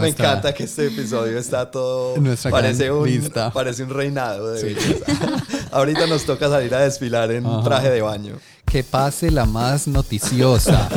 [0.00, 2.16] me encanta que este episodio está todo.
[2.18, 3.50] Nuestra parece un, lista.
[3.52, 5.04] parece un reinado de belleza.
[5.72, 7.62] Ahorita nos toca salir a desfilar en Ajá.
[7.62, 8.36] traje de baño.
[8.64, 10.88] Que pase la más noticiosa.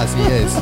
[0.00, 0.52] Así es.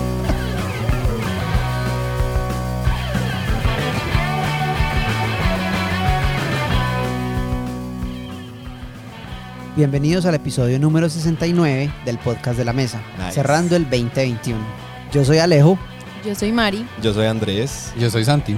[9.76, 13.32] Bienvenidos al episodio número 69 del podcast de la mesa, Nice.
[13.32, 14.58] cerrando el 2021.
[15.12, 15.78] Yo soy Alejo,
[16.24, 16.86] Yo soy Mari.
[17.02, 17.92] Yo soy Andrés.
[17.98, 18.56] Yo soy Santi.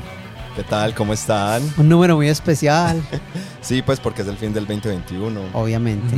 [0.56, 0.94] ¿Qué tal?
[0.94, 1.62] ¿Cómo están?
[1.78, 3.02] un número muy especial,
[3.62, 5.40] Sí, pues porque es el fin del 2021.
[5.54, 6.14] obviamente.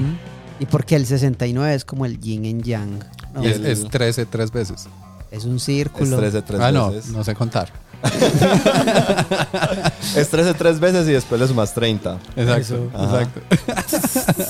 [0.59, 2.99] Y porque el 69 es como el yin en yang.
[3.35, 3.45] ¿no?
[3.45, 4.87] Y Es, el- es 13 tres veces.
[5.31, 6.17] Es un Es círculo.
[6.17, 7.11] 13 tres ah, no, veces.
[7.13, 7.71] no sé contar.
[10.17, 12.19] Es 13 tres veces y después le sumas 30.
[12.37, 13.23] Exacto, Ajá.
[13.23, 13.41] exacto.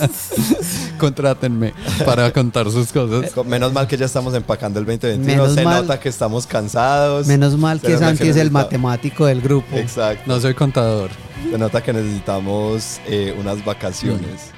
[0.98, 1.72] Contrátenme
[2.04, 3.30] para contar sus cosas.
[3.46, 5.26] Menos mal que ya estamos empacando el 2021.
[5.26, 5.82] Menos Se mal.
[5.82, 7.26] nota que estamos cansados.
[7.26, 9.76] Menos mal que Santi es el matemático del grupo.
[9.76, 10.22] Exacto.
[10.26, 11.10] No soy contador.
[11.50, 14.50] Se nota que necesitamos eh, unas vacaciones.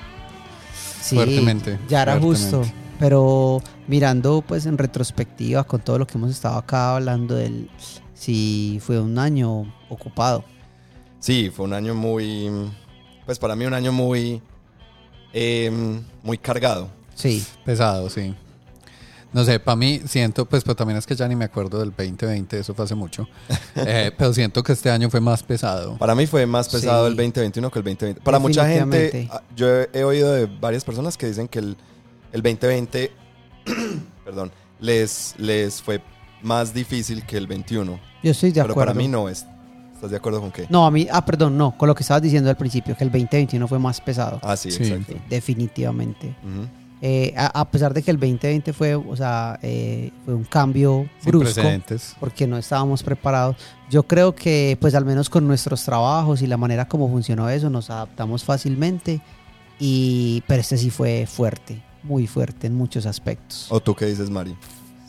[1.01, 2.57] Sí, Fuertemente, ya era fuertemente.
[2.59, 2.75] justo.
[2.99, 7.69] Pero mirando pues en retrospectiva con todo lo que hemos estado acá hablando del
[8.17, 10.45] si fue un año ocupado.
[11.21, 12.51] Sí, fue un año muy.
[13.25, 14.43] Pues para mí, un año muy.
[15.33, 15.71] eh,
[16.23, 16.89] muy cargado.
[17.15, 18.35] Sí, Pesado, sí.
[19.33, 21.91] No sé, para mí siento, pues, pero también es que ya ni me acuerdo del
[21.91, 23.29] 2020, eso fue hace mucho.
[23.77, 25.99] Eh, pero siento que este año fue más pesado.
[25.99, 27.11] Para mí fue más pesado Sí.
[27.11, 28.21] el 2021 que el 2020.
[28.23, 31.77] Para mucha gente, ah, yo he, he oído de varias personas que dicen que el,
[32.33, 33.13] el 2020,
[34.25, 34.51] perdón,
[34.81, 36.01] les, les fue
[36.43, 37.99] más difícil que el 21.
[38.23, 38.93] yo estoy de Pero acuerdo.
[38.93, 39.47] para mí no es.
[39.95, 40.67] ¿Estás de acuerdo con qué?
[40.69, 43.11] No, a mí, ah, perdón, no, con lo que estabas diciendo al principio, que el
[43.11, 44.39] 2021 fue más pesado.
[44.43, 44.83] Ah, sí, Sí.
[44.83, 45.15] exacto.
[45.15, 46.37] Sí, definitivamente.
[46.43, 46.67] Ujú.
[47.03, 51.09] Eh, a, a pesar de que el 2020 fue, o sea, eh, fue un cambio
[51.21, 52.15] Sin brusco, precedentes.
[52.21, 53.57] porque no estábamos preparados.
[53.91, 57.71] Yo creo que, pues al menos con nuestros trabajos y la manera como funcionó eso,
[57.71, 59.21] nos adaptamos fácilmente.
[59.79, 63.67] Y, pero este sí fue fuerte, muy fuerte en muchos aspectos.
[63.71, 64.57] ¿O tú qué dices, Mari?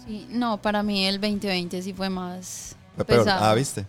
[0.07, 3.19] Sí, no, para mí el 2020 sí fue más Fue peor.
[3.25, 3.44] pesado.
[3.45, 3.85] Ah, ¿viste?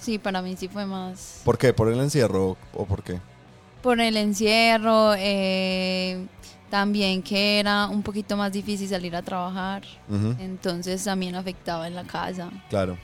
[0.00, 1.72] Sí, para mí sí fue más ¿Por qué?
[1.72, 3.20] ¿Por el encierro o por qué?
[3.82, 6.24] por el encierro, eh,
[6.70, 9.82] también que era un poquito más difícil salir a trabajar,
[10.38, 12.48] entonces también afectaba en la casa.
[12.70, 12.96] Claro.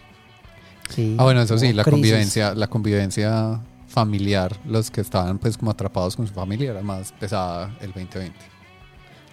[0.88, 1.93] Sí, Ah, bueno, eso sí, la crisis.
[2.00, 7.10] convivencia, la convivencia familiar, los que estaban pues como atrapados con su familia era más
[7.10, 8.37] pesada el 2020.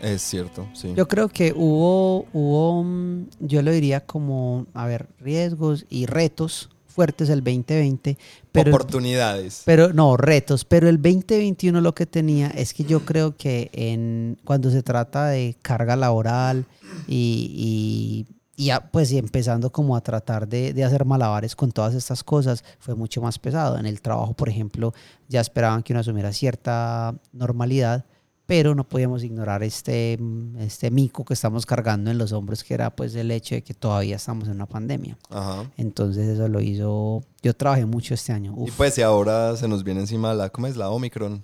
[0.01, 0.93] Es cierto, sí.
[0.95, 6.69] Yo creo que hubo, hubo, mm, yo lo diría como, a ver, riesgos y retos
[6.87, 8.17] fuertes el 2020,
[8.51, 9.63] pero, Oportunidades.
[9.65, 14.37] pero no, retos, pero el 2021 lo que tenía es que yo creo que en,
[14.45, 16.65] cuando se trata de carga laboral
[17.07, 18.25] y,
[18.57, 21.93] y, y a- pues y empezando como a tratar de, de hacer malabares con todas
[21.95, 23.77] estas cosas, fue mucho más pesado.
[23.77, 24.93] En el trabajo, por ejemplo,
[25.27, 28.05] ya esperaban que uno asumiera cierta normalidad,
[28.45, 32.73] pero no podíamos ignorar este, mm, este mico que estamos cargando en los hombros, que
[32.73, 35.17] era pues el hecho de que todavía estamos en una pandemia.
[35.29, 35.69] Ajá.
[35.77, 38.55] Entonces eso lo hizo, yo trabajé mucho este año.
[38.65, 40.75] Y pues y ahora se nos viene encima la, ¿cómo es?
[40.77, 41.43] La Omicron.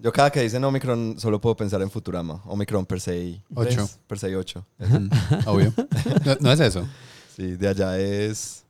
[0.00, 2.40] Yo cada que dicen Omicron solo puedo pensar en Futurama.
[2.46, 3.88] Omicron per se Ocho.
[4.06, 4.66] Per se 8.
[4.80, 5.08] Ujú,
[5.46, 5.74] Obvio.
[6.24, 6.88] No, no es eso.
[7.36, 8.64] Sí, de allá es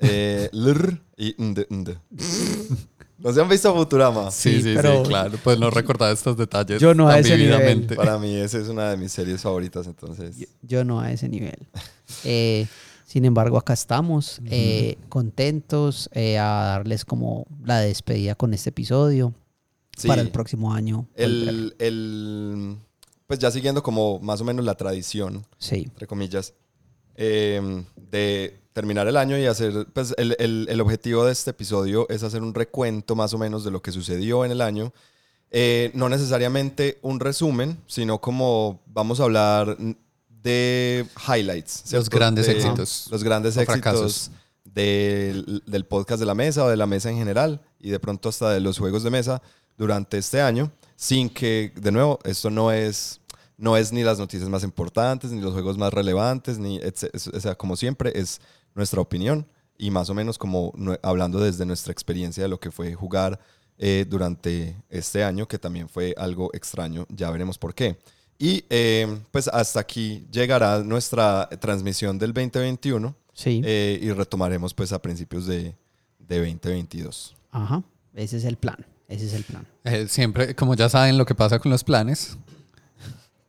[0.00, 1.90] eh, lr y nd, nd.
[3.18, 4.30] ¿No se han visto Futurama?
[4.30, 5.38] Sí, sí, sí, pero- claro.
[5.42, 7.50] Pues no recordar estos detalles Yo no a tan ese nivel.
[7.58, 7.94] vividamente.
[7.96, 10.36] Para mí esa es una de mis series favoritas, entonces.
[10.62, 11.58] Yo no a ese nivel.
[12.24, 12.66] Eh,
[13.04, 16.44] sin embargo, acá estamos eh, contentos eh, a
[16.78, 19.32] darles como la despedida con este episodio
[19.96, 21.08] Sí, para el próximo año.
[21.16, 22.76] el, el-
[23.26, 26.54] pues ya siguiendo como más o menos la tradición, Sí, entre comillas,
[27.16, 32.06] eh, de terminar el año y hacer, pues el, el- el objetivo de este episodio
[32.08, 34.92] es hacer un recuento más o menos de lo que sucedió en el año.
[35.50, 39.76] Eh, no necesariamente un resumen, sino como vamos a hablar
[40.28, 41.82] de highlights.
[41.86, 42.08] ¿cierto?
[42.16, 44.30] grandes De- éxitos Los grandes o éxitos fracasos.
[44.64, 48.28] del, del podcast de la mesa o de la mesa en general y de pronto
[48.28, 49.42] hasta de los juegos de mesa
[49.76, 53.20] durante este año, sin que, de nuevo, esto no es,
[53.56, 56.78] no es ni las noticias más importantes, ni los juegos más relevantes, ni,
[57.34, 58.40] o sea, como siempre, es
[58.78, 59.46] nuestra opinión
[59.76, 60.72] y más o menos como
[61.02, 63.38] hablando desde nuestra experiencia de lo que fue jugar
[63.76, 67.98] eh, durante este año, que también fue algo extraño, ya veremos por qué.
[68.38, 73.60] Y eh, pues hasta aquí llegará nuestra transmisión del 2021 sí.
[73.64, 75.76] eh, y retomaremos pues a principios de,
[76.18, 77.36] de 2022.
[77.50, 77.82] Ajá.
[78.14, 78.84] Ese es el plan.
[79.08, 79.66] Ese es el plan.
[79.84, 82.36] Eh, siempre, como ya saben lo que pasa con los planes,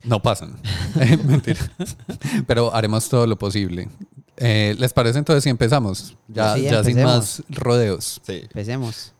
[0.03, 0.57] no pasan.
[1.25, 1.59] Mentira.
[2.47, 3.89] Pero haremos todo lo posible.
[4.39, 6.15] Eh, ¿Les parece entonces si empezamos?
[6.27, 8.21] Ya, Sí, ya sin más rodeos.
[8.25, 8.41] Sí.
[8.43, 9.13] Empecemos.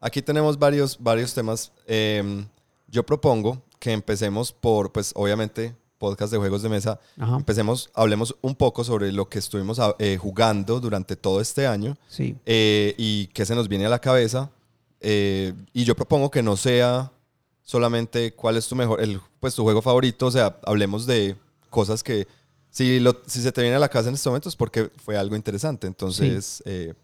[0.00, 1.72] Aquí tenemos varios, varios temas.
[1.86, 2.44] Eh,
[2.88, 6.98] yo propongo que empecemos por, pues obviamente, podcast de juegos de mesa.
[7.18, 7.36] Ajá.
[7.36, 11.96] Empecemos, hablemos un poco sobre lo que estuvimos ah, eh, jugando durante todo este año
[12.08, 12.36] Sí.
[12.46, 14.50] eh, y qué se nos viene a la cabeza.
[15.00, 17.10] Eh, y yo propongo que no sea
[17.62, 21.36] solamente cuál es tu mejor, el, pues tu juego favorito, o sea, hablemos de
[21.68, 22.26] cosas que
[22.70, 25.36] si, lo, si se te viene a la casa en estos momentos porque fue algo
[25.36, 26.94] interesante, entonces eh,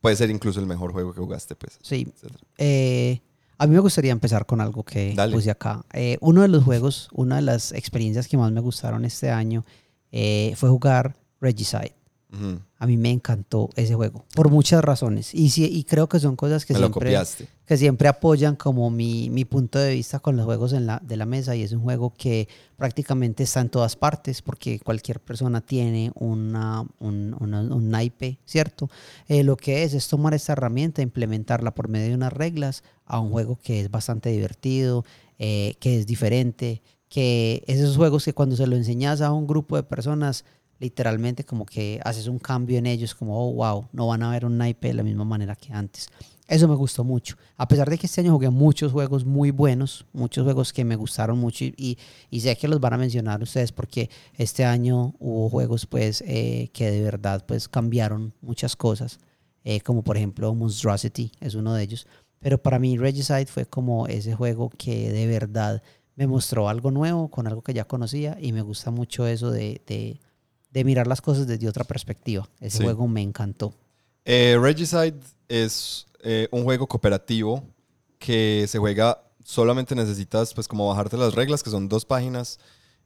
[0.00, 1.78] puede ser incluso el mejor juego que jugaste, pues.
[1.82, 2.12] Sí.
[2.58, 3.20] Eh,
[3.58, 5.34] a mí me gustaría empezar con algo que Dale.
[5.34, 5.84] puse acá.
[5.92, 9.64] Eh, uno de los juegos, una de las experiencias que más me gustaron este año
[10.10, 11.94] fue jugar Regicide.
[12.38, 12.60] Ujú.
[12.78, 15.34] A mí me encantó ese juego, por muchas razones.
[15.34, 17.10] Y, sí, y creo que son cosas que Me siempre,
[17.64, 21.16] que siempre apoyan como mi, mi punto de vista con los juegos en la, de
[21.16, 21.56] la mesa.
[21.56, 26.84] Y es un juego que prácticamente está en todas partes, porque cualquier persona tiene una,
[26.98, 28.90] un, una- un naipe, ¿cierto?
[29.28, 33.20] Eh, lo que es es tomar esta herramienta, implementarla por medio de unas reglas a
[33.20, 35.04] un juego que es bastante divertido,
[35.38, 39.46] eh, que es diferente, que es esos juegos que cuando se lo enseñas a un
[39.46, 40.44] grupo de personas,
[40.78, 44.44] literalmente como que haces un cambio en ellos, como, oh, wow, no van a ver
[44.44, 46.08] un naipe de la misma manera que antes.
[46.48, 47.36] Eso me gustó mucho.
[47.56, 50.94] A pesar de que este año jugué muchos juegos muy buenos, muchos juegos que me
[50.94, 51.98] gustaron mucho y,
[52.30, 56.70] y- sé que los van a mencionar ustedes porque este año hubo juegos pues eh,
[56.72, 59.18] que de verdad pues cambiaron muchas cosas,
[59.64, 62.06] eh, como por ejemplo Monstrosity es uno de ellos.
[62.38, 65.82] Pero para mí Regicide fue como ese juego que de verdad
[66.14, 69.80] me mostró algo nuevo con algo que ya conocía y me gusta mucho eso de,
[69.86, 70.20] de-
[70.76, 72.46] de mirar las cosas desde otra perspectiva.
[72.60, 72.84] Ese Sí.
[72.84, 73.72] juego me encantó.
[74.26, 75.14] Eh, Regicide
[75.48, 77.62] es eh, un juego cooperativo
[78.18, 82.58] que se juega, solamente necesitas pues como bajarte las reglas, que son dos páginas,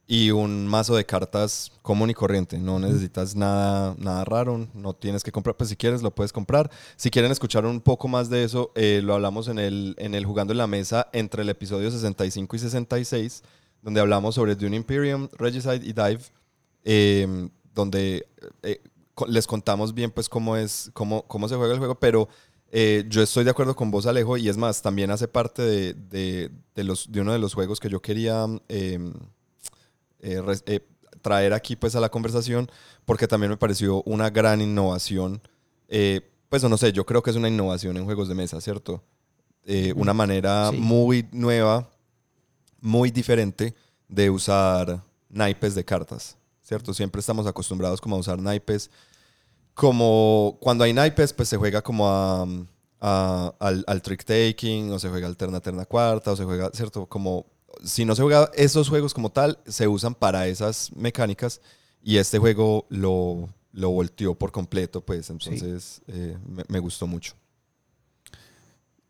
[0.07, 2.57] y un mazo de cartas común y corriente.
[2.57, 6.69] No necesitas nada, nada raro, no tienes que comprar, pues si quieres lo puedes comprar.
[6.97, 10.25] Si quieren escuchar un poco más de eso, eh, lo hablamos en el, en el
[10.25, 13.43] Jugando en la Mesa entre el episodio 65 y 66,
[13.81, 16.19] donde hablamos sobre Dune Imperium, Regicide y Dive,
[16.83, 18.27] eh, donde
[18.63, 18.81] eh,
[19.27, 22.27] les contamos bien pues cómo es, cómo, cómo se juega el juego, pero
[22.71, 25.93] eh, yo estoy de acuerdo con vos, Alejo, y es más, también hace parte de,
[25.93, 28.97] de- de los, de uno de los juegos que yo quería eh,
[30.21, 30.79] eh,
[31.21, 32.69] traer aquí pues a la conversación,
[33.05, 35.41] porque también me pareció una gran innovación.
[36.49, 39.03] pues no sé, yo creo que es una innovación en juegos de mesa, ¿cierto?
[39.95, 40.77] Una manera Sí.
[40.77, 41.89] muy nueva,
[42.81, 43.75] muy diferente
[44.07, 46.37] de usar naipes de cartas,
[46.71, 46.93] ¿cierto?
[46.93, 48.89] Siempre estamos acostumbrados como a usar naipes.
[49.73, 52.47] Como cuando hay naipes, pues se juega como a,
[53.01, 57.05] a- al, al trick taking, o se juega alterna terna cuarta, o se juega, ¿cierto?
[57.07, 57.45] Como
[57.83, 61.59] si no se juega esos juegos como tal, se usan para esas mecánicas
[62.01, 67.33] y este juego lo, lo volteó por completo, pues entonces eh, me, me gustó mucho.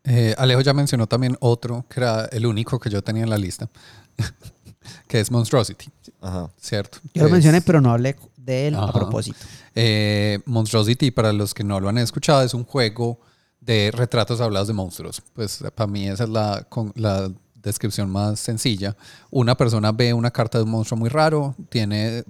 [0.02, 3.38] Eh, Alejo ya mencionó también otro, que era el único que yo tenía en la
[3.38, 3.70] lista,
[5.06, 5.86] que es Monstrosity,
[6.20, 6.50] Ajá.
[6.60, 6.98] ¿cierto?
[7.14, 9.38] Yo lo Es- mencioné, pero no hablé de él a propósito.
[9.74, 13.20] Eh, Monstrosity, para los que no lo han escuchado, es un juego
[13.60, 15.22] de retratos hablados de monstruos.
[15.34, 18.96] Pues para mí esa es la, con- la descripción más sencilla.
[19.30, 22.24] Una persona ve una carta de un monstruo muy raro, tiene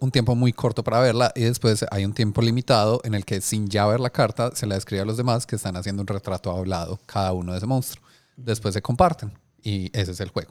[0.00, 3.40] un tiempo muy corto para verla y después hay un tiempo limitado en el que
[3.40, 6.08] sin ya ver la carta se la describe a los demás que están haciendo un
[6.08, 8.04] retrato hablado cada uno de ese monstruo.
[8.36, 10.50] Después se comparten y ese es el juego.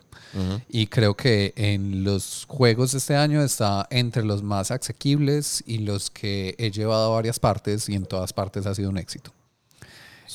[0.70, 5.80] Y creo que en los juegos de este año está entre los más asequibles y
[5.80, 9.32] los que he llevado a varias partes y en todas partes ha sido un éxito.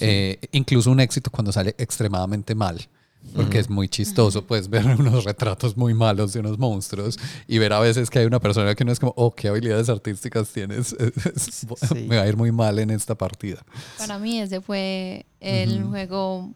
[0.01, 2.89] Eh, incluso un éxito cuando sale extremadamente mal.
[3.37, 7.73] Porque es muy chistoso, pues, ver unos retratos muy malos de unos monstruos y ver
[7.73, 10.97] a veces que hay una persona que no es como, oh, qué habilidades artísticas tienes.
[11.37, 12.07] Sí.
[12.09, 13.65] Me va a ir muy mal en esta partida.
[13.97, 16.53] Para mí ese fue el juego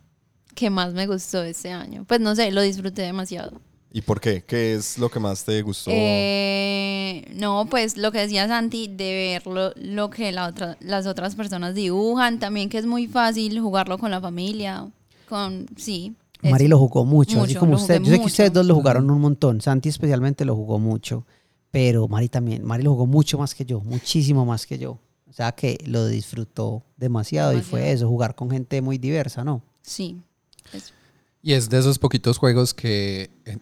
[0.57, 2.05] que más me gustó este año.
[2.09, 3.61] Pues no sé, lo disfruté demasiado.
[3.93, 4.43] ¿Y por qué?
[4.43, 5.91] ¿Qué es lo que más te gustó?
[5.95, 11.07] Eh, no, pues lo que decía Santi, de ver lo, lo que la otra, las
[11.07, 14.89] otras personas dibujan, también que es muy fácil jugarlo con la familia,
[15.29, 16.15] con, sí.
[16.43, 18.01] Mari lo jugó mucho, así mucho, como lo usted.
[18.03, 19.61] Yo sé que ustedes dos lo jugaron un montón.
[19.61, 21.25] Santi especialmente lo jugó mucho.
[21.71, 22.65] Pero Mari también.
[22.65, 24.99] Mari lo jugó mucho más que yo, muchísimo más que yo.
[25.29, 27.95] O sea que lo disfrutó demasiado, y fue Demasiado.
[27.97, 29.63] eso, jugar con gente muy diversa, ¿no?
[29.83, 30.21] Sí.
[31.43, 33.59] Y es de esos poquitos juegos que eh,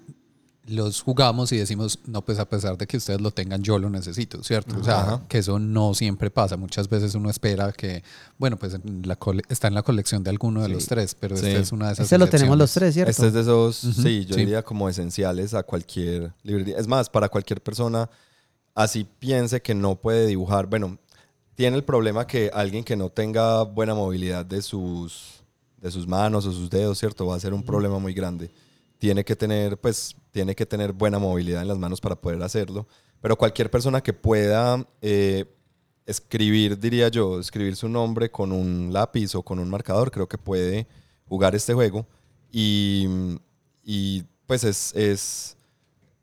[0.67, 3.91] los jugamos y decimos, no, pues a pesar de que ustedes lo tengan, yo lo
[3.91, 4.79] necesito, ¿cierto?
[4.81, 5.23] O sea, Ajá.
[5.29, 6.57] que eso no siempre pasa.
[6.57, 8.03] Muchas veces uno espera que,
[8.39, 9.19] bueno, pues en la
[9.51, 10.73] está en la colección de alguno de Sí.
[10.73, 11.47] los tres, pero Sí.
[11.49, 13.11] esta es una de esas Este lo tenemos los tres, ¿cierto?
[13.11, 14.41] Este es de esos, Ujú, sí, yo sí.
[14.41, 16.79] diría como esenciales a cualquier librería.
[16.79, 18.09] Es más, para cualquier persona,
[18.75, 20.97] así piense que no puede dibujar, bueno,
[21.57, 25.44] tiene el problema que alguien que no tenga buena movilidad de sus,
[25.85, 27.27] de sus manos o sus dedos, ¿cierto?
[27.27, 28.51] Va a ser un problema muy grande.
[28.97, 32.87] Tiene que tener, pues, tiene que tener buena movilidad en las manos para poder hacerlo.
[33.21, 35.45] Pero cualquier persona que pueda eh,
[36.07, 40.39] escribir, diría yo, escribir su nombre con un lápiz o con un marcador, creo que
[40.39, 40.87] puede
[41.29, 42.07] jugar este juego.
[42.51, 43.07] Y,
[43.85, 45.55] y pues es, es,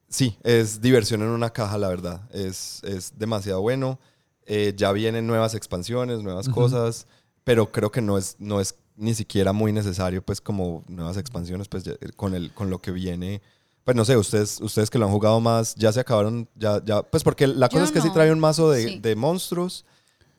[0.09, 2.27] sí, es diversión en una caja, la verdad.
[2.31, 3.99] Es, es demasiado bueno.
[4.47, 7.05] Eh, ya vienen nuevas expansiones, nuevas cosas,
[7.43, 11.67] pero creo que no es, no es ni siquiera muy necesario, pues, como nuevas expansiones,
[11.67, 13.41] pues, ya- con, el, con lo que viene.
[13.83, 17.01] Pues no sé, ustedes, ustedes que lo han jugado más, ya se acabaron, ya, ya,
[17.01, 18.13] pues porque la cosa Yo es que sí no.
[18.13, 18.99] trae un mazo de, Sí.
[18.99, 19.85] de monstruos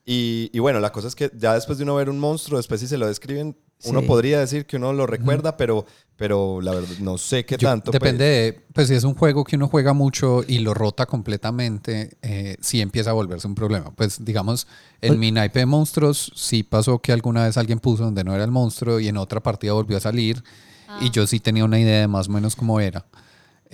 [0.04, 2.80] y, y bueno, la cosa es que ya después de uno ver un monstruo, después
[2.80, 4.06] si se lo describen, uno Sí.
[4.06, 5.84] podría decir que uno lo recuerda, pero,
[6.16, 7.90] pero la verdad no sé qué Yo- tanto.
[7.90, 8.00] pues.
[8.00, 12.16] Depende de, pues si es un juego que uno juega mucho y lo rota completamente,
[12.22, 13.90] eh, sí empieza a volverse un problema.
[13.94, 14.66] Pues digamos,
[15.00, 18.44] en mi naipe de monstruos sí pasó que alguna vez alguien puso donde no era
[18.44, 20.42] el monstruo y en otra partida volvió a salir
[21.00, 23.04] y yo sí tenía una idea de más o menos cómo era.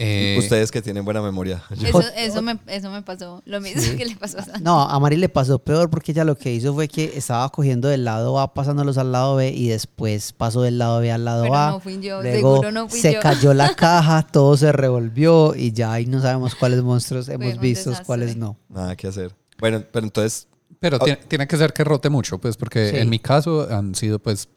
[0.01, 1.61] Eh, Ustedes que tienen buena memoria.
[1.83, 3.43] Eso, eso, me, eso me pasó.
[3.45, 4.63] Lo mismo que le pasó a Santi.
[4.63, 7.89] No, a Mari le pasó peor porque ella lo que hizo fue que estaba cogiendo
[7.89, 11.43] del lado A, pasándolos al lado B y después pasó del lado B al lado
[11.43, 11.71] Pero A.
[11.73, 13.21] no fui yo, Luego seguro no fui se yo.
[13.21, 17.93] cayó la caja, todo se revolvió y ya ahí no sabemos cuáles monstruos hemos visto,
[18.07, 18.57] cuáles no.
[18.69, 19.35] Nada que hacer.
[19.59, 20.47] Bueno, pero entonces,
[20.81, 21.05] Pero Ah.
[21.05, 22.97] tiene, tiene que ser que rote mucho, pues, porque Sí.
[22.99, 24.49] en mi caso han sido, pues,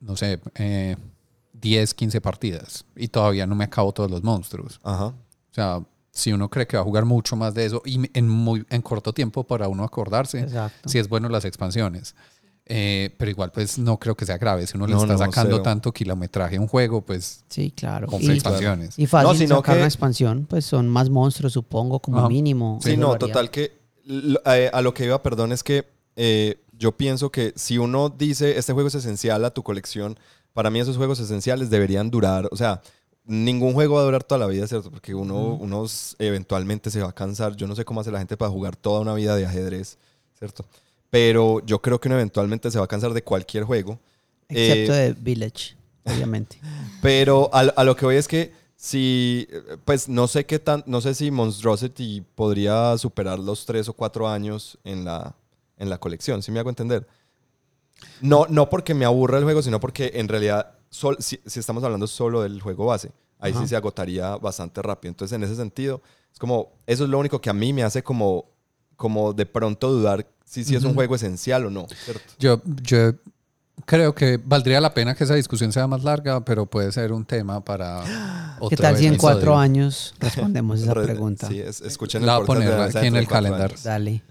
[0.00, 0.96] no sé, eh,
[1.60, 4.80] 10, 15 partidas y todavía no me acabo todos los monstruos.
[4.82, 5.06] ajá.
[5.06, 8.28] O sea, si uno cree que va a jugar mucho más de eso y en
[8.28, 10.88] muy en corto tiempo para uno acordarse, Exacto.
[10.88, 12.14] si es bueno las expansiones.
[12.68, 14.66] Eh, pero igual, pues, no creo que sea grave.
[14.66, 15.62] Si uno le No, está no, sacando cero.
[15.62, 18.06] tanto kilometraje a un juego, pues, Sí, claro.
[18.08, 18.98] con Y, expansiones.
[18.98, 22.28] y fácil No, sino sacar que- una expansión, pues son más monstruos, supongo, como Ajá.
[22.28, 22.80] mínimo.
[22.82, 23.18] Sí, no, varía.
[23.18, 25.86] total que eh, a lo que iba, perdón, es que
[26.16, 30.18] eh, yo pienso que si uno dice este juego es esencial a tu colección,
[30.56, 32.80] para mí esos juegos esenciales deberían durar, o sea,
[33.26, 34.90] ningún juego va a durar toda la vida, ¿cierto?
[34.90, 35.86] Porque uno,
[36.18, 37.54] eventualmente se va a cansar.
[37.56, 39.98] Yo no sé cómo hace la gente para jugar toda una vida de ajedrez,
[40.38, 40.64] ¿cierto?
[41.10, 44.00] Pero yo creo que uno eventualmente se va a cansar de cualquier juego.
[44.48, 46.58] Excepto Eh, de Village, obviamente.
[47.02, 49.46] Pero a, a lo que voy es que si,
[49.84, 54.26] pues no sé qué tan, no sé si Monstrosity podría superar los tres o cuatro
[54.26, 55.36] años en la,
[55.76, 57.06] en la colección, si me hago entender.
[58.20, 61.82] No, no porque me aburra el juego, sino porque en realidad, sol- si, si estamos
[61.84, 65.10] hablando solo del juego base, ahí sí se agotaría bastante rápido.
[65.10, 66.00] Entonces, en ese sentido,
[66.32, 68.46] es como, eso es lo único que a mí me hace como,
[68.96, 72.32] como de pronto dudar si, si es un juego esencial o no, ¿cierto?
[72.38, 73.12] yo, yo
[73.84, 77.24] creo que valdría la pena que esa discusión sea más larga, pero puede ser un
[77.24, 78.04] tema para
[78.60, 81.48] otro ¿Qué tal si en cuatro años respondemos esa Re- pregunta?
[81.48, 83.76] Sí, es- escuchen La voy a poner aquí en el calendario.
[83.82, 84.22] Dale.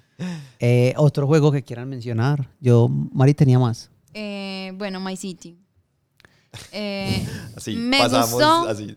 [0.59, 2.49] Eh, otro juego que quieran mencionar.
[2.59, 3.89] Yo, Mari tenía más.
[4.13, 5.57] Eh, bueno, My City.
[6.71, 8.69] Eh, Así, me pasamos gustó.
[8.69, 8.95] así.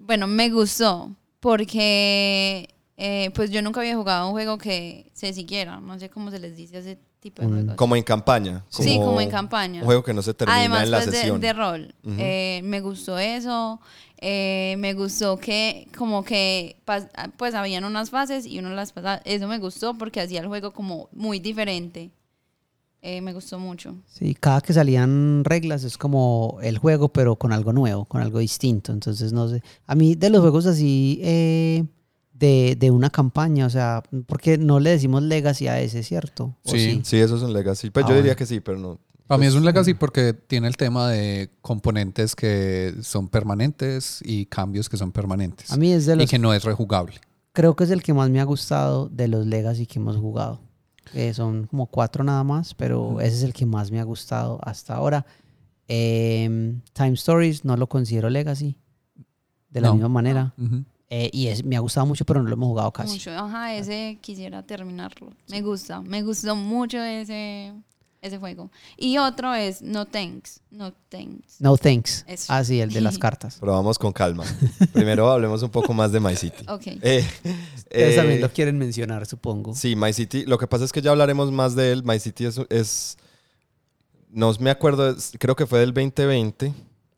[0.00, 5.80] Bueno, me gustó porque eh, pues yo nunca había jugado un juego que se siguiera.
[5.80, 7.74] No sé cómo se les dice a ese tipo de Un- juegos.
[7.76, 8.64] Como en campaña.
[8.68, 9.80] sí, como en campaña.
[9.80, 11.40] Un juego que no se termina Además, en la pues, de, sesión.
[11.40, 11.94] de rol.
[12.18, 13.80] Eh, me gustó eso.
[14.24, 19.22] Eh, me gustó que como que pas- pues habían unas fases y uno las pasaba.
[19.24, 22.10] Eso me gustó porque hacía el juego como muy diferente.
[23.04, 23.96] Eh, me gustó mucho.
[24.06, 28.38] Sí, cada que salían reglas es como el juego, pero con algo nuevo, con algo
[28.38, 28.92] distinto.
[28.92, 29.60] Entonces, no sé.
[29.88, 31.84] A mí, de los juegos así, eh,
[32.42, 36.56] de, de una campaña, o sea, porque no le decimos legacy a ese, ¿cierto?
[36.64, 37.00] ¿O Sí.
[37.04, 37.90] Sí, eso es un legacy.
[37.90, 38.98] Pues Ah, yo diría que sí, pero no.
[39.28, 44.20] Para mí es un Pues, legacy porque tiene el tema de componentes que son permanentes
[44.24, 45.70] y cambios que son permanentes.
[45.70, 47.20] A mí es de y los que no es rejugable.
[47.52, 50.60] creo que es el que más me ha gustado de los Legacy que hemos jugado.
[51.14, 54.58] Eh, son como cuatro nada más, pero ese es el que más me ha gustado
[54.62, 55.24] hasta ahora.
[55.88, 58.76] Em, Time Stories no lo considero Legacy
[59.70, 59.94] de la No.
[59.94, 60.54] misma manera.
[60.58, 60.84] Ujú.
[61.14, 63.12] Eh, y es- me ha gustado mucho, pero no lo hemos jugado casi.
[63.12, 63.30] Mucho.
[63.32, 65.30] Ajá, ese quisiera terminarlo.
[65.50, 66.00] Me gusta.
[66.00, 67.70] Me gustó mucho ese,
[68.22, 68.70] ese juego.
[68.96, 70.60] Y otro es No Thanks.
[70.70, 71.60] No Thanks.
[71.60, 72.24] No Thanks.
[72.26, 72.50] Eso.
[72.50, 73.58] Ah, sí, el de las cartas.
[73.60, 74.44] Pero vamos con calma.
[74.94, 76.64] Primero hablemos un poco más de My City.
[76.66, 76.86] Ok.
[76.86, 77.26] Eh,
[77.76, 79.74] Ustedes eh, también lo quieren mencionar, supongo.
[79.74, 80.46] Sí, My City.
[80.46, 82.04] Lo que pasa es que ya hablaremos más de él.
[82.04, 82.58] My City es.
[82.70, 83.18] es
[84.30, 86.72] no me acuerdo, creo que fue del 2020.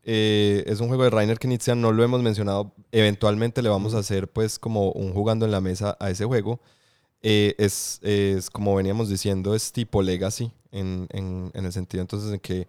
[0.05, 2.73] Eh, es un juego de Rainer Knizia, no lo hemos mencionado.
[2.93, 6.61] Eventualmente le vamos a hacer, pues, como un jugando en la mesa a ese juego.
[7.23, 12.33] Eh, es, es, como veníamos diciendo, es tipo Legacy en, en- en el sentido entonces
[12.33, 12.69] en que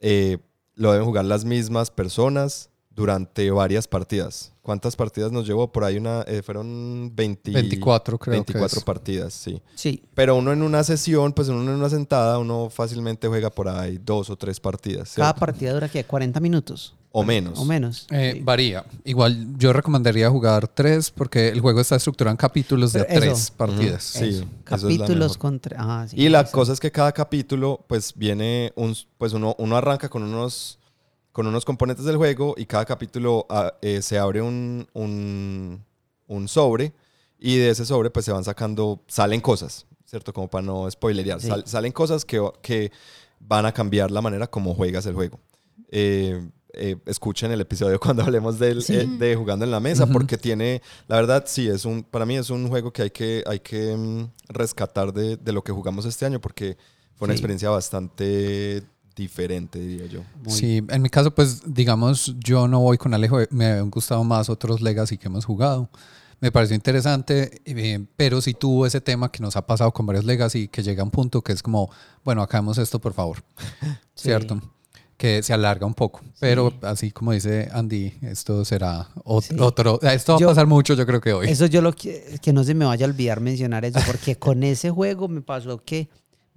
[0.00, 0.38] eh,
[0.74, 4.52] lo deben jugar las mismas personas, durante varias partidas.
[4.62, 5.72] ¿Cuántas partidas nos llevó?
[5.72, 8.84] Por ahí una, eh, fueron 20 24 creo 24 que es.
[8.84, 9.62] partidas, sí.
[9.74, 10.02] Sí.
[10.14, 13.98] Pero uno en una sesión, pues uno en una sentada, uno fácilmente juega por ahí
[14.04, 15.12] dos o tres partidas.
[15.14, 16.04] Cada partida dura ¿qué?
[16.04, 16.94] 40 minutos.
[17.12, 17.58] O menos.
[17.58, 18.06] O menos.
[18.10, 18.40] Eh, Sí.
[18.44, 18.84] Varía.
[19.04, 23.20] Igual yo recomendaría jugar tres porque el juego está estructurado en capítulos de eso.
[23.20, 24.04] tres partidas.
[24.04, 24.44] Sí, Eso.
[24.70, 25.78] eso es la Capítulos con tres.
[25.82, 26.16] Ah, sí.
[26.20, 26.52] Y la Eso.
[26.52, 30.78] cosa es que cada capítulo, pues viene un, pues uno, uno arranca con unos,
[31.32, 35.84] con unos componentes del juego y cada capítulo ah, eh, se abre un, un,
[36.26, 36.92] un sobre
[37.38, 40.32] y de ese sobre pues se van sacando, salen cosas, ¿cierto?
[40.32, 41.48] Como para no spoilerear, Sí.
[41.48, 42.90] Sal- salen cosas que, que
[43.38, 45.38] van a cambiar la manera como juegas el juego.
[45.90, 48.94] Eh, eh, escuchen el episodio cuando hablemos del, Sí.
[48.94, 50.12] eh, de jugando en la mesa Ujú.
[50.12, 53.42] porque tiene la verdad sí es un para mí es un juego que hay que
[53.44, 56.76] hay que mm, rescatar de, de lo que jugamos este año porque
[57.16, 57.38] fue una Sí.
[57.38, 58.82] experiencia bastante
[59.20, 63.38] diferente diría yo Muy- Sí, en mi caso, pues digamos, yo no voy con Alejo,
[63.50, 65.88] me han gustado más otros Legacy que hemos jugado.
[66.40, 70.24] Me pareció interesante, eh, pero sí tuvo ese tema que nos ha pasado con varios
[70.24, 71.90] Legacy, que llega a un punto que es como,
[72.24, 73.44] bueno, acabemos esto, por favor.
[74.14, 74.28] Sí.
[74.28, 74.60] ¿Cierto?
[75.16, 76.20] Que se alarga un poco.
[76.40, 79.56] Pero así como dice Andy, esto será ot- Sí.
[79.58, 80.00] otro.
[80.00, 81.46] Esto va Yo- a pasar mucho, yo creo que hoy.
[81.48, 84.62] Eso yo lo que, que no se me vaya a olvidar mencionar eso, porque con
[84.62, 86.08] ese juego me pasó que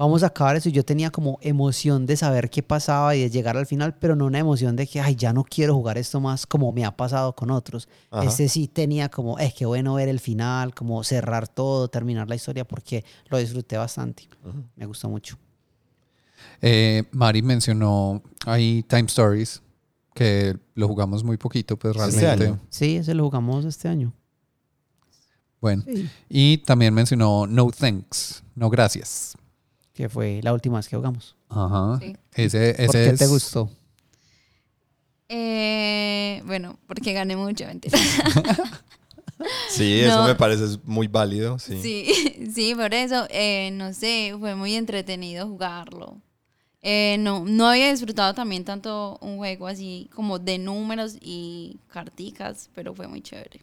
[0.04, 3.30] vamos a acabar eso y yo tenía como emoción de saber qué pasaba y de
[3.30, 6.20] llegar al final, pero no una emoción de que, ay, ya no quiero jugar esto
[6.20, 7.88] más como me ha pasado con otros.
[8.12, 8.26] Ajá.
[8.26, 12.36] Este sí tenía como, es que bueno ver el final, como cerrar todo, terminar la
[12.36, 14.28] historia, porque lo disfruté bastante.
[14.76, 15.38] Me gustó mucho.
[16.62, 19.62] Eh, Mari mencionó ahí Time Stories,
[20.14, 22.62] que lo jugamos muy poquito, pues Este realmente.
[22.70, 24.14] Sí, ese lo jugamos este año.
[25.62, 25.84] Bueno.
[25.88, 26.10] Sí.
[26.28, 29.38] Y también mencionó No Thanks, No Gracias.
[29.94, 31.36] Que fue la última vez que jugamos.
[31.50, 32.00] Ajá.
[32.02, 32.16] Sí.
[32.34, 33.70] Ese, ese ¿Por qué es, te gustó?
[35.30, 37.98] Eh, bueno, porque gané mucho, mentira.
[39.70, 40.28] sí eso No.
[40.28, 45.48] me parece muy válido sí, Sí, sí, por eso, eh, no sé, fue muy entretenido
[45.48, 46.22] jugarlo.
[46.82, 52.70] Eh, no, no había disfrutado también tanto un juego así como de números y carticas,
[52.76, 53.63] pero fue muy chévere.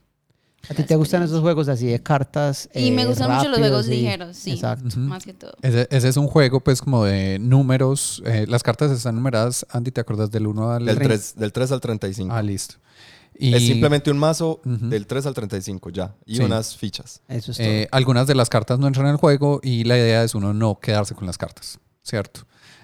[0.68, 2.68] ¿A ti te gustan esos juegos así de cartas?
[2.74, 4.86] Y eh, me gustan mucho los juegos y- ligeros, sí, Exacto.
[4.88, 5.00] Ujú.
[5.00, 5.52] más que todo.
[5.62, 8.22] Ese, ese es un juego, pues, como de números.
[8.26, 9.66] eh, las cartas están numeradas.
[9.70, 12.76] Andy, ¿te acuerdas del 1 al del, tre- 3, del 3 al 35 Ah, listo.
[13.34, 14.88] Y es simplemente un mazo Ujú.
[14.90, 16.42] del 3 al 35 ya y Sí.
[16.42, 17.66] unas fichas Eso es todo.
[17.66, 20.52] eh, algunas de las cartas no entran en el juego y la idea es uno
[20.52, 22.42] no quedarse con las cartas, ¿cierto?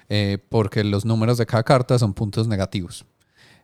[0.09, 3.05] Eh, porque los números de cada carta son puntos negativos.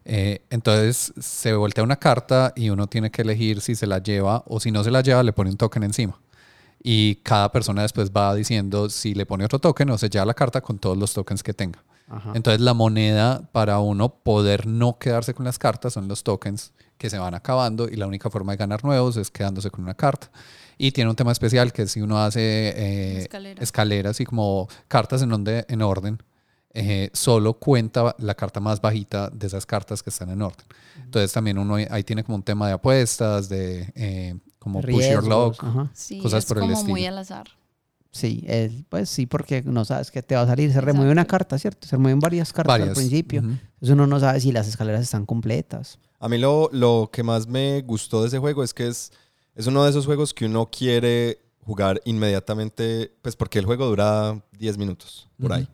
[0.04, 4.42] Eh, entonces se voltea una carta y uno tiene que elegir si se la lleva
[4.46, 6.18] o si no se la lleva le pone un token encima.
[6.82, 10.34] Y cada persona después va diciendo si le pone otro token o se lleva la
[10.34, 11.82] carta con todos los tokens que tenga.
[12.08, 12.32] Ajá.
[12.34, 17.08] Entonces la moneda para uno poder no quedarse con las cartas son los tokens que
[17.08, 20.30] se van acabando y la única forma de ganar nuevos es quedándose con una carta.
[20.78, 23.62] Y tiene un tema especial que es si uno hace eh, Escalera.
[23.62, 26.20] escaleras y como cartas en, donde, en orden,
[26.74, 30.64] eh, solo cuenta la carta más bajita de esas cartas que están en orden.
[31.04, 35.24] Entonces también uno ahí- tiene como un tema de apuestas, de eh, como push your
[35.26, 35.62] luck.
[35.62, 35.90] ajá.
[35.92, 36.90] Sí, cosas es por el como estilo.
[36.90, 37.46] muy al azar.
[38.10, 38.46] Sí,
[38.90, 40.70] pues sí, porque no sabes qué te va a salir.
[40.72, 41.86] Se remueve una carta, ¿cierto?
[41.88, 42.88] Se remueven varias cartas Varias.
[42.90, 43.40] al principio.
[43.40, 45.98] Entonces uno no sabe si las escaleras están completas.
[46.20, 49.12] A mí lo, lo que más me gustó de ese juego es que es,
[49.54, 54.42] es uno de esos juegos que uno quiere jugar inmediatamente, pues porque el juego dura
[54.58, 55.66] 10 minutos por ahí,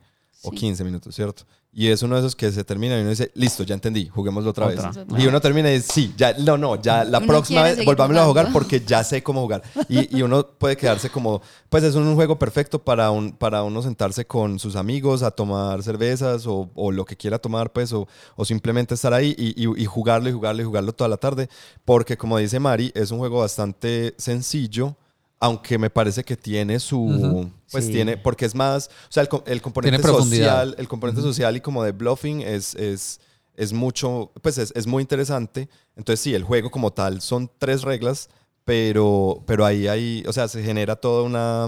[0.43, 0.55] o Sí.
[0.57, 1.43] 15 minutos, ¿cierto?
[1.71, 4.49] Y es uno de esos que se termina y uno dice, listo, ya entendí, juguémoslo
[4.49, 4.89] otra, Otra.
[4.91, 5.05] vez.
[5.23, 8.21] Y uno termina y dice, sí, ya, no, no, ya la Uno próxima vez volvámoslo
[8.21, 9.61] a jugar porque ya sé cómo jugar.
[9.87, 13.83] Y, y uno puede quedarse como, pues es un juego perfecto para, un, para uno
[13.83, 18.07] sentarse con sus amigos a tomar cervezas o, o lo que quiera tomar, pues, o,
[18.35, 21.49] o simplemente estar ahí y, y- y jugarlo y jugarlo y jugarlo toda la tarde.
[21.85, 24.95] Porque como dice Mari, es un juego bastante sencillo.
[25.41, 27.91] Aunque me parece que tiene su, pues Sí.
[27.93, 31.61] tiene, porque es más, o sea, el, co- el componente social, el componente social y
[31.61, 33.21] como de bluffing es, es,
[33.55, 35.69] es mucho, pues es, es muy interesante.
[35.95, 38.29] Entonces sí, el juego como tal son tres reglas,
[38.65, 41.67] pero, pero ahí hay, o sea, se genera toda una,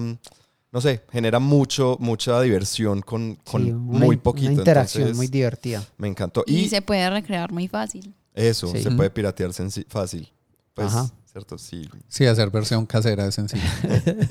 [0.71, 4.51] no sé, genera mucho, mucha diversión con, con Sí, una, muy poquito.
[4.51, 5.83] Una interacción Entonces, muy divertida.
[5.97, 6.43] me encantó.
[6.45, 8.13] Y, Y, se puede recrear muy fácil.
[8.35, 8.83] eso, Sí.
[8.83, 9.51] se puede piratear
[9.87, 10.29] fácil.
[10.73, 11.09] Pues, Ajá.
[11.31, 11.57] ¿Cierto?
[11.57, 11.87] Sí.
[12.07, 13.63] Sí, hacer versión casera es sencillo.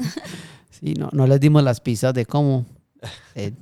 [0.70, 2.64] Sí, no, no les dimos las pistas de cómo.
[3.34, 3.52] eh,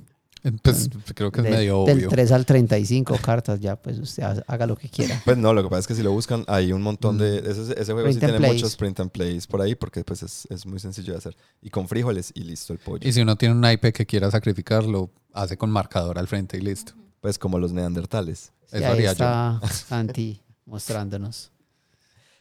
[0.63, 2.09] Pues creo que es de- medio del obvio.
[2.09, 5.21] 3 al 35 cartas, ya pues usted ha- haga lo que quiera.
[5.25, 7.39] Pues no, lo que pasa es que si lo buscan, hay un montón de...
[7.39, 8.53] Ese, ese juego Print sí tiene plays.
[8.53, 11.35] muchos print and plays por ahí porque pues es, es muy sencillo de hacer.
[11.61, 13.05] Y con frijoles y listo el pollo.
[13.05, 16.55] Y si uno tiene un naipe que quiera sacrificar, lo hace con marcador al frente
[16.57, 16.93] y listo.
[17.19, 18.53] Pues como los neandertales.
[18.71, 19.11] Eso ahí haría yo.
[19.11, 21.51] está Santi mostrándonos.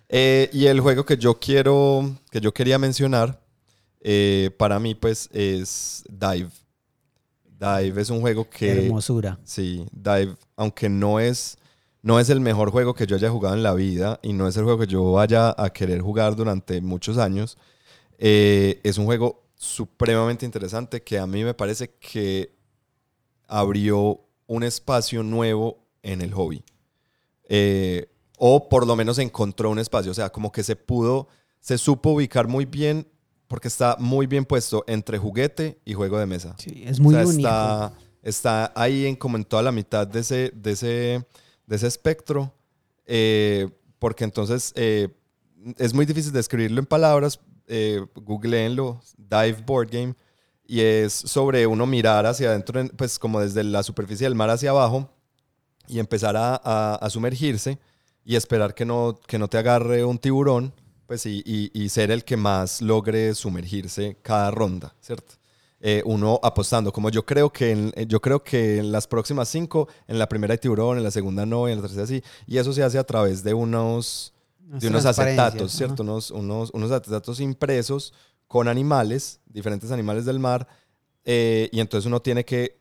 [0.09, 3.41] Eh, y el juego que yo quiero, que yo quería mencionar,
[4.01, 6.51] eh, para mí, pues, es Dive.
[7.59, 8.87] Dive es un juego que.
[8.87, 9.39] Hermosura.
[9.45, 11.59] Sí, Dive, aunque no es,
[12.03, 14.57] no es el mejor juego que yo haya jugado en la vida y no es
[14.57, 17.59] el juego que yo vaya a querer jugar durante muchos años,
[18.19, 22.55] eh, es un juego supremamente interesante que a mí me parece que
[23.49, 26.63] abrió un espacio nuevo en el hobby.
[27.49, 28.09] Eh,
[28.39, 31.29] o por lo menos encontró un espacio, o sea, como que se pudo,
[31.61, 33.07] se supo ubicar muy bien
[33.49, 36.55] porque está muy bien puesto entre juguete y juego de mesa.
[36.59, 37.49] Sí, es muy O sea, único.
[37.49, 41.27] Está, está ahí en como en toda la mitad de ese, de ese,
[41.67, 42.53] de ese espectro.
[43.07, 45.09] eh, porque entonces eh,
[45.79, 47.41] es muy difícil describirlo en palabras.
[47.67, 50.15] Eh, googleenlo, Dive Board Game.
[50.67, 54.51] Y es sobre uno mirar hacia adentro, en- pues como desde la superficie del mar
[54.51, 55.11] hacia abajo
[55.89, 57.79] y empezar a, a- a sumergirse
[58.29, 60.75] y esperar que no, que no te agarre un tiburón,
[61.07, 65.37] pues y, y- y ser el que más logre sumergirse cada ronda, ¿cierto?
[65.81, 69.49] Eh, uno apostando, como yo creo que en, eh, yo creo que en las próximas
[69.49, 72.23] cinco, en la primera hay tiburón, en la segunda no, y en la tercera sí,
[72.47, 75.79] y eso se hace a través de unos, de unos acetatos, ajá.
[75.79, 76.03] ¿cierto?
[76.03, 78.13] Unos, unos, unos acetatos impresos
[78.47, 80.69] con animales, diferentes animales del mar,
[81.25, 82.77] eh, y entonces uno tiene que,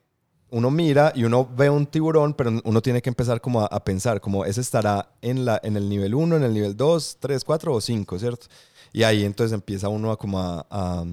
[0.50, 3.84] uno mira y uno ve un tiburón, pero uno tiene que empezar como a, a
[3.84, 7.44] pensar, como ese estará en, la, en el nivel 1, en el nivel 2, 3,
[7.44, 8.48] 4 o 5, ¿cierto?
[8.94, 11.04] Y ahí entonces empieza uno a como a, a,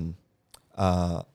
[0.76, 1.26] a-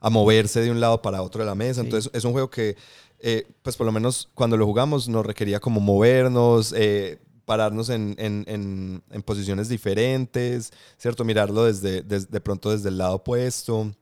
[0.00, 1.80] a- moverse de un lado para otro de la mesa.
[1.80, 1.86] Sí.
[1.86, 2.76] Entonces es un juego que,
[3.20, 8.14] eh, pues por lo menos cuando lo jugamos nos requería como movernos, eh, pararnos en,
[8.18, 11.24] en- en- en posiciones diferentes, ¿cierto?
[11.24, 13.92] Mirarlo desde, des- de pronto desde el lado opuesto,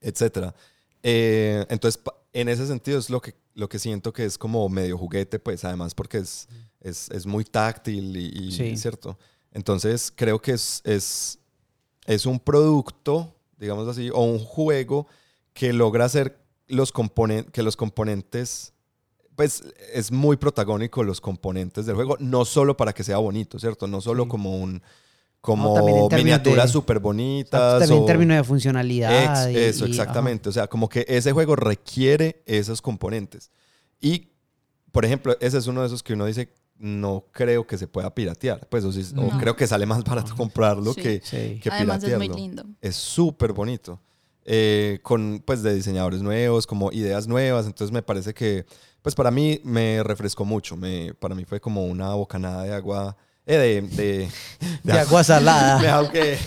[0.00, 0.54] etcétera.
[1.02, 2.00] Eh, entonces,
[2.32, 5.64] en ese sentido es lo que, lo que siento que es como medio juguete, pues
[5.64, 6.48] además porque es,
[6.80, 8.76] es, es muy táctil y, y- Sí.
[8.76, 9.18] ¿cierto?
[9.52, 11.38] Entonces, creo que es, es,
[12.06, 15.06] es un producto, digamos así, o un juego
[15.52, 16.38] que logra hacer
[16.68, 18.72] los componentes, que los componentes,
[19.34, 23.88] pues es muy protagónico los componentes del juego, no solo para que sea bonito, ¿cierto?
[23.88, 24.28] No solo Sí.
[24.28, 24.82] como un
[25.40, 27.78] como términos miniaturas súper bonitas.
[27.80, 29.46] También en o- términos de funcionalidad.
[29.48, 30.48] Ex- y- eso, y- exactamente.
[30.48, 33.50] O sea, como que ese juego requiere esos componentes.
[34.00, 34.28] Y,
[34.92, 38.14] por ejemplo, ese es uno de esos que uno dice, no creo que se pueda
[38.14, 38.66] piratear.
[38.68, 39.38] Pues, o, si- o No.
[39.38, 41.02] creo que sale más barato comprarlo Sí.
[41.02, 41.26] que, ajá.
[41.30, 41.60] Sí.
[41.62, 42.36] que Además es muy piratearlo.
[42.36, 42.64] lindo.
[42.80, 44.00] Es súper bonito.
[44.44, 47.66] Eh, con, pues, de diseñadores nuevos, como ideas nuevas.
[47.66, 48.64] Entonces, me parece que,
[49.02, 50.76] pues, para mí me refrescó mucho.
[50.76, 53.16] Me, para mí fue como una bocanada de agua...
[53.54, 54.28] eh, de, de,
[54.84, 55.78] De agua salada.
[55.82, 56.38] me hago que-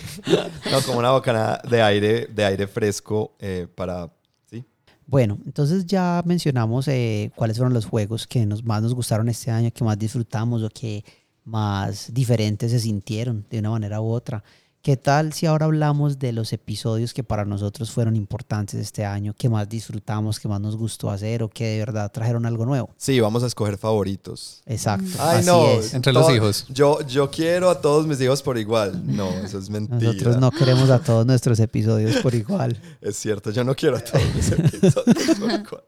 [0.72, 4.10] no, como una bocanada de aire, de aire fresco eh, para...
[4.50, 4.63] ¿sí?
[5.06, 9.52] Bueno, entonces ya mencionamos eh, cuáles fueron los juegos que nos, más nos gustaron este
[9.52, 11.04] año, que más disfrutamos o que
[11.46, 14.44] más diferentes se sintieron de una manera u otra.
[14.84, 19.34] ¿Qué tal si ahora hablamos de los episodios que para nosotros fueron importantes este año,
[19.34, 22.89] que más disfrutamos, que más nos gustó hacer o que de verdad trajeron algo nuevo?
[22.98, 24.62] Sí, vamos a escoger favoritos.
[24.65, 25.08] Exacto.
[25.19, 25.67] Ay, así no.
[25.67, 25.93] es.
[25.93, 26.65] Entre los hijos.
[26.67, 29.02] Yo, yo quiero a todos mis hijos por igual.
[29.06, 30.02] No, eso es mentira.
[30.02, 32.78] Nosotros no queremos a todos nuestros episodios por igual.
[33.00, 35.84] Es cierto, yo no quiero a todos mis episodios por igual.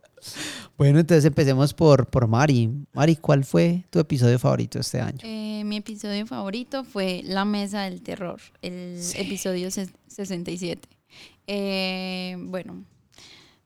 [0.77, 2.69] Bueno, entonces empecemos por, por Mari.
[2.93, 5.19] Mari, ¿cuál fue tu episodio favorito este año?
[5.23, 10.88] Eh, mi episodio favorito fue La Mesa del Terror, el episodio ses- 67.
[11.47, 12.83] Eh, bueno,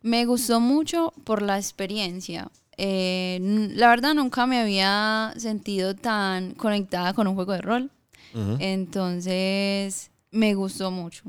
[0.01, 2.51] me gustó mucho por la experiencia.
[2.77, 3.39] Eh,
[3.73, 7.91] la verdad nunca me había sentido tan conectada con un juego de rol.
[8.59, 11.23] Entonces, me gustó mucho.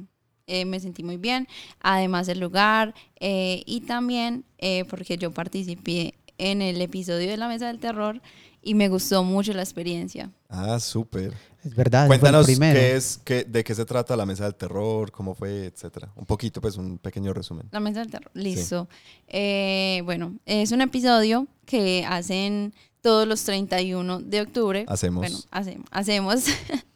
[0.50, 1.46] Eh, me sentí muy bien.
[1.80, 2.94] Además, el lugar.
[3.20, 8.20] eh, y también eh, porque yo participé en el episodio de la Mesa del Terror
[8.62, 10.30] y me gustó mucho la experiencia.
[10.48, 11.32] Ah, súper.
[11.64, 12.78] Es verdad, ese fue el Cuéntanos primero.
[12.80, 16.10] qué es, qué, de qué se trata la mesa del terror, cómo fue, etcétera.
[16.16, 17.66] Un poquito, pues, un pequeño resumen.
[17.70, 18.30] La Mesa del Terror.
[18.34, 18.88] Listo.
[19.28, 24.84] Eh, bueno, es un episodio que hacen todos los 31 de octubre.
[24.88, 25.20] Hacemos.
[25.20, 25.86] Bueno, hacemos.
[25.90, 26.44] hacemos.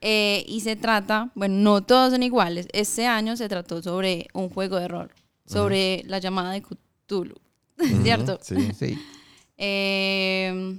[0.00, 2.68] Eh, y se trata, bueno, no todos son iguales.
[2.72, 5.10] Este año se trató sobre un juego de rol,
[5.46, 7.34] sobre la llamada de Cthulhu,
[8.02, 8.38] ¿cierto?
[8.42, 8.56] Sí.
[8.78, 8.98] Sí.
[9.56, 10.78] Eh,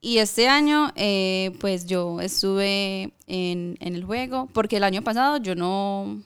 [0.00, 5.38] y este año, eh, pues yo estuve en, en el juego, porque el año pasado
[5.38, 6.22] yo no,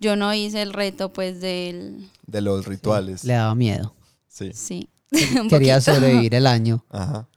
[0.00, 3.24] yo no hice el reto, pues del, De los rituales.
[3.24, 3.94] Le daba miedo.
[4.28, 4.52] Sí.
[4.54, 4.88] sí.
[5.50, 6.84] Quería sobrevivir el año.
[6.90, 7.28] Ajá.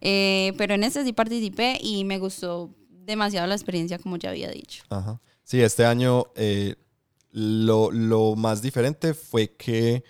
[0.00, 2.70] Eh, pero en este sí participé y me gustó
[3.08, 4.84] demasiado la experiencia, como ya había dicho.
[4.90, 5.20] Ajá.
[5.42, 6.76] Sí, este año eh,
[7.32, 10.04] lo, lo más diferente fue que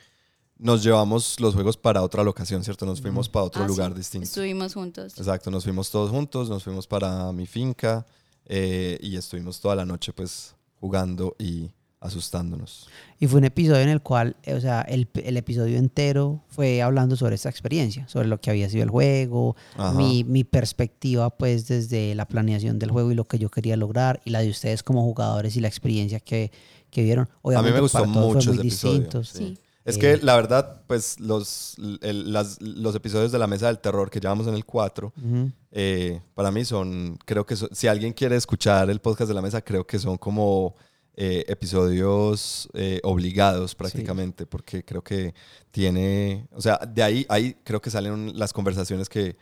[0.58, 2.84] nos llevamos los juegos para otra locación, ¿cierto?
[2.84, 4.24] Nos fuimos para otro Ah, lugar sí, distinto.
[4.24, 5.14] Estuvimos juntos.
[5.16, 8.04] Exacto, nos fuimos todos juntos, nos fuimos para mi finca
[8.44, 12.88] eh, y estuvimos toda la noche pues jugando y asustándonos.
[13.18, 16.82] Y fue un episodio en el cual, eh, o sea, el, el episodio entero fue
[16.82, 19.56] hablando sobre esta experiencia, sobre lo que había sido el juego,
[19.96, 24.20] mi, mi perspectiva pues desde la planeación del juego y lo que yo quería lograr,
[24.24, 26.52] y la de ustedes como jugadores y la experiencia que,
[26.90, 27.24] que vieron.
[27.24, 29.24] A mí Obviamente me gustó mucho ese episodio.
[29.24, 29.38] sí.
[29.38, 29.58] Sí.
[29.84, 33.78] Es Eh, que la verdad, pues los, el- las- los episodios de la mesa del
[33.78, 35.50] terror que llevamos en el 4, Ujú.
[35.72, 39.40] eh, para mí son, creo que son- si alguien quiere escuchar el podcast de la
[39.40, 40.74] mesa, creo que son como
[41.20, 45.34] eh, episodios eh, obligados prácticamente, porque creo que
[45.72, 49.36] tiene, o sea, de ahí, ahí creo que salen las conversaciones que,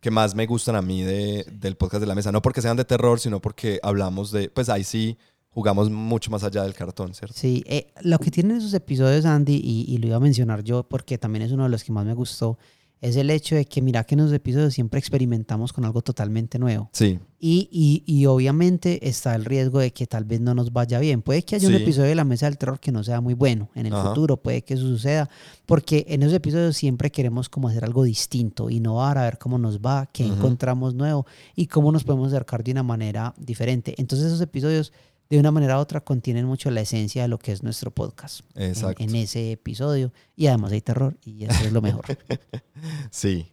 [0.00, 2.76] que más me gustan a mí de, del podcast de la mesa, no porque sean
[2.76, 5.16] de terror, sino porque hablamos de, pues ahí sí
[5.50, 7.36] jugamos mucho más allá del cartón, ¿cierto?
[7.38, 10.82] Sí, eh, lo que tienen esos episodios, Andy, y, y lo iba a mencionar yo
[10.82, 12.58] porque también es uno de los que más me gustó,
[13.02, 16.58] es el hecho de que mira que en los episodios siempre experimentamos con algo totalmente
[16.58, 16.88] nuevo.
[16.92, 21.00] Sí, Y, y, y obviamente está el riesgo de que tal vez no nos vaya
[21.00, 21.20] bien.
[21.20, 23.68] Puede que haya un episodio de la mesa del terror que no sea muy bueno
[23.74, 24.08] en el Ajá.
[24.10, 25.28] futuro, puede que eso suceda,
[25.66, 29.80] porque en esos episodios siempre queremos como hacer algo distinto, innovar, a ver cómo nos
[29.80, 33.94] va, qué encontramos nuevo y cómo nos podemos acercar de una manera diferente.
[33.98, 34.92] Entonces esos episodios
[35.36, 38.40] de una manera u otra contienen mucho la esencia de lo que es nuestro podcast
[38.54, 39.02] exacto.
[39.02, 42.04] En, ese episodio y además hay terror y eso es lo mejor.
[43.10, 43.46] Sí.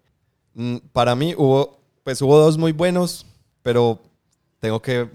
[0.55, 3.25] Mm, Para mí hubo, pues hubo dos muy buenos,
[3.61, 4.01] pero
[4.59, 5.07] tengo que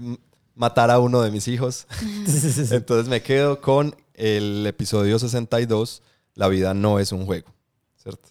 [0.54, 1.86] matar a uno de mis hijos.
[2.70, 6.02] Entonces me quedo con el episodio 62,
[6.34, 7.52] La vida no es un juego,
[7.96, 8.28] ¿cierto?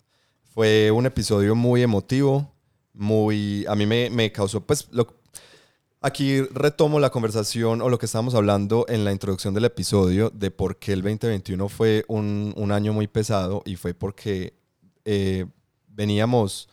[0.54, 2.52] Fue un episodio muy emotivo,
[2.94, 3.66] muy...
[3.68, 5.22] A mí me, me causó, pues, lo-
[6.04, 10.52] aquí retomo la conversación o lo que estábamos hablando en la introducción del episodio de
[10.52, 14.54] por qué el 2021 fue un, un año muy pesado y fue porque
[15.06, 15.46] eh,
[15.88, 16.70] veníamos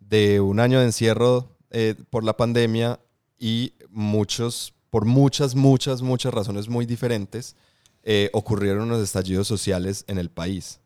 [0.00, 2.98] de un año de encierro eh, por la pandemia
[3.38, 7.54] y muchos, por muchas, muchas, muchas razones muy diferentes,
[8.02, 10.80] eh, ocurrieron unos estallidos sociales en el país.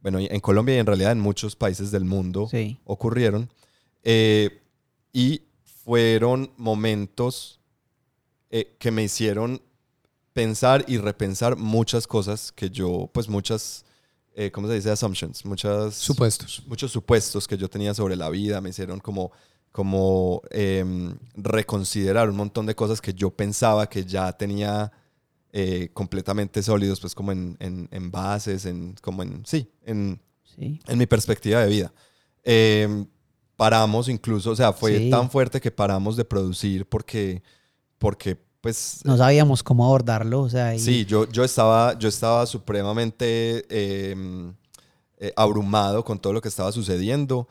[0.00, 2.78] Bueno, en Colombia y en realidad en muchos países del mundo Sí.
[2.84, 3.50] ocurrieron.
[4.04, 4.62] eh,
[5.12, 5.42] y
[5.86, 7.60] fueron momentos
[8.50, 9.62] eh, que me hicieron
[10.32, 13.84] pensar y repensar muchas cosas que yo, pues muchas,
[14.34, 14.90] eh, ¿cómo se dice?
[14.90, 16.64] Assumptions, muchas Supuestos.
[16.66, 19.30] muchos supuestos que yo tenía sobre la vida, me hicieron como,
[19.70, 24.90] como em, reconsiderar un montón de cosas que yo pensaba que ya tenía
[25.52, 30.80] eh, completamente sólidos, pues como en, en, en bases, en, como en, sí, en, Sí.
[30.88, 31.92] en mi perspectiva de vida.
[33.56, 35.10] Paramos incluso, o sea, fue Sí.
[35.10, 37.42] tan fuerte que paramos de producir porque,
[37.98, 39.00] porque pues...
[39.04, 44.14] No sabíamos cómo abordarlo, o sea, y- Sí, yo, yo, estaba, yo estaba supremamente eh,
[45.18, 47.48] eh, abrumado con todo lo que estaba sucediendo.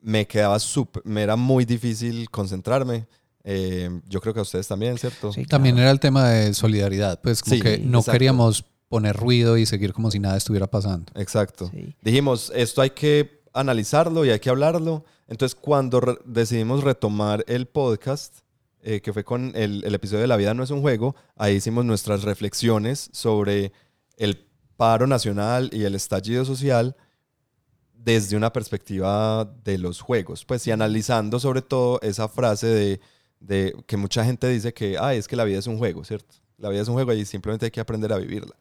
[0.00, 3.06] Me quedaba sup- me era muy difícil concentrarme.
[3.44, 5.32] Eh, yo creo que a ustedes también, ¿cierto?
[5.32, 5.84] Sí, También claro.
[5.84, 8.12] era el tema de solidaridad, pues como Sí, que no exacto.
[8.12, 11.12] queríamos poner ruido y seguir como si nada estuviera pasando.
[11.14, 11.70] Exacto.
[11.72, 11.94] Sí.
[12.00, 15.04] Dijimos, esto hay que analizarlo y hay que hablarlo.
[15.28, 18.40] Entonces, cuando re- decidimos retomar el podcast,
[18.82, 21.54] eh, que fue con el, el episodio de La vida no es un juego, ahí
[21.54, 23.72] hicimos nuestras reflexiones sobre
[24.18, 26.94] el paro nacional y el estallido social
[27.94, 33.00] desde una perspectiva de los juegos, pues y analizando sobre todo esa frase de,
[33.40, 36.34] de que mucha gente dice que, ah, es que la vida es un juego, ¿cierto?
[36.58, 38.54] La vida es un juego y simplemente hay que aprender a vivirla.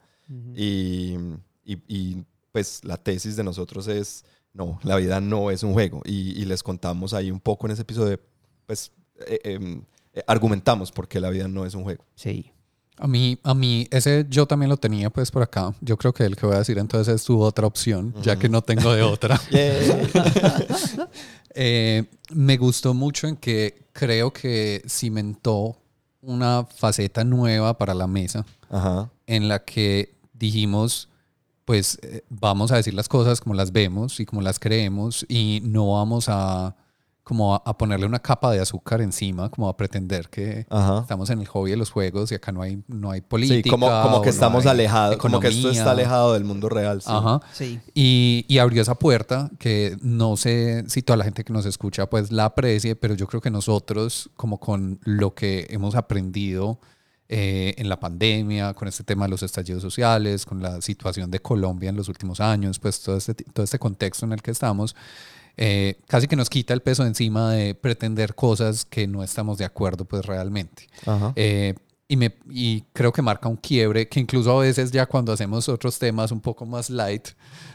[0.56, 1.18] Y-
[1.66, 6.02] y, pues la tesis de nosotros es, no, la vida no es un juego.
[6.06, 8.20] Y, y les contamos ahí un poco en ese episodio,
[8.66, 8.92] pues
[9.28, 12.04] eh, em, eh, argumentamos por qué la vida no es un juego.
[12.16, 12.52] Sí.
[12.98, 15.74] A mí, a mí, ese yo también lo tenía pues por acá.
[15.82, 18.50] Yo creo que el que voy a decir entonces es tu otra opción, ya que
[18.50, 19.42] no tengo de otra.
[21.56, 25.78] Eh, me gustó mucho en que creo que cimentó
[26.20, 29.12] una faceta nueva para la mesa Ajá.
[29.28, 31.10] en la que dijimos,
[31.66, 35.62] pues eh, vamos a decir las cosas como las vemos y como las creemos y
[35.64, 36.76] no vamos a
[37.24, 41.00] como a, a ponerle una capa de azúcar encima, como a pretender que Ajá.
[41.00, 43.64] estamos en el hobby de los juegos y acá no hay, no hay política.
[43.64, 47.02] Sí, como, que estamos alejados, como que esto está alejado del mundo real.
[47.02, 47.08] sí.
[47.10, 47.40] Ajá.
[47.54, 47.80] Sí.
[47.94, 52.10] Y, y abrió esa puerta que no sé si toda la gente que nos escucha
[52.10, 56.80] pues la aprecie, pero yo creo que nosotros como con lo que hemos aprendido
[57.36, 61.40] eh, en la pandemia, con este tema de los estallidos sociales, con la situación de
[61.40, 64.96] Colombia en los últimos años, pues todo este, todo este contexto en el que estamos,
[65.58, 69.58] eh, casi que nos quita el peso de encima de pretender cosas que no estamos
[69.58, 70.88] de acuerdo pues realmente.
[71.08, 71.34] Ajá.
[71.36, 71.74] Eh,
[72.14, 75.68] y, me, y creo que marca un quiebre que incluso a veces ya cuando hacemos
[75.68, 77.30] otros temas un poco más light,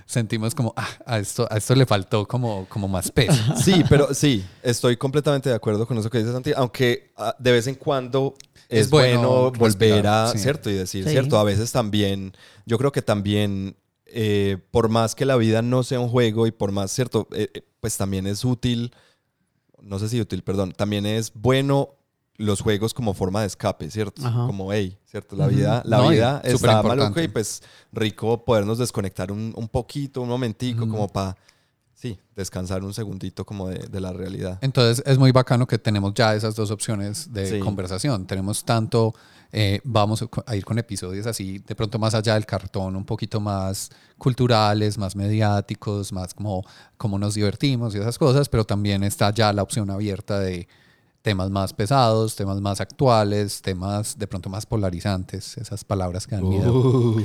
[0.06, 3.32] sentimos como, ah, a esto, a esto le faltó como, como más peso.
[3.56, 7.50] Sí, pero sí, estoy completamente de acuerdo con eso que dices, Santi, aunque ah, de
[7.50, 8.34] vez en cuando
[8.68, 10.38] es, Es bueno bueno, volver respirar, a, sí.
[10.38, 10.70] ¿cierto?
[10.70, 11.10] Y decir, Sí.
[11.10, 11.36] ¿cierto?
[11.36, 12.32] A veces también,
[12.64, 16.52] yo creo que también, eh, por más que la vida no sea un juego y
[16.52, 17.26] por más, ¿cierto?
[17.32, 18.92] Eh, eh, pues también es útil,
[19.82, 21.97] no sé si útil, perdón, también es bueno
[22.38, 24.24] los juegos como forma de escape, ¿cierto?
[24.24, 24.46] Ajá.
[24.46, 25.34] Como, hey, ¿cierto?
[25.36, 29.68] La vida, la No, vida súper está maluca y pues rico podernos desconectar un, un
[29.68, 31.36] poquito, un momentico, como para,
[31.94, 34.56] sí, descansar un segundito como de, de la realidad.
[34.60, 37.58] Entonces es muy bacano que tenemos ya esas dos opciones de Sí.
[37.58, 38.24] conversación.
[38.24, 39.12] Tenemos tanto,
[39.50, 43.40] eh, vamos a ir con episodios así, de pronto más allá del cartón, un poquito
[43.40, 46.64] más culturales, más mediáticos, más como
[46.96, 50.68] cómo nos divertimos y esas cosas, pero también está ya la opción abierta de
[51.22, 56.48] temas más pesados, temas más actuales, temas de pronto más polarizantes, esas palabras que dan
[56.48, 56.72] miedo.
[56.72, 57.24] Uh.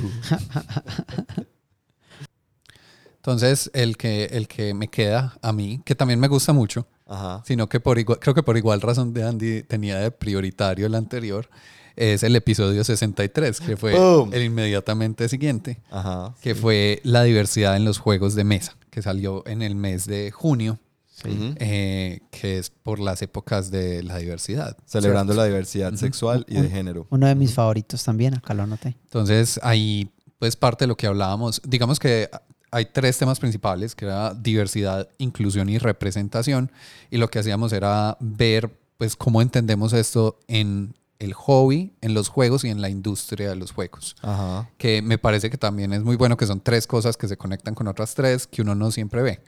[3.16, 7.42] Entonces, el que, el que me queda a mí, que también me gusta mucho, Ajá.
[7.46, 10.94] sino que por igual, creo que por igual razón de Andy tenía de prioritario el
[10.94, 11.48] anterior,
[11.96, 13.94] es el episodio 63, que fue
[14.32, 16.34] el inmediatamente siguiente, Ajá.
[16.42, 20.30] que fue la diversidad en los juegos de mesa, que salió en el mes de
[20.30, 20.78] junio,
[21.24, 21.54] Ujú.
[21.56, 24.76] eh, que es por las épocas de la diversidad.
[24.84, 25.42] Celebrando ¿cierto?
[25.42, 27.06] la diversidad sexual y de género.
[27.10, 28.96] Uno de mis favoritos también, acá lo anoté.
[29.04, 32.28] Entonces, ahí, pues parte de lo que hablábamos, digamos que
[32.70, 36.72] hay tres temas principales, que era diversidad, inclusión y representación,
[37.08, 42.28] y lo que hacíamos era ver, pues, cómo entendemos esto en el hobby, en los
[42.28, 44.16] juegos y en la industria de los juegos.
[44.22, 44.68] Ajá.
[44.76, 47.76] Que me parece que también es muy bueno que son tres cosas que se conectan
[47.76, 49.40] con otras tres que uno no siempre ve.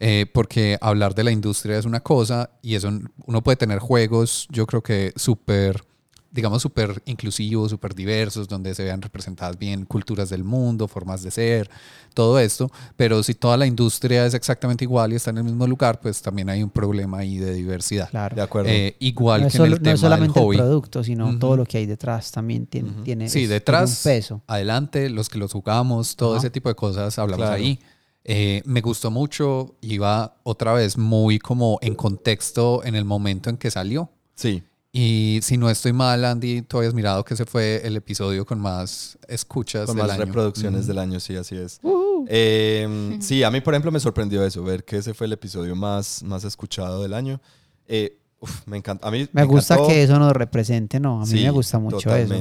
[0.00, 2.90] Eh, porque hablar de la industria es una cosa y eso
[3.26, 5.84] uno puede tener juegos, yo creo que súper,
[6.32, 11.30] digamos, súper inclusivos, súper diversos, donde se vean representadas bien culturas del mundo, formas de
[11.30, 11.70] ser,
[12.14, 12.70] todo esto.
[12.96, 16.20] Pero si toda la industria es exactamente igual y está en el mismo lugar, pues
[16.22, 18.08] también hay un problema ahí de diversidad.
[18.10, 18.34] Claro.
[18.34, 18.70] De acuerdo.
[18.70, 20.56] Eh, igual no que es, solo- en el no tema es solamente del el hobby.
[20.56, 24.10] producto, sino todo lo que hay detrás también tiene, tiene Sí, es- tiene detrás, un
[24.10, 24.42] peso.
[24.48, 27.62] adelante, los que los jugamos, todo ese tipo de cosas hablamos Claro.
[27.62, 27.78] ahí.
[28.24, 33.56] Eh, me gustó mucho, iba otra vez muy como en contexto en el momento en
[33.56, 34.10] que salió.
[34.34, 34.62] Sí.
[34.92, 38.58] Y si no estoy mal, Andy, tú habías mirado que ese fue el episodio con
[38.60, 40.24] más escuchas Con del más año.
[40.26, 41.80] reproducciones del año, sí, así es.
[42.26, 45.76] Eh, sí, a mí, por ejemplo, me sorprendió eso, ver que ese fue el episodio
[45.76, 47.40] más, más escuchado del año.
[47.86, 49.06] Eh, uf, me encanta.
[49.06, 49.92] A mí Me gusta encantó.
[49.92, 52.34] que eso nos represente, no, a mí Sí, me gusta mucho eso.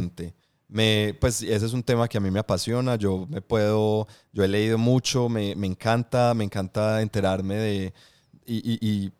[0.69, 2.95] Me, pues ese es un tema que a mí me apasiona.
[2.95, 7.93] Yo me puedo, yo he leído mucho, me, me encanta, me encanta enterarme de
[8.45, 9.12] y, y- y,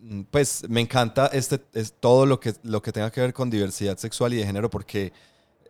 [0.00, 3.50] mm, pues me encanta este es todo lo que lo que tenga que ver con
[3.50, 5.12] diversidad sexual y de género porque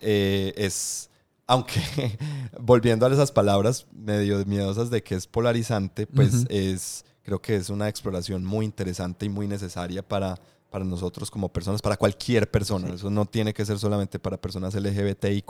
[0.00, 1.10] eh, es
[1.46, 1.80] aunque
[2.60, 6.46] volviendo a esas palabras medio miedosas de que es polarizante, pues Ujú.
[6.50, 10.38] es creo que es una exploración muy interesante y muy necesaria para
[10.72, 12.88] para nosotros como personas, para cualquier persona.
[12.92, 15.46] Eso no tiene que ser solamente para personas LGBTIQ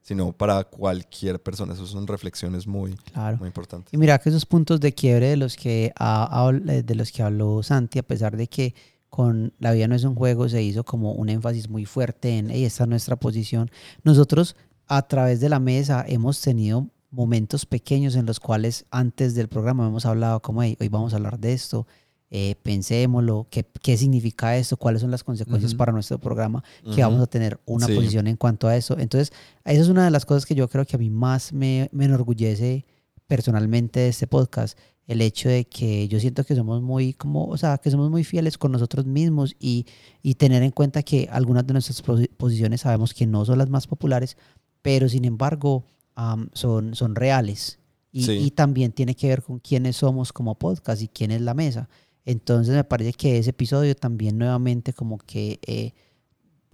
[0.00, 1.74] sino para cualquier persona.
[1.74, 3.38] Esas son reflexiones muy, Claro.
[3.38, 3.92] muy importantes.
[3.92, 7.24] Y mira que esos puntos de quiebre de los que ha- eh, de los que
[7.24, 8.72] habló Santi, a pesar de que
[9.08, 12.50] con La vida no es un juego se hizo como un énfasis muy fuerte en,
[12.50, 13.68] "Ey, esta es nuestra posición.
[14.04, 14.54] Nosotros
[14.86, 19.86] a través de la mesa hemos tenido momentos pequeños en los cuales antes del programa
[19.88, 21.86] hemos hablado como, "Ey, hoy vamos a hablar de esto,
[22.30, 26.62] eh, pensémoslo, ¿qué, qué significa esto, cuáles son las consecuencias para nuestro programa,
[26.94, 27.94] que vamos a tener una Sí.
[27.94, 28.98] posición en cuanto a eso.
[28.98, 29.32] Entonces,
[29.64, 32.04] esa es una de las cosas que yo creo que a mí más me, me
[32.06, 32.84] enorgullece
[33.26, 37.56] personalmente de este podcast, el hecho de que yo siento que somos muy como, o
[37.56, 39.86] sea, que somos muy fieles con nosotros mismos y,
[40.22, 43.70] y tener en cuenta que algunas de nuestras posi- posiciones sabemos que no son las
[43.70, 44.36] más populares,
[44.82, 45.84] pero sin embargo
[46.16, 47.78] am, son, son reales.
[48.12, 48.32] Y, Sí.
[48.32, 51.88] y también tiene que ver con quiénes somos como podcast y quién es la mesa.
[52.26, 55.92] Entonces me parece que ese episodio también nuevamente como que eh,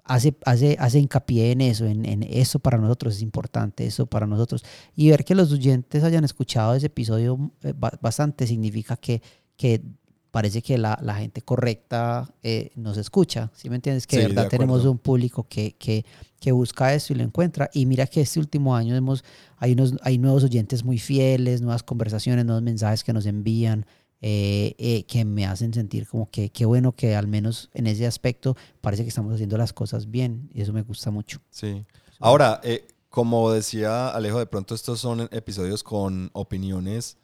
[0.04, 4.26] hace, hace, hace hincapié en eso, en, en eso para nosotros es importante, eso para
[4.26, 4.64] nosotros.
[4.96, 9.22] Y ver que los oyentes hayan escuchado ese episodio eh, ba- bastante significa que,
[9.56, 9.82] que
[10.30, 14.06] parece que la, la gente correcta eh, nos escucha, ¿sí me entiendes?
[14.06, 16.06] Que Sí, de de verdad tenemos un público que, que,
[16.40, 17.68] que busca eso y lo encuentra.
[17.74, 19.22] Y mira que este último año hemos,
[19.58, 23.84] hay, unos, hay nuevos oyentes muy fieles, nuevas conversaciones, nuevos mensajes que nos envían.
[24.22, 28.06] Eh, eh, que me hacen sentir como que qué bueno que al menos en ese
[28.06, 31.40] aspecto parece que estamos haciendo las cosas bien y eso me gusta mucho.
[31.50, 31.84] Sí.
[32.20, 37.16] Ahora, eh, como decía Alejo, de pronto estos son episodios con opiniones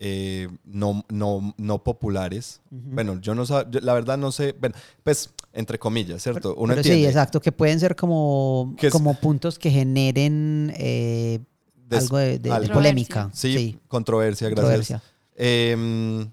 [0.00, 2.60] eh, no, no, no populares.
[2.70, 6.54] Bueno, yo no sé, la verdad no sé, bueno, pues entre comillas, ¿cierto?
[6.56, 7.08] Uno Pero sí, entiende.
[7.08, 11.40] exacto, que pueden ser como, como puntos que generen eh,
[11.88, 13.30] Des- algo de, de- de polémica.
[13.32, 14.54] Sí, controversia, gracias.
[14.64, 15.02] controversia.
[15.40, 16.26] Eh,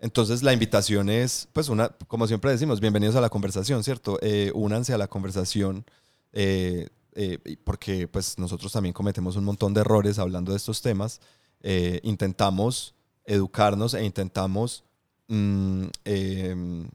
[0.00, 4.18] entonces la invitación es, pues una, como siempre decimos, bienvenidos a la conversación, ¿cierto?
[4.20, 5.84] Eh, únanse a la conversación
[6.32, 11.20] eh, eh, porque pues nosotros también cometemos un montón de errores hablando de estos temas.
[11.62, 12.94] Eh, intentamos
[13.24, 14.84] educarnos e intentamos
[15.26, 16.86] mm, eh,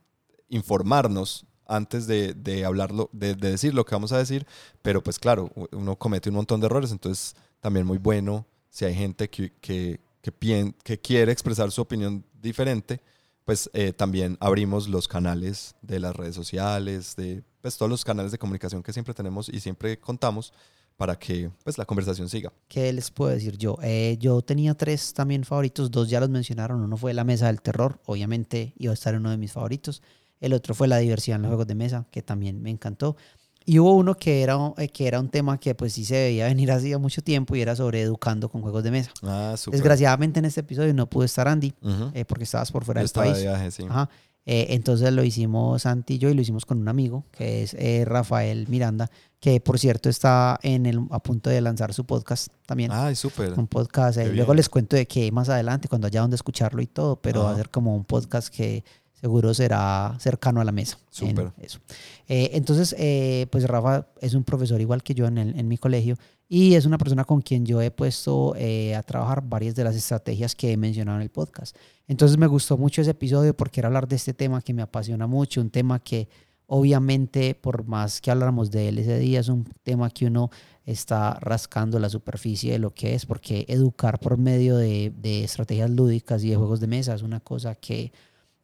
[0.48, 4.48] informarnos antes de, de hablarlo, de, de decir lo que vamos a decir,
[4.82, 8.96] pero pues claro, uno comete un montón de errores, entonces también muy bueno si hay
[8.96, 13.02] gente que, que, que, quiere expresar su opinión diferente,
[13.44, 18.32] pues eh, también abrimos los canales de las redes sociales, de pues, todos los canales
[18.32, 20.54] de comunicación que siempre tenemos y siempre contamos
[20.96, 22.54] para que pues, la conversación siga.
[22.70, 23.78] ¿Qué les puedo decir yo?
[23.82, 26.82] Eh, yo tenía tres también favoritos, dos ya los mencionaron.
[26.82, 30.02] Uno fue La Mesa del Terror, obviamente iba a estar uno de mis favoritos.
[30.40, 33.18] El otro fue La Diversidad en los Juegos de Mesa, que también me encantó.
[33.66, 36.48] Y hubo uno que era, eh, que era un tema que pues sí se veía
[36.48, 39.12] venir hacía mucho tiempo y era sobre educando con juegos de mesa.
[39.24, 39.80] Ah, súper.
[39.80, 41.74] Desgraciadamente en este episodio no pudo estar Andy,
[42.14, 43.38] eh, porque estabas por fuera Yo del país.
[43.38, 43.84] de viaje, sí.
[43.90, 44.10] Ajá.
[44.46, 47.74] Eh, entonces lo hicimos Santi y yo y lo hicimos con un amigo que es
[47.76, 49.10] eh, Rafael Miranda,
[49.40, 52.92] que por cierto está en el, a punto de lanzar su podcast también.
[52.92, 53.54] Ay, súper.
[53.58, 54.18] Un podcast.
[54.18, 57.52] luego les cuento de qué más adelante, cuando haya donde escucharlo y todo, pero va
[57.52, 58.84] a ser como un podcast que
[59.24, 60.98] seguro será cercano a la mesa.
[61.22, 61.54] en Súper.
[61.62, 61.80] Eso.
[62.28, 65.78] Eh, entonces, eh, pues Rafa es un profesor igual que yo en, el- en mi
[65.78, 66.18] colegio
[66.50, 69.96] y es una persona con quien yo he puesto eh, a trabajar varias de las
[69.96, 71.74] estrategias que he mencionado en el podcast.
[72.06, 75.26] Entonces me gustó mucho ese episodio porque era hablar de este tema que me apasiona
[75.26, 76.28] mucho, un tema que
[76.68, 80.50] obviamente por más que habláramos de él ese día es un tema que uno
[80.86, 85.90] está rascando la superficie de lo que es, porque educar por medio de, de estrategias
[85.90, 88.12] lúdicas y de juegos de mesa es una cosa que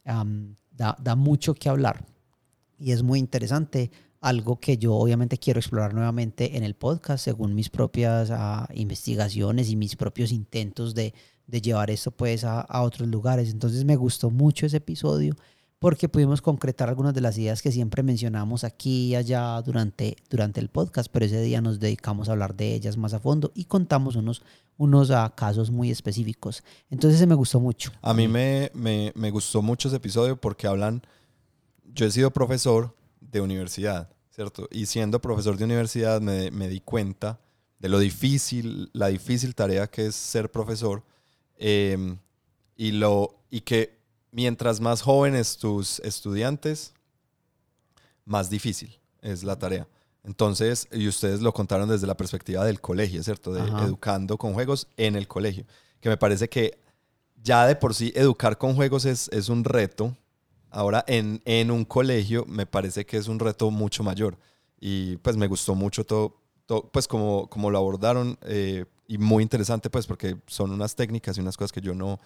[0.10, 2.05] am, da, da mucho que hablar
[2.80, 3.91] y es muy interesante.
[4.22, 9.70] Algo que yo obviamente quiero explorar nuevamente en el podcast, según mis propias ah, investigaciones
[9.70, 11.14] y mis propios intentos de,
[11.47, 13.49] de llevar esto pues a, a otros lugares.
[13.49, 15.36] Entonces me gustó mucho ese episodio
[15.80, 20.59] porque pudimos concretar algunas de las ideas que siempre mencionamos aquí y allá durante, durante
[20.59, 23.63] el podcast, pero ese día nos dedicamos a hablar de ellas más a fondo y
[23.63, 24.43] contamos unos,
[24.77, 26.63] unos ah, casos muy específicos.
[26.89, 27.91] Entonces ese me gustó mucho.
[28.01, 31.01] A mí me, me, me gustó mucho ese episodio porque hablan,
[31.86, 34.67] yo he sido profesor de universidad, ¿cierto?
[34.71, 37.39] Y siendo profesor de universidad me, me di cuenta
[37.80, 41.03] de lo difícil, la difícil tarea que es ser profesor
[41.55, 42.17] eh,
[42.75, 43.99] y, lo, y que
[44.32, 46.93] mientras más jóvenes tus estudiantes,
[48.25, 49.88] más difícil es la tarea.
[50.23, 53.53] Entonces, y ustedes lo contaron desde la perspectiva del colegio, ¿cierto?
[53.53, 53.86] De Ajá.
[53.86, 55.65] educando con juegos en el colegio.
[56.01, 56.80] Que me parece que
[57.41, 60.15] ya de por sí educar con juegos es, es un reto.
[60.69, 64.38] Ahora en, en un colegio me parece que es un reto mucho mayor.
[64.80, 69.41] Y pues me gustó mucho todo, todo, pues como, como lo abordaron eh, y muy
[69.41, 72.19] interesante pues porque son unas técnicas y unas cosas que yo no,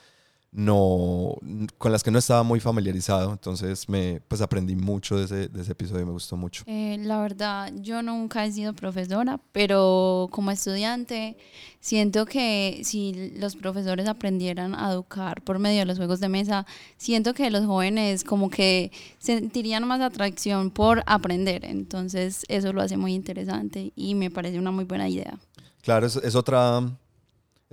[0.54, 1.36] no,
[1.78, 3.32] con las que no estaba muy familiarizado.
[3.32, 6.64] Entonces me, pues aprendí mucho de ese, de ese episodio y me gustó mucho.
[6.68, 11.38] Eh, la verdad, yo nunca he sido profesora, pero como estudiante
[11.80, 16.66] siento que si los profesores aprendieran a educar por medio de los juegos de mesa,
[16.98, 21.66] siento que los jóvenes como que sentirían más atracción por aprender.
[21.66, 25.40] Entonces eso lo hace muy interesante y me parece una muy buena idea.
[25.82, 26.82] Claro, es, es otra,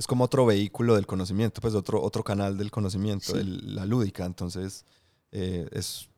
[0.00, 3.38] es como otro vehículo del conocimiento, pues otro, otro canal del conocimiento, Sí.
[3.38, 4.24] el- la lúdica.
[4.24, 4.84] Entonces,
[5.30, 6.08] eh, es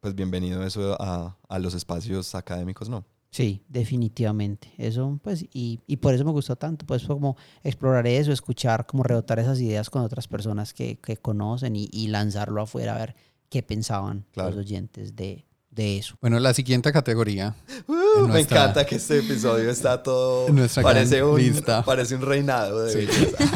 [0.00, 3.04] pues bienvenido eso a, a los espacios académicos, ¿no?
[3.30, 4.72] Sí, definitivamente.
[4.76, 9.04] Eso, pues, y, y por eso me gustó tanto, pues como explorar eso, escuchar, como
[9.04, 13.14] rebotar esas ideas con otras personas que, que conocen y, y lanzarlo afuera a ver
[13.48, 14.50] qué pensaban Claro.
[14.50, 16.16] los oyentes de, de eso.
[16.20, 17.54] Bueno, la siguiente categoría.
[17.86, 20.46] Uh, me encanta que este episodio está todo...
[20.82, 21.82] Parece, un, lista.
[21.82, 23.08] parece un reinado de Sí.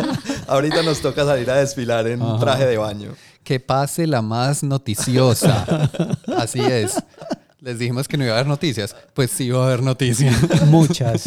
[0.48, 2.38] Ahorita nos toca salir a desfilar en Ajá.
[2.38, 3.12] traje de baño.
[3.44, 5.90] Que pase la más noticiosa.
[6.36, 6.94] Así es.
[7.60, 8.96] Les dijimos que no iba a haber noticias.
[9.12, 10.34] Pues sí iba a haber noticias.
[10.66, 11.24] Muchas.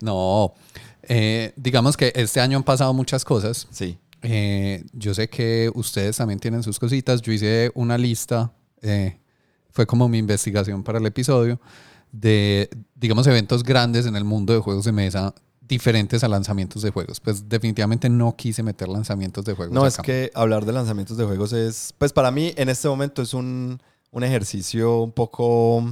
[0.00, 0.54] No.
[1.02, 3.68] Eh, digamos que este año han pasado muchas cosas.
[3.70, 3.98] Sí.
[4.22, 7.20] Eh, yo sé que ustedes también tienen sus cositas.
[7.20, 9.18] Yo hice una lista, eh,
[9.76, 11.60] fue como mi investigación para el episodio,
[12.10, 16.90] de, digamos, eventos grandes en el mundo de juegos de mesa diferentes a lanzamientos de
[16.90, 17.20] juegos.
[17.20, 19.74] Pues definitivamente no quise meter lanzamientos de juegos.
[19.74, 23.20] No, es que hablar de lanzamientos de juegos es, pues para mí en este momento
[23.20, 23.78] es un,
[24.12, 25.84] un ejercicio un poco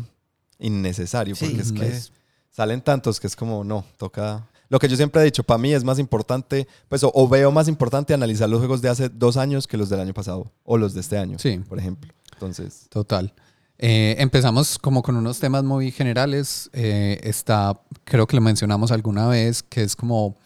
[0.58, 1.92] innecesario, Sí, porque es que
[2.50, 4.48] salen tantos que es como, no, toca...
[4.70, 7.50] lo que yo siempre he dicho, para mí es más importante, pues, o, o veo
[7.50, 10.78] más importante analizar los juegos de hace dos años que los del año pasado, o
[10.78, 11.58] los de este año, Sí.
[11.68, 12.12] por ejemplo.
[12.32, 13.34] Entonces, Total.
[13.78, 16.70] Eh, empezamos como con unos temas muy generales.
[16.72, 20.36] Eh, está, creo que lo mencionamos alguna vez, que es como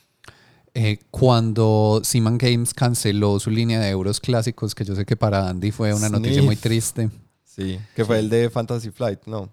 [0.74, 5.48] eh, cuando Seaman Games canceló su línea de euros clásicos, que yo sé que para
[5.48, 7.10] Andy fue una noticia muy triste.
[7.44, 9.50] sí, que fue el de Fantasy Flight, ¿no?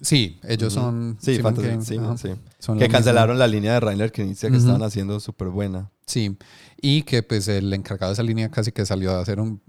[0.00, 1.16] Sí, ellos son.
[1.20, 2.30] Sí, Seaman Fantasy, sí.
[2.58, 4.64] Son Que cancelaron la línea de Rainer Knizia que Ujú.
[4.64, 5.90] estaban haciendo súper buena.
[6.06, 6.36] Sí,
[6.80, 9.60] y que pues el encargado de esa línea casi que salió a hacer un,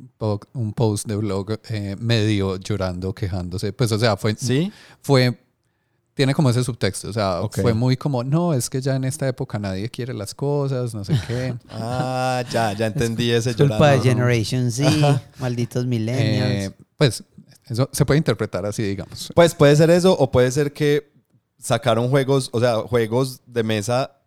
[0.53, 3.71] un post de blog eh, medio llorando, quejándose.
[3.73, 4.71] Pues o sea, fue, ¿Sí?
[5.01, 5.39] fue,
[6.13, 7.61] tiene como ese subtexto, o sea, Ok.
[7.61, 11.03] fue muy como, no, es que ya en esta época nadie quiere las cosas, no
[11.05, 11.55] sé qué.
[11.71, 14.03] Ah, ya, ya entendí ese Culpa de llorando.
[14.03, 16.51] Generation Z, malditos millennials.
[16.65, 17.23] Eh, pues
[17.69, 19.31] eso se puede interpretar así, digamos.
[19.35, 21.11] Pues puede ser eso o puede ser que
[21.59, 24.19] sacaron juegos, o sea, juegos de mesa,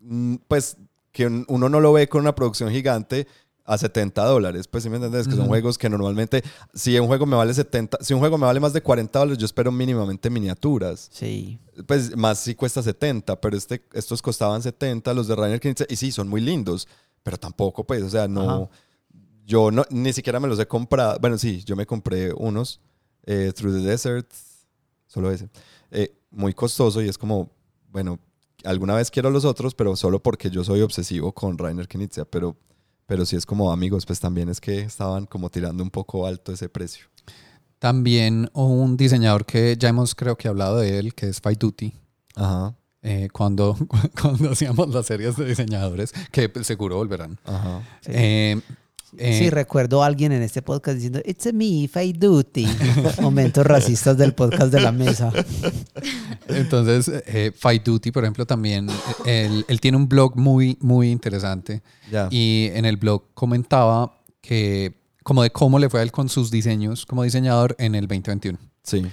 [0.00, 0.76] mm, pues
[1.12, 3.26] que un- uno no lo ve con una producción gigante
[3.64, 5.48] a 70 dólares, pues si me entiendes, que son Ujú.
[5.50, 6.42] juegos que normalmente,
[6.74, 9.38] si un juego me vale 70, si un juego me vale más de 40 dólares,
[9.38, 11.08] yo espero mínimamente miniaturas.
[11.12, 11.58] sí.
[11.86, 15.96] Pues más si cuesta 70, pero este, estos costaban 70, los de Rainer Knizia, y
[15.96, 16.86] sí, son muy lindos,
[17.22, 18.70] pero tampoco, pues, o sea, no, Ajá.
[19.50, 22.80] Yo no, ni siquiera me los he comprado, bueno, sí, yo me compré unos,
[23.26, 24.32] eh, Through the Desert,
[25.08, 25.48] solo ese,
[25.90, 27.50] eh, muy costoso y es como,
[27.90, 28.20] bueno,
[28.62, 32.56] alguna vez quiero los otros, pero solo porque yo soy obsesivo con Rainer Knizia, pero,
[33.06, 36.52] pero sí es como amigos, pues también es que estaban como tirando un poco alto
[36.52, 37.06] ese precio.
[37.80, 41.92] También un diseñador que ya hemos creo que hablado de él, que es Fight Duty.
[42.36, 43.76] Ajá, eh, cuando,
[44.22, 47.40] cuando hacíamos las series de diseñadores, que seguro volverán.
[47.44, 47.82] ajá.
[48.02, 48.12] Sí.
[48.14, 48.60] Eh,
[49.18, 52.66] eh, Sí, recuerdo a alguien en este podcast diciendo, It's a me, Fight Duty.
[53.20, 55.32] Momentos racistas del podcast de la mesa.
[56.48, 58.88] Entonces, eh, Fight Duty, por ejemplo, también,
[59.26, 61.82] él, él tiene un blog muy, muy interesante.
[62.30, 66.50] Y en el blog comentaba que, como de cómo le fue a él con sus
[66.50, 68.58] diseños como diseñador en el 2021.
[68.82, 69.06] Sí.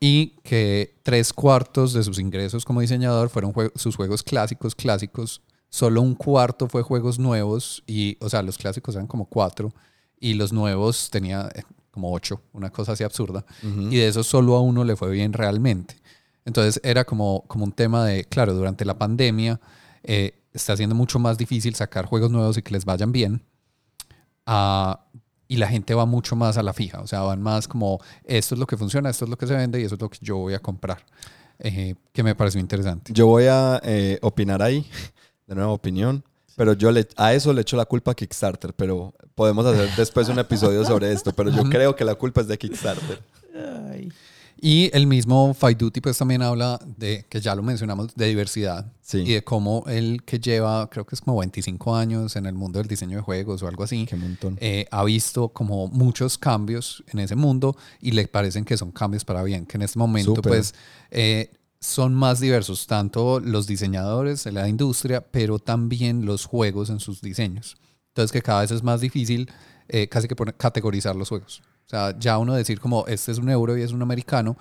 [0.00, 5.40] Y que tres cuartos de sus ingresos como diseñador fueron jue- sus juegos clásicos, clásicos.
[5.74, 7.82] Solo un cuarto fue juegos nuevos.
[7.84, 9.74] Y, o sea, los clásicos eran como cuatro.
[10.20, 13.44] Y los nuevos tenía eh, como ocho, una cosa así absurda.
[13.60, 15.96] Y de eso solo a uno le fue bien realmente.
[16.44, 19.60] Entonces era como, como un tema de, claro, durante la pandemia
[20.04, 23.42] eh, está siendo mucho más difícil sacar juegos nuevos y que les vayan bien.
[24.46, 25.06] Ah,
[25.48, 28.54] y la gente va mucho más a la fija, o sea, van más como, esto
[28.54, 30.18] es lo que funciona, esto es lo que se vende y eso es lo que
[30.20, 31.04] yo voy a comprar.
[31.58, 33.12] Eh, que me pareció interesante.
[33.12, 34.86] Yo voy a eh, opinar ahí,
[35.46, 36.24] de nuevo opinión,
[36.56, 40.28] pero yo le, a eso le echo la culpa a Kickstarter, pero podemos hacer después
[40.28, 43.20] un episodio sobre esto, pero yo creo que la culpa es de Kickstarter.
[43.90, 44.12] Ay.
[44.60, 48.86] Y el mismo Fight Duty pues también habla de, que ya lo mencionamos, de diversidad
[49.02, 49.18] Sí.
[49.18, 52.78] y de cómo él que lleva, creo que es como 25 años en el mundo
[52.78, 54.56] del diseño de juegos o algo así, Qué montón.
[54.60, 59.24] eh, ha visto como muchos cambios en ese mundo y le parecen que son cambios
[59.24, 60.50] para bien, que en este momento Súper.
[60.52, 60.74] pues
[61.10, 61.50] eh,
[61.84, 67.76] son más diversos, tanto los diseñadores la industria, pero también los juegos en sus diseños.
[68.08, 69.50] Entonces que cada vez es más difícil
[69.88, 71.62] eh, casi que categorizar los juegos.
[71.86, 74.56] O sea, ya uno decir como este es un euro y es un americano,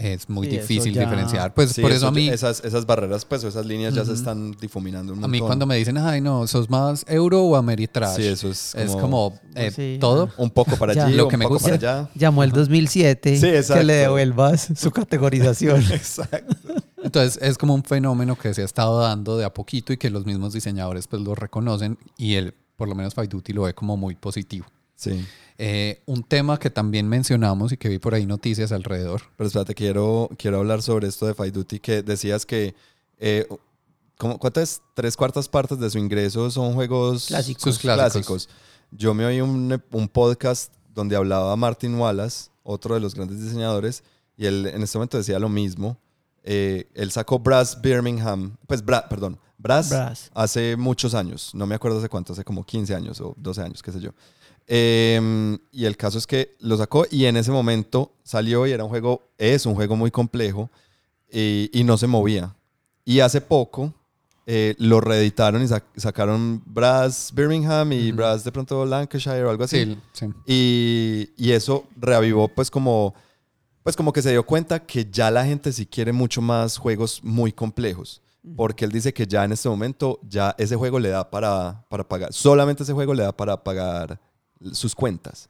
[0.00, 1.52] es muy Sí, difícil ya- diferenciar.
[1.54, 2.28] Pues Sí, por eso, a mí...
[2.28, 5.30] Esas, esas barreras, pues, o esas líneas ya se están difuminando un A montón.
[5.30, 8.16] mí cuando me dicen, ay no, sos más euro o ameritrash.
[8.16, 9.98] Sí, eso es Es como- como eh, Sí.
[10.00, 10.30] todo.
[10.38, 12.10] Un poco para allí, Lo un que me poco gusta- para allá.
[12.14, 13.82] Llamó el 2007 Sí, que exacto.
[13.82, 15.82] le devuelvas su categorización.
[15.92, 16.56] Exacto.
[17.02, 20.10] Entonces es como un fenómeno que se ha estado dando de a poquito y que
[20.10, 23.74] los mismos diseñadores pues lo reconocen y él, por lo menos Fight Duty, lo ve
[23.74, 24.66] como muy positivo.
[24.96, 25.24] Sí.
[25.62, 29.20] Eh, un tema que también mencionamos y que vi por ahí noticias alrededor.
[29.36, 32.74] Pero espérate, quiero, quiero hablar sobre esto de Fight Duty, que decías que...
[33.18, 33.46] Eh,
[34.16, 34.80] ¿cómo- ¿Cuántas?
[34.94, 37.62] Tres cuartas partes de su ingreso son juegos Clásicos.
[37.62, 38.48] Sus clásicos.
[38.90, 44.02] Yo me oí un, un podcast donde hablaba Martin Wallace, otro de los grandes diseñadores,
[44.38, 45.98] y él en este momento decía lo mismo.
[46.42, 50.30] Eh, él sacó Brass Birmingham, pues, Bra- perdón, Brass, Brass.
[50.32, 53.82] hace muchos años, no me acuerdo hace cuánto, hace como 15 años o 12 años,
[53.82, 54.12] qué sé yo.
[54.66, 58.84] Eh, y el caso es que lo sacó y en ese momento salió y era
[58.84, 60.70] un juego, es un juego muy complejo
[61.30, 62.54] y, y no se movía.
[63.04, 63.92] Y hace poco
[64.46, 68.16] eh, lo reeditaron y sac- sacaron Brass Birmingham y Ujú.
[68.18, 69.84] Brass de pronto Lancashire o algo así.
[69.84, 70.26] Sí, sí.
[70.46, 73.14] Y, y eso reavivó pues como,
[73.82, 77.20] pues como que se dio cuenta que ya la gente sí quiere mucho más juegos
[77.24, 78.22] muy complejos.
[78.56, 82.08] Porque él dice que ya en este momento ya ese juego le da para, para
[82.08, 84.18] pagar, solamente ese juego le da para pagar
[84.72, 85.48] sus cuentas.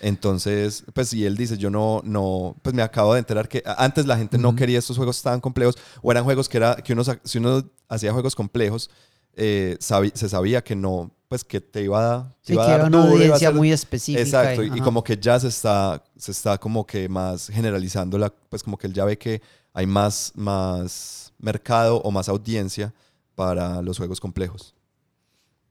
[0.00, 4.04] Entonces, pues si él dice, yo no, no, pues me acabo de enterar que antes
[4.06, 7.02] la gente no quería estos juegos tan complejos o eran juegos que era, que uno,
[7.22, 8.90] si uno hacía juegos complejos,
[9.34, 12.66] eh, sabi- se sabía que no, pues que te iba a, te Sí, iba a
[12.66, 14.20] dar era una duro, iba a audiencia ser- muy específica.
[14.22, 18.28] Exacto, y, y como que ya se está, se está como que más generalizando la,
[18.30, 19.40] pues como que él ya ve que
[19.72, 22.92] hay más, más mercado o más audiencia
[23.36, 24.74] para los juegos complejos.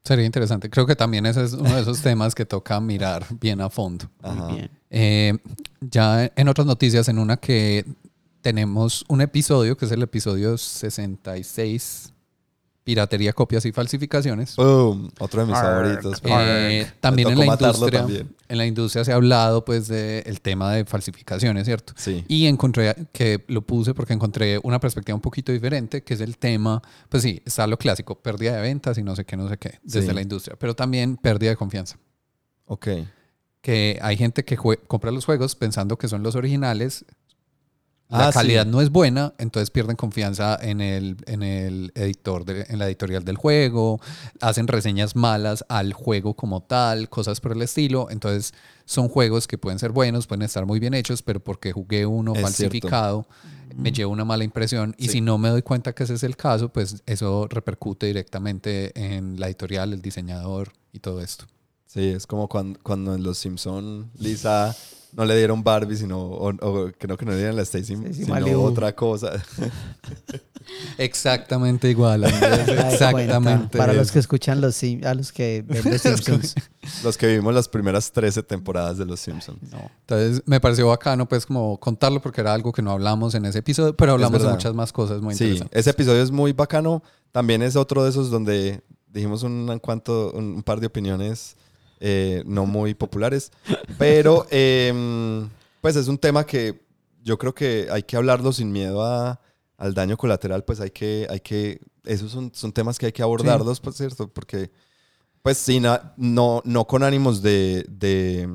[0.04, 0.70] Sería interesante.
[0.70, 4.10] Creo que también ese es uno de esos temas que toca mirar bien a fondo.
[4.22, 4.48] Ajá.
[4.48, 4.72] Muy bien.
[4.90, 5.38] Eh,
[5.80, 7.86] ya en otras noticias, en una que
[8.42, 12.14] tenemos un episodio, que es el episodio 66,
[12.84, 14.56] Piratería, Copias y Falsificaciones.
[14.56, 16.22] Boom, otro de mis Arr, favoritos.
[16.26, 18.36] Eh, también en la industria también.
[18.50, 21.94] en la industria se ha hablado pues del tema de falsificaciones, ¿cierto?
[21.96, 22.26] Sí.
[22.28, 26.38] Y encontré que lo puse porque encontré una perspectiva un poquito diferente, que es el
[26.40, 29.58] tema, pues sí, está lo clásico, pérdida de ventas y no sé qué, no sé
[29.58, 30.14] qué, desde Sí.
[30.14, 31.98] la industria, pero también pérdida de confianza.
[32.66, 32.88] Ok.
[33.62, 37.06] Que hay gente que compra los juegos pensando que son los originales,
[38.12, 38.38] la Ah, sí.
[38.40, 42.86] calidad no es buena, entonces pierden confianza en el, en el editor, de- en la
[42.88, 44.00] editorial del juego,
[44.42, 48.10] hacen reseñas malas al juego como tal, cosas por el estilo.
[48.12, 48.54] Entonces
[48.86, 52.34] son juegos que pueden ser buenos, pueden estar muy bien hechos, pero porque jugué uno
[52.36, 53.26] Es falsificado,
[53.76, 54.94] me llevo una mala impresión.
[54.98, 55.12] Y Sí.
[55.14, 59.40] si no me doy cuenta que ese es el caso, pues eso repercute directamente en
[59.40, 61.46] la editorial, el diseñador y todo esto.
[61.88, 64.76] Sí, es como cuando, cuando en Los Simpson Lisa
[65.14, 67.94] no le dieron Barbie, sino, o, o que no que no le dieron la Stacy,
[67.94, 68.62] Stacy sino Malibu.
[68.62, 69.32] otra cosa.
[70.98, 72.24] Exactamente igual.
[72.24, 72.68] Andrés.
[72.94, 73.78] Exactamente.
[73.78, 76.56] Para los que escuchan los Sim- a los que ven los Simpsons.
[77.04, 79.60] Los que vimos las primeras 13 temporadas de Los Simpsons.
[79.72, 79.92] No.
[80.02, 83.60] Entonces me pareció bacano pues como contarlo porque era algo que no hablamos en ese
[83.60, 85.80] episodio, pero hablamos de muchas más cosas muy Sí, interesantes.
[85.80, 87.04] ese episodio es muy bacano.
[87.32, 91.56] También es otro de esos donde dijimos un, en cuanto, un, un par de opiniones
[92.02, 93.52] eh, no muy populares.
[93.98, 95.48] Pero em,
[95.80, 96.82] pues es un tema que
[97.24, 99.40] yo creo que hay que hablarlo sin miedo a,
[99.78, 100.64] al daño colateral.
[100.66, 104.28] Pues hay que, hay que, esos son, son temas que hay que abordarlos, pues cierto,
[104.28, 104.72] porque
[105.42, 108.50] pues sin, a- no, no con ánimos de, de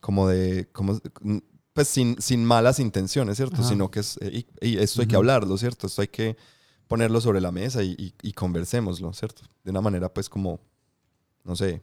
[0.00, 0.98] como de, como,
[1.72, 3.56] pues sin, sin malas intenciones, ¿cierto?
[3.56, 3.68] Ajá.
[3.68, 5.86] Sino que es, eh, y, y esto hay que hablarlo, ¿cierto?
[5.86, 6.36] Esto hay que
[6.88, 9.42] ponerlo sobre la mesa y, y, y conversémoslo, ¿cierto?
[9.62, 10.58] De una manera pues como,
[11.44, 11.82] no sé,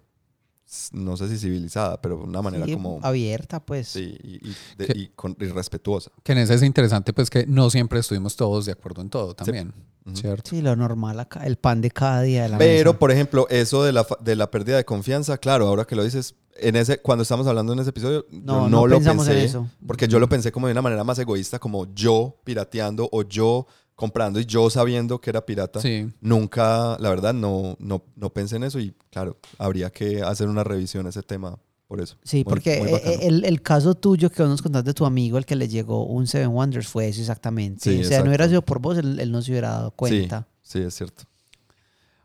[0.92, 3.88] no sé si civilizada, pero una manera Sí, como, abierta, pues.
[3.88, 6.12] sí, y, y, de- Que- y con- y respetuosa.
[6.24, 9.34] Que en ese es interesante pues que no siempre estuvimos todos de acuerdo en todo
[9.34, 9.74] también,
[10.06, 10.16] Ujú.
[10.18, 10.50] ¿cierto?
[10.50, 13.00] Sí, lo normal acá, el pan de cada día de la Pero, mesa.
[13.00, 16.36] por ejemplo, eso de la, de la pérdida de confianza, claro, ahora que lo dices,
[16.60, 19.40] en ese, cuando estamos hablando en ese episodio, no, yo no, no, lo pensamos pensé,
[19.42, 19.68] en eso.
[19.86, 23.68] porque yo lo pensé como de una manera más egoísta, como yo pirateando o yo
[23.98, 25.82] comprando y yo sabiendo que era pirata.
[25.82, 26.08] Sí.
[26.22, 30.64] Nunca, la verdad, no, no, no pensé en eso y claro, habría que hacer una
[30.64, 32.16] revisión a ese tema por eso.
[32.24, 33.12] Sí, Muy- porque muy eh, bacano.
[33.24, 36.06] el, el caso tuyo que vos nos contaste de tu amigo, el que le llegó
[36.06, 37.82] un Seven Wonders, fue eso exactamente.
[37.92, 40.48] Sí, o sea, no hubiera sido por vos, él, él no se hubiera dado cuenta.
[40.62, 41.24] Sí, es cierto.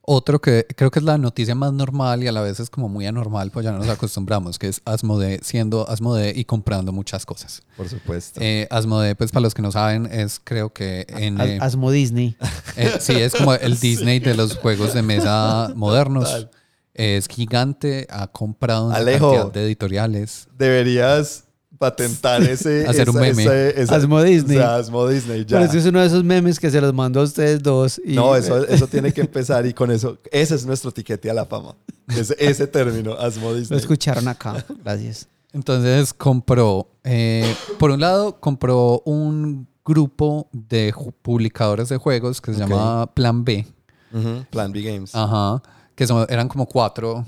[0.05, 2.88] Otro que creo que es la noticia más normal y a la vez es como
[2.88, 7.24] muy anormal, pues ya no nos acostumbramos, que es Asmodee siendo Asmodee y comprando muchas
[7.24, 7.62] cosas.
[7.76, 8.40] Por supuesto.
[8.42, 11.40] Eh, Asmodee, pues para los que no saben, es creo que en...
[11.40, 12.36] Eh, Asmo Disney.
[12.76, 16.24] Eh, sí, es como el Disney de los juegos de mesa modernos.
[16.24, 16.50] Total.
[16.94, 19.32] Es gigante, ha comprado una Alejo.
[19.32, 20.48] cantidad de editoriales.
[20.59, 21.44] Deberías
[21.83, 22.87] patentar ese...
[22.89, 23.45] Hacer un meme.
[23.89, 24.57] Asmo Disney.
[24.57, 25.59] O sea, Asmo Disney, ya.
[25.59, 28.01] Pero ese es uno de esos memes que se los mando a ustedes dos.
[28.05, 31.35] Y, No, eso, eso tiene que empezar y con eso, ese es nuestro tiquete a
[31.35, 31.74] la fama.
[32.07, 33.80] Ese, ese término, Asmo Lo Disney.
[33.80, 34.64] escucharon acá.
[34.85, 35.26] Gracias.
[35.53, 42.62] Entonces compró, eh, por un lado, compró un grupo de publicadores de juegos que se
[42.62, 42.70] Ok.
[42.70, 43.66] llama Plan B.
[44.51, 45.14] Plan B Games.
[45.14, 45.61] Ajá.
[45.97, 47.26] Que son- eran como cuatro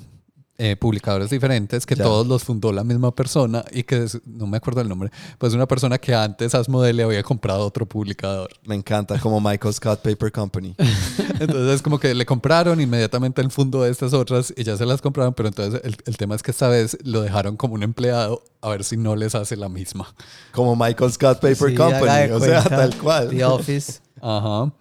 [0.56, 2.04] eh, publicadores diferentes que Ya.
[2.04, 5.52] todos los fundó la misma persona y que es- no me acuerdo el nombre, pues
[5.52, 8.50] una persona que antes Asmodee le había comprado otro publicador.
[8.64, 10.74] Me encanta, como Michael Scott Paper Company.
[11.40, 15.00] Entonces como que le compraron inmediatamente el fondo de estas otras y ya se las
[15.02, 18.42] compraron, pero entonces el, el tema es que esta vez lo dejaron como un empleado
[18.60, 20.14] a ver si no les hace la misma.
[20.52, 22.30] Como Michael Scott Paper Sí, Company.
[22.32, 23.28] O sea, tal cual.
[23.30, 24.00] The Office.
[24.22, 24.72] Ajá.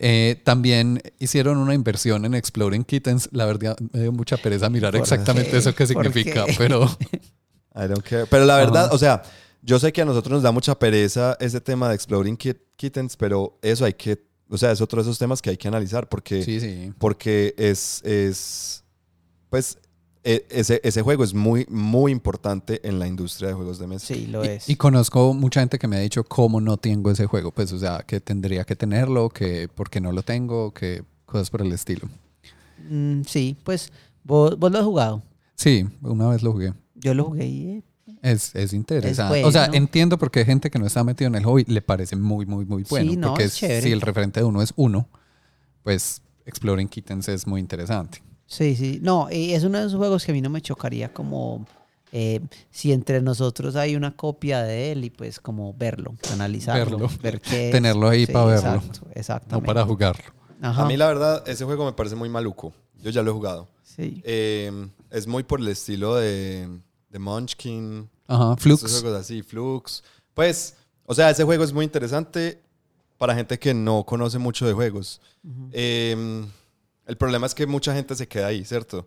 [0.00, 3.28] Eh, también hicieron una inversión en Exploring Kittens.
[3.32, 5.56] La verdad me dio mucha pereza mirar ¿Por exactamente qué?
[5.58, 6.54] eso que ¿Por significa, qué?
[6.56, 6.84] pero
[7.74, 8.26] I don't care.
[8.26, 9.22] Pero la verdad, o sea,
[9.60, 13.16] yo sé que a nosotros nos da mucha pereza ese tema de Exploring Kit- Kittens,
[13.16, 16.08] pero eso hay que, o sea, es otro de esos temas que hay que analizar
[16.08, 16.92] porque, sí, sí.
[16.98, 18.84] porque es, es,
[19.50, 19.78] pues,
[20.50, 24.06] ese, ese juego es muy, muy importante en la industria de juegos de mesa.
[24.06, 24.68] Sí, lo Y- es.
[24.68, 27.50] Y, conozco mucha gente que me ha dicho cómo no tengo ese juego.
[27.50, 31.50] Pues, o sea, que tendría que tenerlo, que por qué no lo tengo, que cosas
[31.50, 32.08] por el estilo.
[32.88, 33.90] Mm, sí, pues
[34.24, 35.22] vos, vos lo has jugado.
[35.54, 36.72] Sí, una vez lo jugué.
[36.94, 37.82] Yo lo jugué y eh,
[38.22, 39.40] Es, es interesante.
[39.40, 41.64] Es O sea, entiendo por qué hay gente que no está metido en el hobby
[41.66, 43.10] le parece muy, muy, muy bueno.
[43.10, 43.82] Sí, no, porque es chévere.
[43.82, 45.08] si el referente de uno es uno,
[45.82, 48.22] pues Exploring Kittens es muy interesante.
[48.48, 48.98] Sí, sí.
[49.02, 51.66] No, y es uno de esos juegos que a mí no me chocaría como
[52.12, 52.40] eh,
[52.70, 57.10] si entre nosotros hay una copia de él y pues como verlo, analizarlo, Verlo.
[57.22, 57.72] ver qué es.
[57.72, 58.70] Tenerlo ahí para verlo.
[58.76, 59.66] Exacto, No exactamente.
[59.66, 60.24] para jugarlo.
[60.62, 60.82] Ajá.
[60.82, 62.72] A mí la verdad, ese juego me parece muy maluco.
[63.02, 63.68] Yo ya lo he jugado.
[63.82, 64.22] Sí.
[64.24, 64.72] Eh,
[65.10, 66.68] es muy por el estilo de,
[67.10, 68.08] de Munchkin.
[68.26, 68.80] Ajá, Flux.
[69.00, 70.02] juegos así, Flux.
[70.34, 70.74] Pues,
[71.04, 72.60] o sea, ese juego es muy interesante
[73.18, 75.20] para gente que no conoce mucho de juegos.
[75.72, 76.44] Eh,
[77.08, 79.04] el problema es que mucha gente se queda ahí, ¿cierto?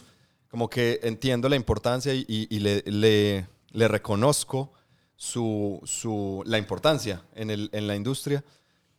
[0.50, 4.74] Como que entiendo la importancia y, y- y le, le- le reconozco
[5.16, 8.44] su, su- la importancia en, el- en la industria,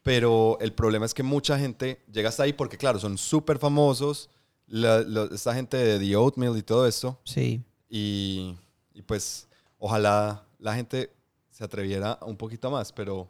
[0.02, 4.30] pero el problema es que mucha gente llega hasta ahí porque, claro, son súper famosos,
[4.66, 7.62] la- la- esta gente de The Oatmeal y todo esto, Sí.
[7.90, 8.54] y,
[8.94, 9.46] y pues
[9.78, 11.12] ojalá la gente
[11.50, 13.28] se atreviera un poquito más, pero,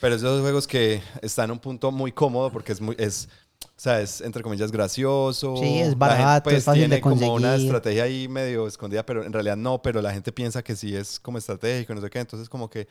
[0.00, 3.28] pero esos juegos que están en un punto muy cómodo porque es muy, es,
[3.66, 5.56] o sea, es entre comillas gracioso.
[5.56, 7.66] Sí, es La gente, barato, es fácil tiene de como una conseguir.
[7.66, 11.18] estrategia ahí medio escondida, pero en realidad no, pero la gente piensa que sí es
[11.20, 12.86] como estratégico, no sé qué, entonces como que,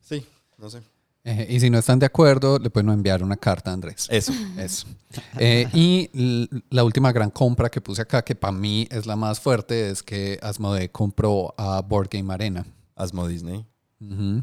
[0.00, 0.26] sí,
[0.58, 0.82] no sé.
[1.24, 4.08] Eh, y si no están de acuerdo, le pueden enviar una carta a Andrés.
[4.10, 4.32] Eso.
[4.58, 4.88] Eso.
[5.38, 6.10] Eh, y
[6.68, 10.02] la última gran compra que puse acá, que para mí es la más fuerte, es
[10.02, 12.66] que Asmodee compró a Board Game Arena.
[12.96, 13.64] Asmo Disney.
[14.00, 14.42] Ujú.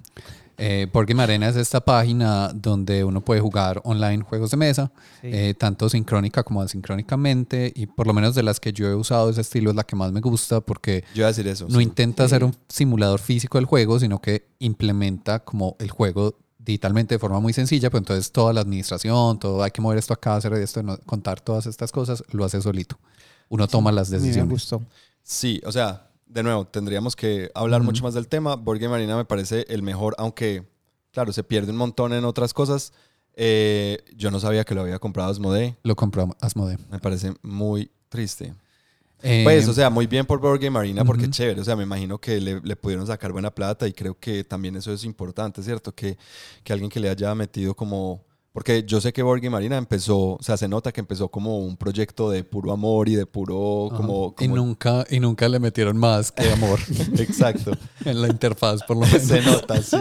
[0.59, 4.91] Eh, Game Arena es esta página donde uno puede jugar online juegos de mesa,
[5.21, 5.27] Sí.
[5.31, 9.29] eh, tanto sincrónica como asincrónicamente, y por lo menos de las que yo he usado,
[9.29, 11.65] ese estilo es la que más me gusta porque Yo iba a decir eso.
[11.69, 11.83] no sí.
[11.83, 17.19] intenta hacer un simulador físico del juego, sino que implementa como el juego digitalmente de
[17.19, 20.53] forma muy sencilla, pues entonces toda la administración, todo hay que mover esto acá, hacer
[20.53, 22.99] esto, no- contar todas estas cosas, lo hace solito.
[23.47, 24.51] Uno toma las mí me decisiones.
[24.51, 24.81] gustó.
[25.23, 28.55] Sí, o sea, de nuevo, tendríamos que hablar mucho más del tema.
[28.55, 30.63] Board Game Arena me parece el mejor, aunque,
[31.11, 32.93] claro, se pierde un montón en otras cosas.
[33.35, 35.75] Eh, yo no sabía que lo había comprado Asmodee.
[35.83, 36.77] Lo compró Asmodee.
[36.91, 38.53] Me parece muy triste.
[39.21, 41.31] Eh, Pues, o sea, muy bien por Board Game Arena porque ujú.
[41.31, 41.59] chévere.
[41.59, 44.75] O sea, me imagino que le, le pudieron sacar buena plata y creo que también
[44.75, 45.93] eso es importante, ¿cierto?
[45.93, 46.17] Que,
[46.63, 48.23] que alguien que le haya metido como...
[48.51, 51.59] Porque yo sé que Board Game Arena empezó, o sea, se nota que empezó como
[51.59, 53.87] un proyecto de puro amor y de puro...
[53.87, 53.97] ajá.
[53.97, 56.79] Como, y, como- nunca, y nunca le metieron más que amor
[57.19, 57.71] Exacto.
[58.05, 59.21] en la interfaz, por lo menos.
[59.21, 59.97] se nota, sí.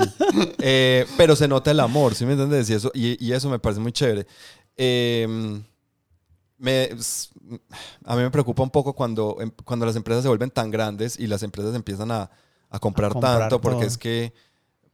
[0.58, 2.70] Eh, pero se nota el amor, ¿sí me entiendes?
[2.70, 4.26] Y eso, y, y eso me parece muy chévere.
[4.76, 5.60] Eh,
[6.56, 7.28] me- s-
[8.04, 11.18] a mí me preocupa un poco cuando, em- cuando las empresas se vuelven tan grandes
[11.18, 12.30] y las empresas empiezan a,
[12.70, 14.32] a comprar, comprar tanto porque es que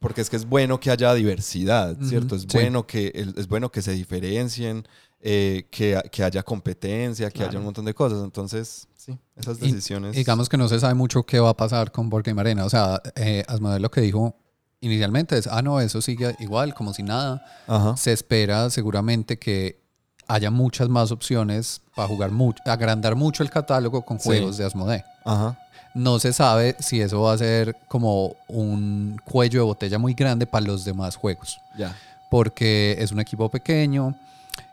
[0.04, 2.36] porque es que es bueno que haya diversidad, ¿cierto?
[2.36, 2.48] Es sí.
[2.52, 4.86] bueno que es bueno que se diferencien,
[5.22, 7.60] eh, que, que haya competencia, que haya Claro.
[7.60, 8.22] un montón de cosas.
[8.22, 10.14] Entonces, sí, esas Y- decisiones.
[10.14, 12.66] Digamos que no se sabe mucho qué va a pasar con Board Game Arena.
[12.66, 14.36] O sea, eh, Asmodee lo que dijo
[14.82, 17.42] inicialmente es, ah, no, eso sigue igual, como si nada.
[17.66, 17.96] Ajá.
[17.96, 19.82] Se espera seguramente que
[20.26, 24.24] haya muchas más opciones para jugar mucho, agrandar mucho el catálogo con Sí.
[24.28, 25.02] juegos de Asmodee.
[25.24, 25.58] Ajá.
[25.94, 30.46] No se sabe si eso va a ser como un cuello de botella muy grande
[30.46, 31.94] para los demás juegos, Ya.
[32.30, 34.14] porque es un equipo pequeño.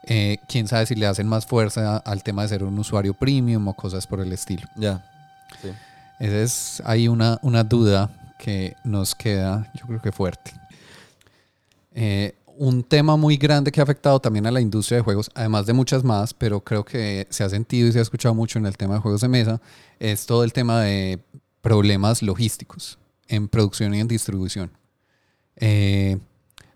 [0.03, 3.67] eh, quién sabe si le hacen más fuerza al tema de ser un usuario premium
[3.67, 4.67] o cosas por el estilo.
[4.75, 5.03] Ya.
[5.61, 5.69] Sí.
[6.19, 8.09] Esa es ahí una, una duda
[8.39, 10.53] que nos queda, yo creo que fuerte.
[11.93, 15.65] Eh, un tema muy grande que ha afectado también a la industria de juegos, además
[15.65, 18.65] de muchas más, pero creo que se ha sentido y se ha escuchado mucho en
[18.65, 19.61] el tema de juegos de mesa,
[19.99, 21.19] es todo el tema de
[21.61, 22.97] problemas logísticos
[23.27, 24.71] en producción y en distribución.
[25.55, 26.17] Eh,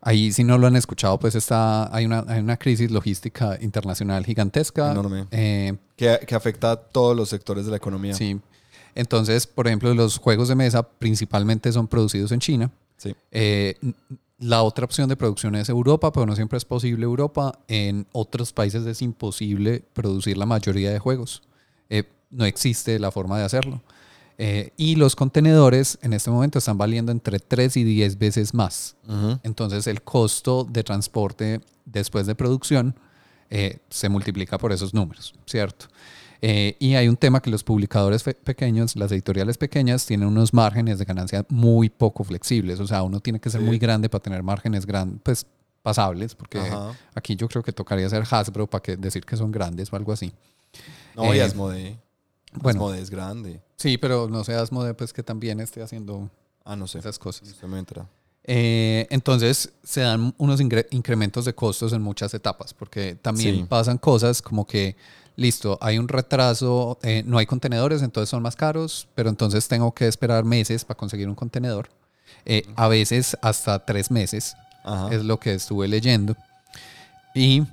[0.01, 4.25] ahí, si no lo han escuchado, pues está, hay, una, hay una crisis logística internacional
[4.25, 4.91] gigantesca.
[4.91, 5.27] Enorme.
[5.31, 8.13] Eh, que, que afecta a todos los sectores de la economía.
[8.13, 8.39] Sí.
[8.93, 12.71] Entonces, por ejemplo, los juegos de mesa principalmente son producidos en China.
[12.97, 13.13] Sí.
[13.31, 13.77] Eh,
[14.37, 17.59] la otra opción de producción es Europa, pero no siempre es posible Europa.
[17.67, 21.41] En otros países es imposible producir la mayoría de juegos.
[21.89, 23.81] Eh, no existe la forma de hacerlo.
[24.37, 28.97] Eh, y los contenedores en este momento están valiendo entre 3 y 10 veces más.
[29.43, 32.95] Entonces el costo de transporte después de producción
[33.49, 35.85] eh, se multiplica por esos números, ¿cierto?
[36.47, 40.99] Eh, y hay un tema que los publicadores pequeños, las editoriales pequeñas, tienen unos márgenes
[40.99, 42.79] de ganancia muy poco flexibles.
[42.79, 43.65] O sea, uno tiene que ser Sí.
[43.65, 45.47] muy grande para tener márgenes gran, pues,
[45.81, 46.91] pasables, porque Ajá.
[47.15, 50.11] aquí yo creo que tocaría ser Hasbro para que decir que son grandes o algo
[50.11, 50.33] así.
[51.15, 51.97] No, y Eh, Asmodee.
[52.53, 52.77] bueno.
[52.79, 53.59] Asmodee es grande.
[53.77, 56.29] Sí, pero no seas Asmodee, pues que también esté haciendo
[56.63, 56.99] Ah, no sé.
[56.99, 57.47] esas cosas.
[57.49, 58.07] Sé, me entra.
[58.43, 63.63] Eh, entonces se dan unos incrementos de costos en muchas etapas, porque también Sí.
[63.67, 64.95] pasan cosas como que,
[65.35, 69.93] listo, hay un retraso, eh, no hay contenedores, entonces son más caros, pero entonces tengo
[69.93, 71.89] que esperar meses para conseguir un contenedor.
[72.45, 75.13] Eh, a veces hasta tres meses, Ajá.
[75.13, 76.35] es lo que estuve leyendo.
[77.33, 77.63] Y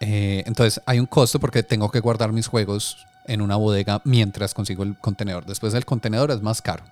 [0.00, 2.96] eh, entonces hay un costo porque tengo que guardar mis juegos
[3.26, 5.44] en una bodega mientras consigo el contenedor.
[5.44, 6.84] Después el contenedor es más caro.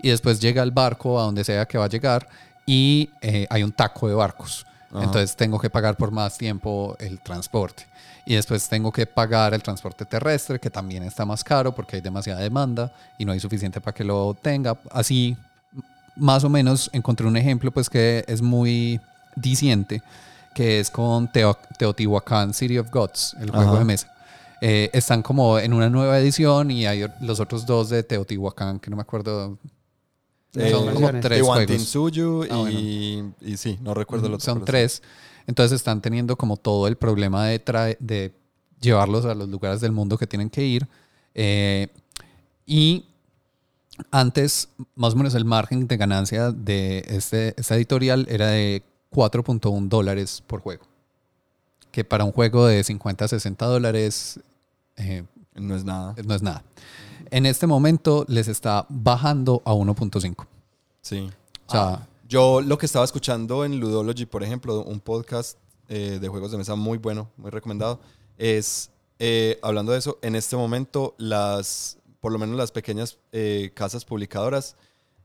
[0.00, 2.28] Y después llega el barco a donde sea que va a llegar
[2.66, 4.64] y eh, hay un taco de barcos.
[4.94, 7.84] Entonces tengo que pagar por más tiempo el transporte.
[8.28, 12.02] Y después tengo que pagar el transporte terrestre, que también está más caro porque hay
[12.02, 14.76] demasiada demanda y no hay suficiente para que lo tenga.
[14.90, 15.36] Así,
[16.16, 19.00] más o menos, encontré un ejemplo pues que es muy
[19.36, 20.02] diciente,
[20.54, 23.78] que es con Teo- Teotihuacán City of Gods, el juego Ajá.
[23.78, 24.12] de mesa.
[24.60, 28.90] Eh, están como en una nueva edición y hay los otros dos de Teotihuacán, que
[28.90, 29.56] no me acuerdo.
[30.54, 31.66] Eh, son como tres juegos.
[31.66, 34.40] Tinsuyu Ah, y, y sí, no recuerdo otro.
[34.40, 35.00] Son sí.
[35.46, 38.34] Entonces están teniendo como todo el problema de, de
[38.80, 40.88] llevarlos a los lugares del mundo que tienen que ir.
[41.34, 41.88] Eh,
[42.64, 43.06] y
[44.10, 48.82] antes, más o menos el margen de ganancia de este, esta editorial era de
[49.12, 50.84] 4.1 dólares por juego.
[51.90, 54.40] Que para un juego de 50 a 60 dólares
[54.96, 55.24] eh,
[55.54, 56.14] No es nada.
[56.24, 56.62] no es nada.
[57.30, 60.46] En este momento les está bajando a 1.5.
[61.00, 61.30] Sí.
[61.66, 65.58] O sea, Yo lo que estaba escuchando en Ludology, por ejemplo, un podcast
[65.88, 68.00] eh, de juegos de mesa muy bueno, muy recomendado,
[68.36, 73.70] es, eh, hablando de eso, en este momento las, por lo menos las pequeñas eh,
[73.74, 74.76] casas publicadoras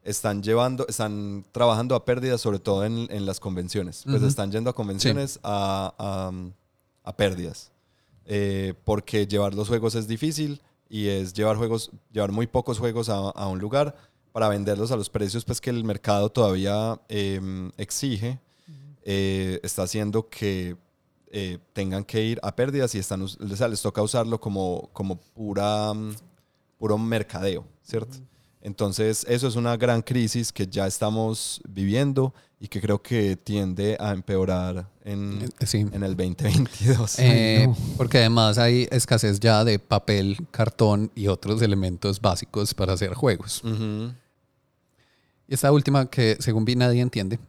[0.03, 4.03] están llevando, están trabajando a pérdidas, sobre todo en, en las convenciones.
[4.05, 6.31] Pues están yendo a convenciones a, a,
[7.03, 7.71] a pérdidas.
[8.83, 13.17] Porque llevar los juegos es difícil y es llevar juegos, llevar muy pocos juegos a,
[13.17, 13.95] a un lugar
[14.31, 18.39] para venderlos a los precios pues, que el mercado todavía eh, exige,
[19.03, 20.77] eh, está haciendo que
[21.31, 25.93] eh, tengan que ir a pérdidas y están, o les toca usarlo como, como pura,
[26.77, 28.17] puro mercadeo, ¿cierto?
[28.61, 33.97] Entonces, eso es una gran crisis que ya estamos viviendo y que creo que tiende
[33.99, 35.79] a empeorar en, eh, sí.
[35.79, 37.17] en el 2022.
[37.17, 37.75] Eh, no.
[37.97, 43.63] Porque además hay escasez ya de papel, cartón y otros elementos básicos para hacer juegos.
[45.47, 47.39] Y esta última que según vi nadie entiende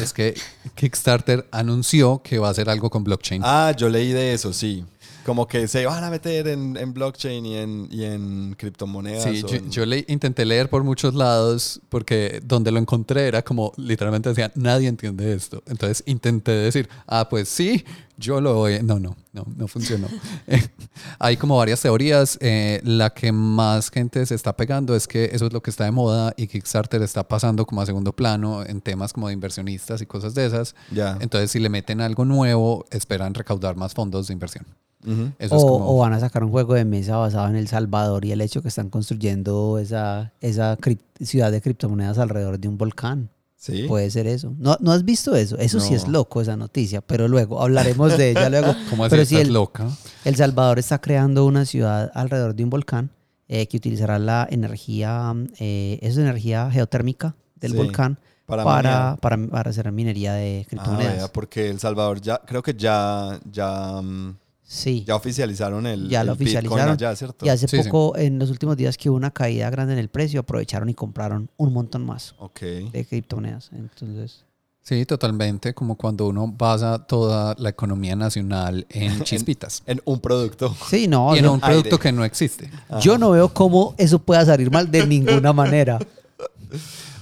[0.00, 0.34] es que
[0.74, 3.42] Kickstarter anunció que va a hacer algo con blockchain.
[3.44, 4.84] Ah, yo leí de eso, sí.
[5.24, 9.24] Como que se van a meter en, en blockchain y en, y en criptomonedas.
[9.24, 13.42] Sí, yo, en- yo le, intenté leer por muchos lados porque donde lo encontré era
[13.42, 15.62] como literalmente decía, nadie entiende esto.
[15.66, 17.84] Entonces intenté decir, ah, pues sí,
[18.18, 18.80] yo lo voy.
[18.82, 20.08] No, no, no, no funcionó.
[21.18, 22.38] Hay como varias teorías.
[22.40, 25.84] Eh, la que más gente se está pegando es que eso es lo que está
[25.84, 30.02] de moda y Kickstarter está pasando como a segundo plano en temas como de inversionistas
[30.02, 30.74] y cosas de esas.
[30.90, 31.16] Ya.
[31.20, 34.66] Entonces, si le meten algo nuevo, esperan recaudar más fondos de inversión.
[35.06, 35.32] Ujú.
[35.38, 35.90] Eso o, es como...
[35.90, 38.62] o van a sacar un juego de mesa basado en El Salvador y el hecho
[38.62, 40.76] que están construyendo esa, esa
[41.20, 43.30] ciudad de criptomonedas alrededor de un volcán.
[43.56, 43.84] Sí.
[43.88, 44.52] Puede ser eso.
[44.58, 45.56] ¿No, ¿No has visto eso?
[45.56, 46.12] Eso sí es No.
[46.12, 47.00] loco, esa noticia.
[47.00, 48.74] Pero luego hablaremos de ella luego.
[48.90, 49.88] ¿Cómo así Pero estás el, loca?
[50.26, 53.10] El Salvador está creando una ciudad alrededor de un volcán
[53.48, 59.46] eh, que utilizará la energía, eh, es energía geotérmica del Sí, volcán para para, para,
[59.46, 61.16] para hacer minería de Ah, criptomonedas.
[61.16, 64.36] vea, porque El Salvador ya, creo que ya, ya, mm,
[64.66, 65.04] sí.
[65.06, 66.90] ya oficializaron el, Ya lo el oficializaron.
[66.90, 67.44] allá, ¿cierto?
[67.46, 67.84] Y hace Sí, sí.
[67.88, 70.94] poco, en los últimos días que hubo una caída grande en el precio, aprovecharon y
[70.94, 72.60] compraron un montón más Ok.
[72.60, 73.70] de criptomonedas.
[73.72, 74.44] Entonces,
[74.86, 79.82] Sí, totalmente, como cuando uno basa toda la economía nacional en chispitas.
[79.86, 80.76] En un producto.
[80.90, 81.98] sí, no, y en no- un producto aire.
[82.02, 82.70] que no existe.
[83.00, 85.98] yo no veo cómo eso pueda salir mal de ninguna manera.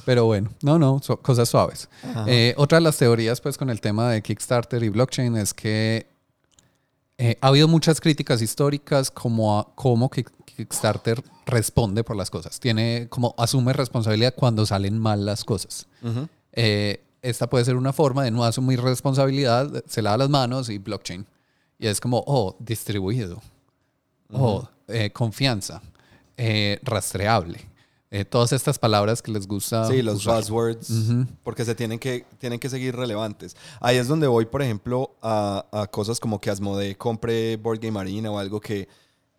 [0.04, 1.88] Pero bueno, no, no, so- cosas suaves.
[2.26, 6.06] Eh, otra de las teorías, pues, con el tema de Kickstarter y blockchain es que
[7.24, 12.58] eh, ha habido muchas críticas históricas como a cómo Kick- Kickstarter responde por las cosas.
[12.58, 15.86] Tiene como asume responsabilidad cuando salen mal las cosas.
[16.52, 20.78] Eh, esta puede ser una forma de no asumir responsabilidad, se lava las manos y
[20.78, 21.24] blockchain.
[21.78, 23.40] Y es como, oh, distribuido.
[24.32, 25.80] Oh, eh, confianza.
[26.82, 27.60] rastreable.
[28.14, 29.86] Eh, todas estas palabras que les gusta.
[29.88, 30.36] Sí, los usar.
[30.36, 31.26] buzzwords, Ujú.
[31.42, 33.56] porque se tienen que, tienen que seguir relevantes.
[33.80, 37.98] Ahí es donde voy, por ejemplo, a, a cosas como que Asmodee compre Board Game
[37.98, 38.86] Arena o algo que,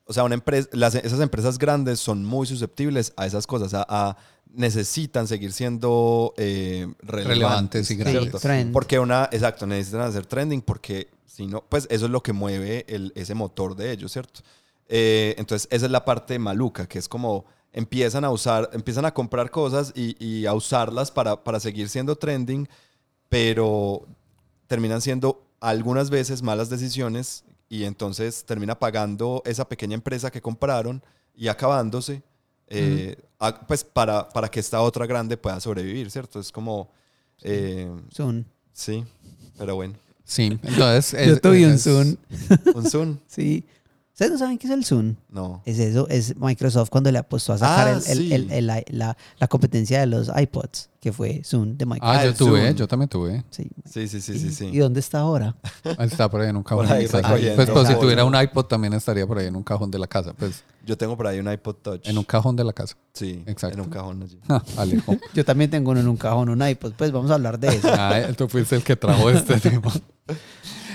[0.05, 3.85] o sea, una empresa, las, esas empresas grandes son muy susceptibles a esas cosas, a,
[3.87, 4.17] a-
[4.55, 8.41] necesitan seguir siendo eh, relevantes, Relevantes y grandes.
[8.41, 8.69] Sí.
[8.71, 12.85] Porque una, exacto, necesitan hacer trending porque si no, pues eso es lo que mueve
[12.87, 14.41] el, ese motor de ellos, ¿cierto?
[14.87, 19.13] Eh, entonces, esa es la parte maluca, que es como empiezan a usar, empiezan a
[19.13, 22.67] comprar cosas y, y a usarlas para, para seguir siendo trending,
[23.29, 24.05] pero
[24.67, 31.01] terminan siendo algunas veces malas decisiones y entonces termina pagando esa pequeña empresa que compraron
[31.35, 32.21] y acabándose,
[32.67, 36.39] eh, a- pues para, para que esta otra grande pueda sobrevivir, ¿cierto?
[36.39, 36.91] Es como,
[37.41, 38.43] eh, Zoom.
[38.73, 39.03] sí,
[39.57, 39.95] pero bueno,
[40.25, 41.11] Sí, entonces...
[41.11, 42.15] Yo es- tuve un Zoom.
[42.75, 43.65] un Zoom, Sí.
[44.13, 45.15] ¿Ustedes no saben qué es el Zoom?
[45.29, 45.63] no.
[45.65, 48.33] Es eso, es Microsoft cuando le apostó a sacar Ah, el- el- sí.
[48.33, 52.15] el- el- la, la- la competencia de los iPods, que fue Zoom de Microsoft.
[52.15, 52.75] Ah, Ah, yo tuve, Zoom.
[52.75, 53.43] yo también tuve.
[53.49, 53.67] Sí.
[53.91, 55.55] Sí, sí, sí, ¿Y, sí, ¿Y dónde está ahora?
[55.99, 56.85] Está por ahí en un cajón.
[56.85, 57.21] Ahí de mi casa.
[57.27, 59.97] recogiendo Pues, pues si tuviera un iPod también estaría por ahí en un cajón de
[59.97, 60.33] la casa.
[60.33, 62.07] Pues Yo tengo por ahí un iPod Touch.
[62.07, 62.95] en un cajón de la casa.
[63.13, 63.79] Sí, Exacto.
[63.79, 64.37] en un cajón allí.
[64.47, 65.17] Ah, Alejo.
[65.33, 66.93] Yo también tengo uno en un cajón, un iPod.
[66.93, 67.87] Pues vamos a hablar de eso.
[67.91, 69.91] Ah, tú fuiste el que trajo este tema.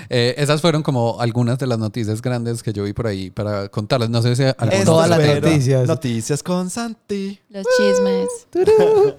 [0.09, 3.69] Eh, esas fueron como algunas de las noticias grandes que yo vi por ahí para
[3.69, 4.09] contarles.
[4.09, 5.87] No sé si alguna Estas otra Todas las noticias.
[5.87, 7.39] Noticias con Santi.
[7.49, 8.27] Los chismes.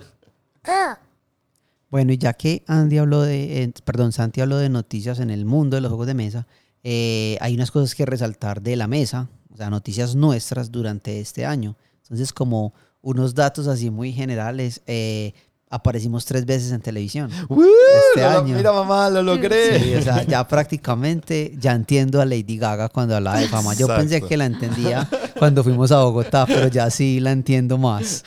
[1.90, 5.44] Bueno, y ya que Andy habló de, eh, perdón, Santi habló de noticias en el
[5.44, 6.46] mundo de los juegos de mesa,
[6.84, 11.44] eh, hay unas cosas que resaltar de la mesa, o sea, noticias nuestras durante este
[11.44, 11.76] año.
[12.02, 15.34] Entonces, como unos datos así muy generales, eh,
[15.70, 17.30] aparecimos tres veces en televisión.
[17.30, 18.56] Este Lo- año.
[18.56, 19.78] Mira, mamá, lo logré.
[19.80, 23.74] Sí, o sea, ya prácticamente ya entiendo a Lady Gaga cuando hablaba de fama.
[23.74, 24.28] Yo pensé Exacto.
[24.28, 25.08] que la entendía
[25.38, 28.24] cuando fuimos a Bogotá, pero ya sí la entiendo más.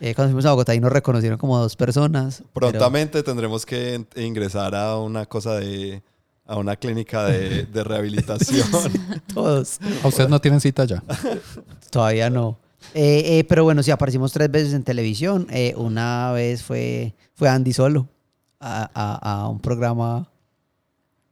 [0.00, 2.42] Eh, cuando fuimos a Bogotá y nos reconocieron como dos personas.
[2.52, 6.02] pero- Prontamente tendremos que ingresar a una cosa de.
[6.44, 8.66] a una clínica de, de rehabilitación.
[9.32, 9.78] Todos.
[10.02, 11.02] ¿A ustedes no tienen cita ya?
[11.90, 12.58] Todavía no.
[12.94, 15.46] Eh, eh, pero bueno, sí, aparecimos tres veces en televisión.
[15.50, 18.08] Eh, una vez fue, fue Andy solo
[18.60, 20.28] a, a- un programa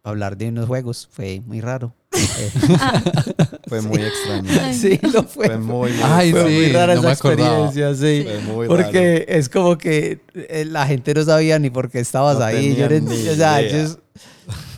[0.03, 1.09] hablar de unos juegos.
[1.11, 1.93] Fue muy raro.
[3.69, 4.51] Fue muy extraño.
[4.73, 5.47] sí, lo fue.
[5.47, 8.25] Fue muy, muy Ay, Fue sí, muy rara no esa experiencia, sí.
[8.25, 12.39] Fue muy Porque es como que eh, la gente no sabía ni por qué estabas
[12.39, 12.77] No ahí.
[12.77, 13.61] Yo no o sea,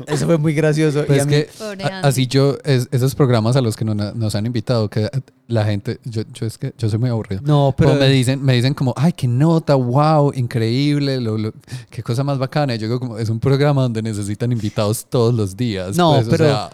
[0.06, 1.04] eso fue muy gracioso.
[1.06, 3.94] Pues y es mí- que a- así yo, es- esos programas a los que no-
[3.94, 5.10] nos han invitado, que
[5.48, 7.42] la gente, yo, yo es que yo soy muy aburrido.
[7.44, 11.52] no, pero Pero me dicen, me dicen como, ay, qué nota, wow, increíble, lo- lo-
[11.90, 12.74] qué cosa más bacana.
[12.74, 15.94] Y yo digo como, es un programa donde necesitan invitados todos los días.
[15.96, 16.70] No, pues, o pero- sea,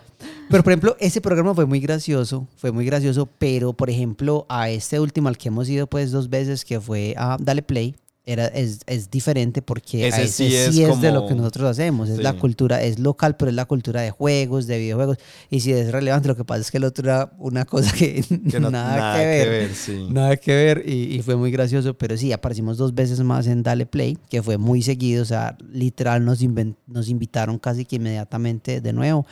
[0.51, 4.69] Pero por ejemplo, ese programa fue muy gracioso, fue muy gracioso, pero por ejemplo, a
[4.71, 7.95] este último al que hemos ido pues dos veces, que fue a Dale Play,
[8.27, 11.29] era, es, es diferente porque Ese a ese sí sí, es es, de lo como-
[11.29, 12.23] que nosotros hacemos, es Sí.
[12.23, 15.19] la cultura, es local, pero es la cultura de juegos, de videojuegos,
[15.51, 18.25] y si es relevante, lo que pasa es que el otro era una cosa que,
[18.51, 19.75] Que no- nada, que ver.
[19.75, 20.07] sí.
[20.11, 23.63] Nada que ver y, y fue muy gracioso, pero sí, aparecimos dos veces más en
[23.63, 26.41] Dale Play, que fue muy seguido, o sea, literal nos,
[26.87, 29.27] nos invitaron casi que inmediatamente de nuevo.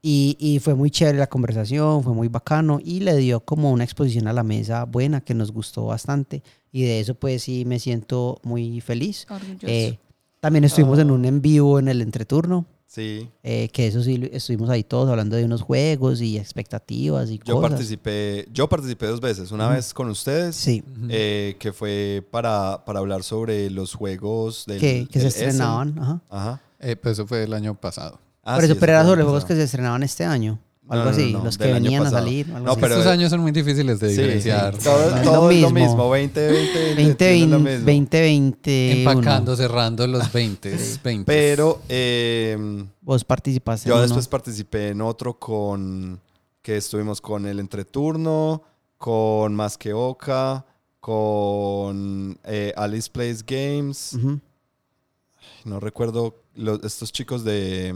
[0.00, 3.84] Y, y fue muy chévere la conversación, fue muy bacano y le dio como una
[3.84, 6.42] exposición a la mesa buena que nos gustó bastante.
[6.70, 9.26] Y de eso pues sí me siento muy feliz.
[9.62, 9.98] Eh,
[10.40, 13.28] también estuvimos en un en vivo en el entreturno, Sí.
[13.42, 17.56] eh, que eso sí, estuvimos ahí todos hablando de unos juegos y expectativas y Yo
[17.56, 17.70] cosas.
[17.70, 19.50] participé, yo participé dos veces.
[19.52, 24.78] Una vez con ustedes, Sí, eh, que fue para, para hablar sobre los juegos del,
[24.80, 25.48] que, que se del Essen.
[25.48, 25.98] estrenaban.
[25.98, 26.20] Ajá.
[26.30, 26.60] Ajá.
[26.80, 28.20] eh, pues eso fue el año pasado.
[28.50, 30.58] Ah, Por eso, pero era sobre juegos que se estrenaban este año.
[30.88, 32.46] Algo no, así, no, los que venían a salir.
[32.46, 32.80] algo No, así.
[32.80, 34.20] pero- Estos años son muy difíciles de Sí, sí.
[34.22, 34.78] diferenciar.
[34.78, 35.86] Todo, No es todo lo es lo mismo.
[35.90, 36.10] mismo.
[36.10, 36.94] 20, 20, 20.
[36.96, 37.84] 20, es lo 20, mismo.
[38.10, 40.78] 20, Empacando, cerrando los 20.
[41.04, 41.24] 20.
[41.26, 42.56] Pero eh,
[43.02, 44.06] Vos participaste yo en uno.
[44.06, 46.18] después participé en otro con
[46.62, 48.62] que estuvimos con el entreturno,
[48.96, 50.64] con Más que Oca,
[51.00, 54.16] con eh, Alice Plays Games.
[55.64, 57.94] No recuerdo los- estos chicos de,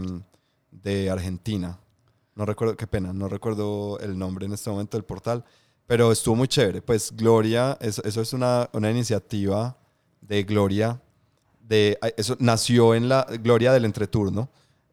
[0.81, 1.79] de Argentina.
[2.35, 5.43] No recuerdo, qué pena, no recuerdo el nombre en este momento del portal.
[5.85, 6.81] Pero estuvo muy chévere.
[6.81, 9.77] Pues Gloria, eso, eso es una, una iniciativa
[10.21, 11.01] de Gloria.
[11.59, 14.49] De, eso nació en la Gloria del Entreturno.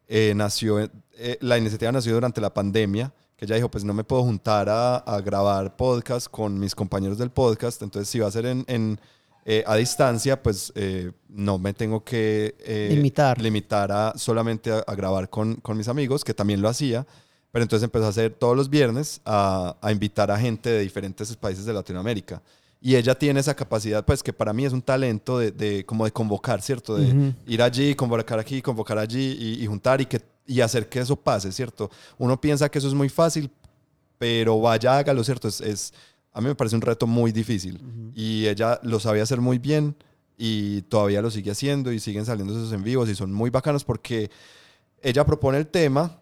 [0.07, 3.13] Eh, nació, eh, la iniciativa nació durante la pandemia.
[3.37, 7.31] Que ella dijo, pues no me puedo juntar a, grabar podcast con mis compañeros del
[7.31, 7.81] podcast.
[7.81, 8.99] Entonces, si va a ser en,
[9.45, 13.41] eh, a distancia, pues eh, no me tengo que eh, Limitar.
[13.41, 17.05] limitar a solamente a, a grabar con, con mis amigos, que también lo hacía.
[17.51, 21.35] Pero entonces empezó a hacer todos los viernes a, a invitar a gente de diferentes
[21.35, 22.41] países de Latinoamérica.
[22.79, 26.05] Y ella tiene esa capacidad, pues que para mí es un talento de, de como
[26.05, 26.95] de convocar, ¿cierto?
[26.95, 27.33] De Ujú.
[27.45, 31.15] ir allí, convocar aquí, convocar allí y, y juntar y, que, y hacer que eso
[31.15, 31.91] pase, ¿cierto?
[32.17, 33.51] Uno piensa que eso es muy fácil,
[34.17, 35.47] pero vaya, hágalo, ¿cierto?
[35.47, 35.93] Es, es-
[36.33, 37.81] a mí me parece un reto muy difícil.
[38.15, 39.95] Y ella lo sabía hacer muy bien
[40.37, 43.83] y todavía lo sigue haciendo y siguen saliendo esos en vivos y son muy bacanos
[43.83, 44.31] porque
[45.01, 46.21] ella propone el tema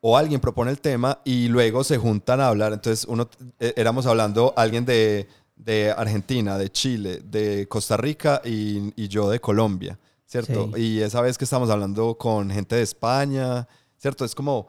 [0.00, 2.72] o alguien propone el tema y luego se juntan a hablar.
[2.72, 3.28] Entonces, uno,
[3.58, 9.30] eh, éramos hablando, alguien de, de Argentina, de Chile, de Costa Rica y, y yo
[9.30, 10.70] de Colombia, ¿cierto?
[10.74, 10.80] Sí.
[10.80, 13.66] Y esa vez que estamos hablando con gente de España,
[13.98, 14.24] ¿cierto?
[14.24, 14.68] Es como,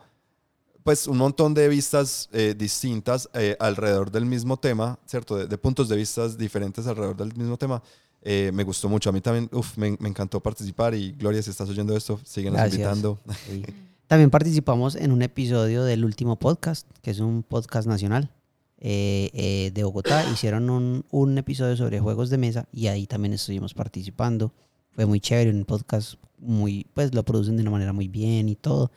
[0.87, 5.35] pues, un montón de vistas eh, distintas eh, alrededor del mismo tema, ¿cierto?
[5.35, 7.83] De, de puntos de vistas diferentes alrededor del mismo tema.
[8.21, 9.09] Eh, me gustó mucho.
[9.09, 12.57] A mí también, uf, me, me encantó participar y Gloria, si estás oyendo esto, síguenos
[12.57, 12.75] Gracias.
[12.75, 13.19] invitando.
[13.45, 13.65] Sí.
[14.07, 18.31] También participamos en un episodio del último podcast, que es un podcast nacional
[18.79, 20.23] eh, eh, de Bogotá.
[20.31, 24.53] Hicieron un, un episodio sobre juegos de mesa y ahí también estuvimos participando.
[24.91, 28.55] Fue muy chévere, un podcast muy, pues lo producen de una manera muy bien y
[28.55, 28.89] todo.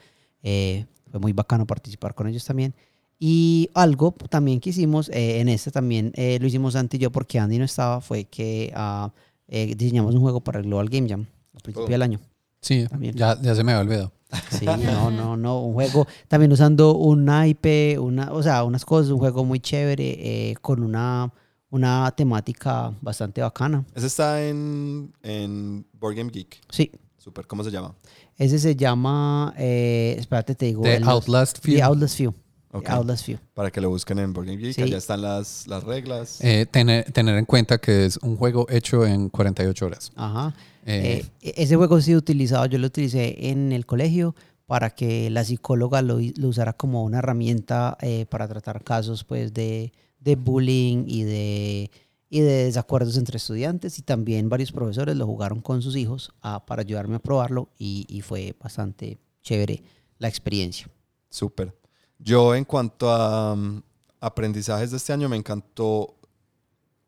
[0.45, 2.75] Eh, fue muy bacano participar con ellos también.
[3.19, 7.11] Y algo también que hicimos, eh, en este también eh, lo hicimos Santi y yo
[7.13, 9.13] porque Andy no estaba, fue que ah,
[9.49, 11.91] eh, diseñamos un juego para el Global Game Jam al principio Oh.
[11.91, 12.21] del año.
[12.63, 13.15] Sí, También.
[13.15, 14.13] ya, ya se me había olvidado.
[14.51, 19.11] Sí, no, no, no, un juego también usando un naipe, una, o sea, unas cosas,
[19.11, 21.33] un juego muy chévere eh, con una,
[21.71, 23.85] una temática bastante bacana.
[23.95, 26.61] Ese está en, en Board Game Geek.
[26.71, 26.91] Sí,
[27.21, 27.95] Super, ¿cómo se llama?
[28.39, 30.83] ese se llama, eh, espérate, te digo.
[30.83, 31.85] The el- Outlast The View.
[31.85, 32.33] Outlast View.
[32.73, 32.89] The Ok.
[32.89, 33.39] Outlast View.
[33.53, 34.75] Para que lo busquen en Board Game Geek.
[34.75, 34.83] Sí.
[34.83, 36.39] Allá están las, las reglas.
[36.41, 40.13] Eh, tener, tener en cuenta que es un juego hecho en 48 horas.
[40.17, 40.55] Ajá.
[40.87, 44.35] Eh, Eh, ese juego ha sido utilizado, yo lo utilicé en el colegio
[44.67, 49.53] para que la psicóloga lo, lo usara como una herramienta eh, para tratar casos pues
[49.53, 51.91] de, de bullying y de,
[52.31, 56.65] y de desacuerdos entre estudiantes y también varios profesores lo jugaron con sus hijos ah,
[56.65, 59.83] para ayudarme a probarlo y, y fue bastante chévere
[60.19, 60.89] la experiencia.
[61.29, 61.77] Súper.
[62.19, 63.83] Yo en cuanto a mm,
[64.21, 66.15] aprendizajes de este año, me encantó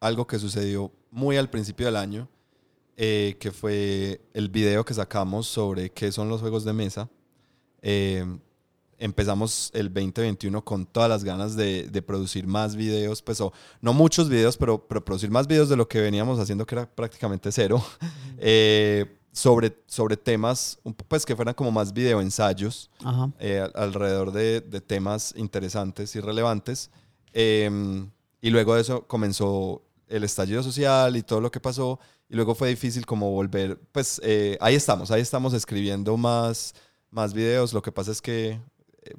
[0.01, 2.29] algo que sucedió muy al principio del año,
[2.97, 7.09] eh, que fue el video que sacamos sobre qué son los juegos de mesa.
[7.83, 8.25] Eh,
[9.05, 13.93] empezamos el 2021 con todas las ganas de, de producir más videos, pues o, no
[13.93, 17.51] muchos videos, pero, pero producir más videos de lo que veníamos haciendo, que era prácticamente
[17.53, 17.85] cero,
[18.39, 20.79] eh, sobre, sobre temas,
[21.09, 23.31] pues que fueran como más videoensayos Ajá.
[23.39, 26.91] eh, al- alrededor de, de temas interesantes y relevantes.
[27.33, 28.07] Eh,
[28.41, 31.99] y luego de eso comenzó el estallido social y todo lo que pasó.
[32.29, 33.79] Y luego fue difícil como volver.
[33.93, 36.75] Pues eh, ahí estamos, ahí estamos escribiendo más,
[37.11, 37.73] más videos.
[37.73, 38.61] Lo que pasa es que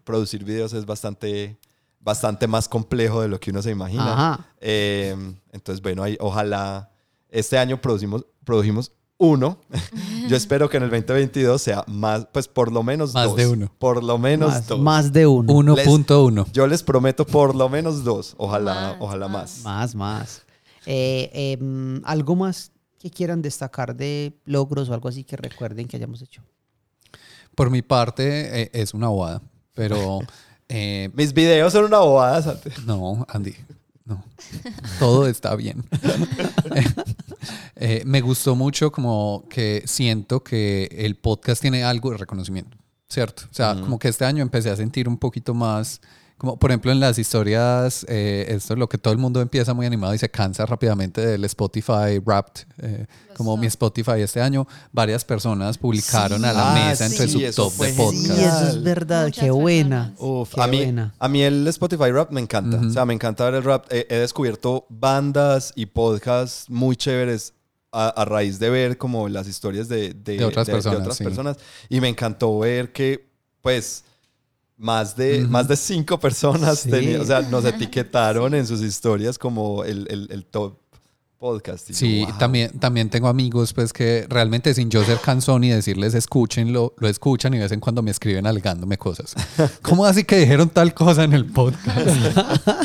[0.03, 1.57] producir videos es bastante,
[1.99, 4.13] bastante más complejo de lo que uno se imagina.
[4.13, 4.47] Ajá.
[4.59, 5.15] Eh,
[5.51, 6.91] entonces, bueno, ahí, ojalá
[7.29, 9.57] este año producimos, produjimos uno.
[10.29, 13.36] Yo espero que en el 2022 sea más, pues por lo menos Más dos.
[13.36, 13.71] de uno.
[13.77, 14.79] Por lo menos Más, dos.
[14.79, 15.53] más de uno.
[15.53, 16.51] 1.1.
[16.51, 18.36] Yo les prometo por lo menos dos.
[18.38, 19.61] Ojalá, Más, ojalá más.
[19.63, 19.95] más.
[19.95, 20.41] Más.
[20.86, 21.29] Eh,
[21.59, 26.21] em, ¿Algo más que quieran destacar de logros o algo así que recuerden que hayamos
[26.21, 26.41] hecho?
[27.55, 29.41] Por mi parte, eh, es una bobada.
[29.74, 30.19] Pero
[30.69, 32.69] eh, Mis videos son una bobada, Santi.
[32.86, 33.55] no, Andy.
[34.05, 34.24] No.
[34.99, 35.84] Todo está bien.
[37.76, 42.78] Eh, me gustó mucho como que siento que el podcast tiene algo de reconocimiento,
[43.09, 43.43] ¿cierto?
[43.51, 45.99] O sea, como que este año empecé a sentir un poquito más,
[46.38, 49.73] como por ejemplo en las historias, eh, esto es lo que todo el mundo empieza
[49.73, 53.05] muy animado y se cansa rápidamente del Spotify Wrapped, eh,
[53.36, 57.39] como mi Spotify este año, varias personas publicaron a la Ah, mesa entre sí, su
[57.39, 58.27] eso top de Sí, podcast.
[58.27, 58.39] genial.
[58.67, 59.25] eso es verdad.
[59.25, 60.13] Muchas qué buena.
[60.17, 61.13] Uf, Qué a mí, buena.
[61.17, 62.77] a mí el Spotify Rap me encanta.
[62.77, 63.86] O sea, me encanta ver el rap.
[63.91, 67.53] He, he descubierto bandas y podcasts muy chéveres
[67.91, 71.23] a, a raíz de ver como las historias de, de, De otras personas, otras sí.
[71.23, 71.57] personas.
[71.89, 73.29] Y me encantó ver que,
[73.61, 74.03] pues,
[74.84, 76.89] más de, más de cinco personas Sí.
[76.91, 80.77] tenían- o sea, nos etiquetaron en sus historias como el, el- el top
[81.38, 81.89] podcast.
[81.89, 82.38] Y yo, Sí, wow.
[82.38, 87.07] también, también tengo amigos pues que realmente sin yo ser cansón y decirles escúchenlo, lo
[87.09, 89.34] escuchan y de vez en cuando me escriben alegándome cosas.
[89.81, 91.88] ¿Cómo así que dijeron tal cosa en el podcast?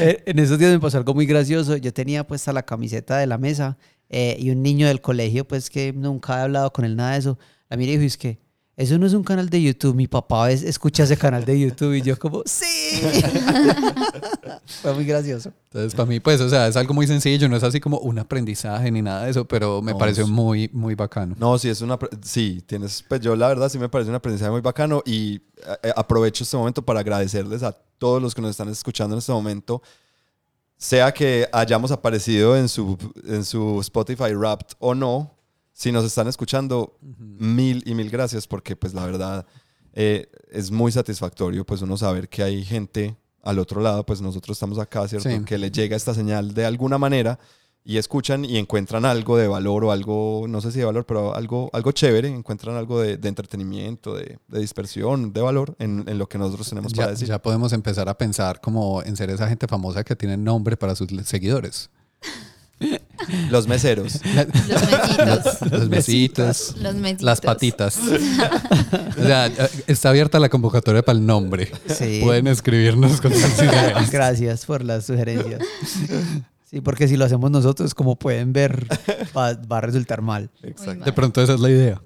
[0.00, 1.76] Eh, en esos días me pasó algo muy gracioso.
[1.76, 3.78] Yo tenía puesta la camiseta de la mesa
[4.08, 7.18] eh, y un niño del colegio, pues que nunca he hablado con él nada de
[7.18, 8.38] eso, la mira y dijo, es que
[8.78, 9.94] eso no es un canal de YouTube.
[9.94, 12.64] Mi papá es- escucha ese canal de YouTube y yo como, sí.
[14.82, 15.52] Fue muy gracioso.
[15.64, 18.18] Entonces, para mí, pues, o sea, es algo muy sencillo, no es así como un
[18.18, 20.30] aprendizaje ni nada de eso, pero me No, pareció sí.
[20.32, 21.34] muy, muy bacano.
[21.38, 21.98] No, sí, es una.
[22.22, 23.04] Sí, tienes.
[23.08, 25.36] Pues yo, la verdad, sí me parece un aprendizaje muy bacano y
[25.82, 29.32] eh, aprovecho este momento para agradecerles a todos los que nos están escuchando en este
[29.32, 29.82] momento.
[30.76, 32.96] Sea que hayamos aparecido en su,
[33.26, 35.34] en su Spotify Wrapped o no,
[35.78, 39.46] si nos están escuchando, mil y mil gracias porque, pues, la verdad,
[39.92, 44.56] eh, es muy satisfactorio, pues, uno saber que hay gente al otro lado, pues, nosotros
[44.56, 45.28] estamos acá, ¿cierto?
[45.30, 45.38] Sí.
[45.44, 47.38] Que le llega esta señal de alguna manera
[47.84, 51.32] y escuchan y encuentran algo de valor o algo, no sé si de valor, pero
[51.36, 56.18] algo, algo chévere, encuentran algo de, de entretenimiento, de, de dispersión, de valor en, en
[56.18, 57.28] lo que nosotros tenemos para Ya, decir.
[57.28, 60.96] ya podemos empezar a pensar como en ser esa gente famosa que tiene nombre para
[60.96, 61.88] sus seguidores.
[63.50, 64.20] Los meseros.
[64.68, 65.70] Los mesitos.
[65.70, 67.22] Los besitos, Los mesitos.
[67.22, 67.98] las patitas.
[69.18, 69.50] o sea,
[69.86, 71.70] está abierta la convocatoria para el nombre.
[71.86, 72.20] Sí.
[72.22, 74.10] Pueden escribirnos con sus ideas.
[74.10, 75.60] Gracias por las sugerencias.
[76.64, 78.86] Sí, porque si lo hacemos nosotros, como pueden ver,
[79.36, 80.50] va, va a resultar mal.
[80.62, 81.04] Exacto.
[81.04, 82.02] De pronto esa es la idea.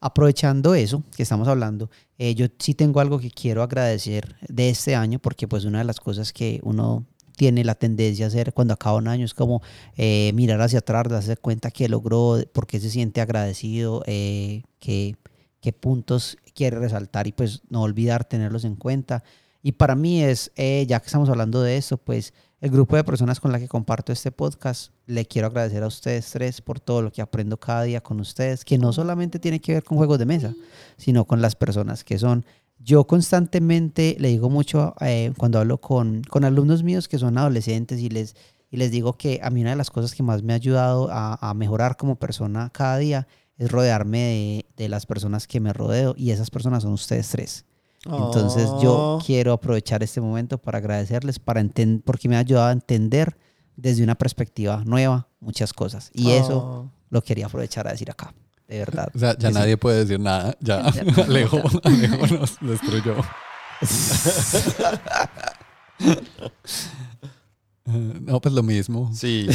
[0.00, 1.88] Aprovechando eso que estamos hablando,
[2.18, 5.84] eh, yo sí tengo algo que quiero agradecer de este año, porque pues una de
[5.84, 7.06] las cosas que uno
[7.36, 9.62] tiene la tendencia a hacer cuando acaba un año es como
[9.96, 15.16] eh, mirar hacia atrás, darse cuenta que logró, por qué se siente agradecido, eh, qué,
[15.60, 19.22] qué puntos quiere resaltar y pues no olvidar tenerlos en cuenta.
[19.62, 23.04] Y para mí es, eh, ya que estamos hablando de eso, pues el grupo de
[23.04, 27.02] personas con la que comparto este podcast, le quiero agradecer a ustedes tres por todo
[27.02, 30.18] lo que aprendo cada día con ustedes, que no solamente tiene que ver con juegos
[30.18, 30.54] de mesa,
[30.96, 32.44] sino con las personas que son.
[32.84, 38.00] Yo constantemente le digo mucho eh, cuando hablo con, con alumnos míos que son adolescentes
[38.00, 38.34] y les,
[38.70, 41.08] y les digo que a mí una de las cosas que más me ha ayudado
[41.10, 43.28] a, a mejorar como persona cada día
[43.58, 47.64] es rodearme de, de las personas que me rodeo y esas personas son ustedes tres.
[48.04, 49.18] Entonces yo Oh.
[49.24, 51.64] quiero aprovechar este momento para agradecerles para
[52.04, 53.36] porque me ha ayudado a entender
[53.76, 56.10] desde una perspectiva nueva muchas cosas.
[56.12, 56.90] Y eso Oh.
[57.10, 58.34] lo quería aprovechar a decir acá,
[58.72, 59.08] de verdad.
[59.14, 60.56] O sea, ya nadie puede decir nada.
[60.60, 61.02] Ya Ya.
[61.24, 63.16] Alejo, Alejo nos destruyó.
[67.84, 69.10] No, pues lo mismo.
[69.12, 69.48] Sí,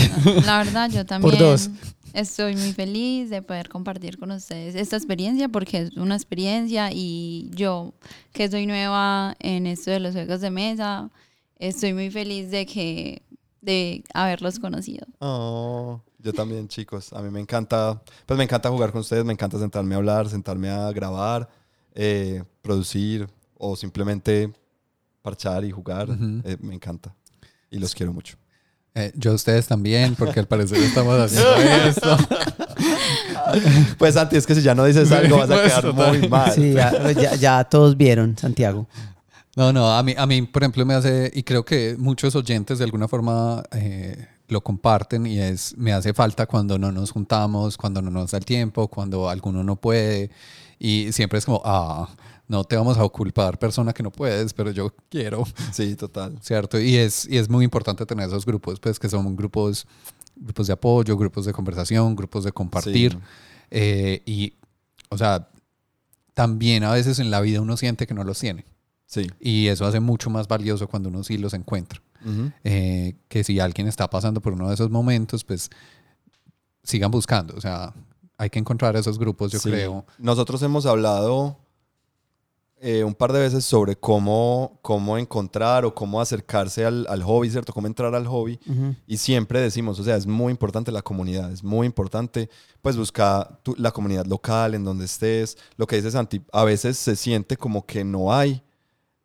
[0.46, 1.70] La verdad, yo también dos.
[2.14, 7.50] estoy muy feliz de poder compartir con ustedes esta experiencia porque es una experiencia y
[7.54, 7.94] yo,
[8.34, 11.10] que soy nueva en esto de los juegos de mesa,
[11.58, 13.22] estoy muy feliz de que
[13.62, 15.08] de haberlos conocido.
[15.20, 17.14] Oh, yo también, chicos.
[17.14, 20.28] A mí me encanta, pues me encanta jugar con ustedes, me encanta sentarme a hablar,
[20.30, 21.48] sentarme a grabar,
[21.96, 23.28] eh, producir
[23.58, 24.52] o simplemente
[25.22, 26.10] parchar y jugar.
[26.44, 27.14] Eh, me encanta.
[27.72, 28.38] Y los quiero mucho.
[28.94, 31.56] Eh, yo a ustedes también, porque al parecer estamos haciendo
[31.88, 32.18] esto.
[33.98, 36.52] Pues Santi, es que si ya no dices algo vas a Pues, quedar muy mal.
[36.52, 38.88] Sí, ya, ya- ya todos vieron, Santiago.
[39.56, 42.78] No, no, a mí, a mí, por ejemplo, me hace, y creo que muchos oyentes
[42.80, 47.78] de alguna forma eh, lo comparten, y es, me hace falta cuando no nos juntamos,
[47.78, 50.32] cuando no nos da el tiempo, cuando alguno no puede,
[50.80, 52.08] y siempre es como, ah,
[52.48, 55.44] no te vamos a culpar, persona que no puedes, pero yo quiero,
[55.74, 56.38] Sí, total.
[56.42, 56.80] ¿cierto?
[56.80, 59.86] Y es, y es muy importante tener esos grupos, pues que son grupos,
[60.36, 63.20] grupos de apoyo, grupos de conversación, grupos de compartir, Sí.
[63.72, 64.54] eh, y,
[65.10, 65.50] o sea,
[66.34, 68.66] también a veces en la vida uno siente que no los tiene.
[69.08, 69.28] Sí.
[69.40, 72.02] Y eso hace mucho más valioso cuando uno sí los encuentra.
[72.64, 75.70] Eh, que si alguien está pasando por uno de esos momentos, pues
[76.84, 77.56] sigan buscando.
[77.56, 77.94] O sea,
[78.38, 79.70] hay que encontrar esos grupos, yo Sí.
[79.70, 80.06] creo.
[80.18, 81.58] Nosotros hemos hablado
[82.80, 87.50] eh, un par de veces sobre cómo, cómo encontrar o cómo acercarse al, al hobby,
[87.50, 87.74] ¿cierto?
[87.74, 88.60] Cómo entrar al hobby.
[89.08, 92.52] Y siempre decimos, o sea, es muy importante la comunidad, es muy importante
[92.84, 95.58] pues buscar tu- la comunidad local en donde estés.
[95.76, 98.62] Lo que dice Santi, a veces se siente como que no hay,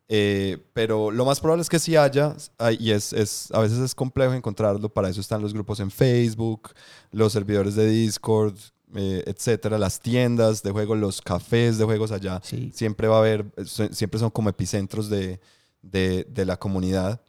[0.09, 3.79] eh, pero lo más probable es que sí haya, hay- y es, es, a veces
[3.79, 6.71] es complejo encontrarlo, para eso están los grupos en Facebook,
[7.11, 8.55] los servidores de Discord,
[8.95, 12.71] eh, etcétera, las tiendas de juegos, los cafés de juegos allá Sí.
[12.75, 13.45] siempre va a haber,
[13.91, 15.39] siempre son como epicentros de,
[15.81, 17.21] de, de la comunidad.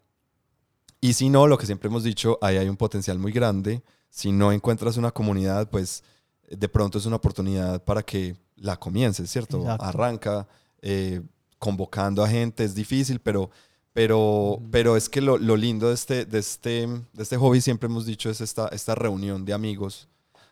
[1.01, 3.82] Y si no, lo que siempre hemos dicho, ahí hay un potencial muy grande.
[4.10, 6.02] Si no encuentras una comunidad, pues
[6.51, 9.60] de pronto es una oportunidad para que la comiences, ¿cierto?
[9.60, 9.84] Exacto.
[9.84, 10.48] Arranca
[10.82, 11.22] eh,
[11.65, 13.51] convocando a gente, es difícil, pero,
[13.95, 17.86] pero, pero es que lo, lo lindo de este, de, este, de este hobby, siempre
[17.86, 20.07] hemos dicho, es esta, esta reunión de amigos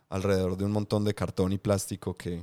[0.08, 2.42] alrededor de un montón de cartón y plástico que,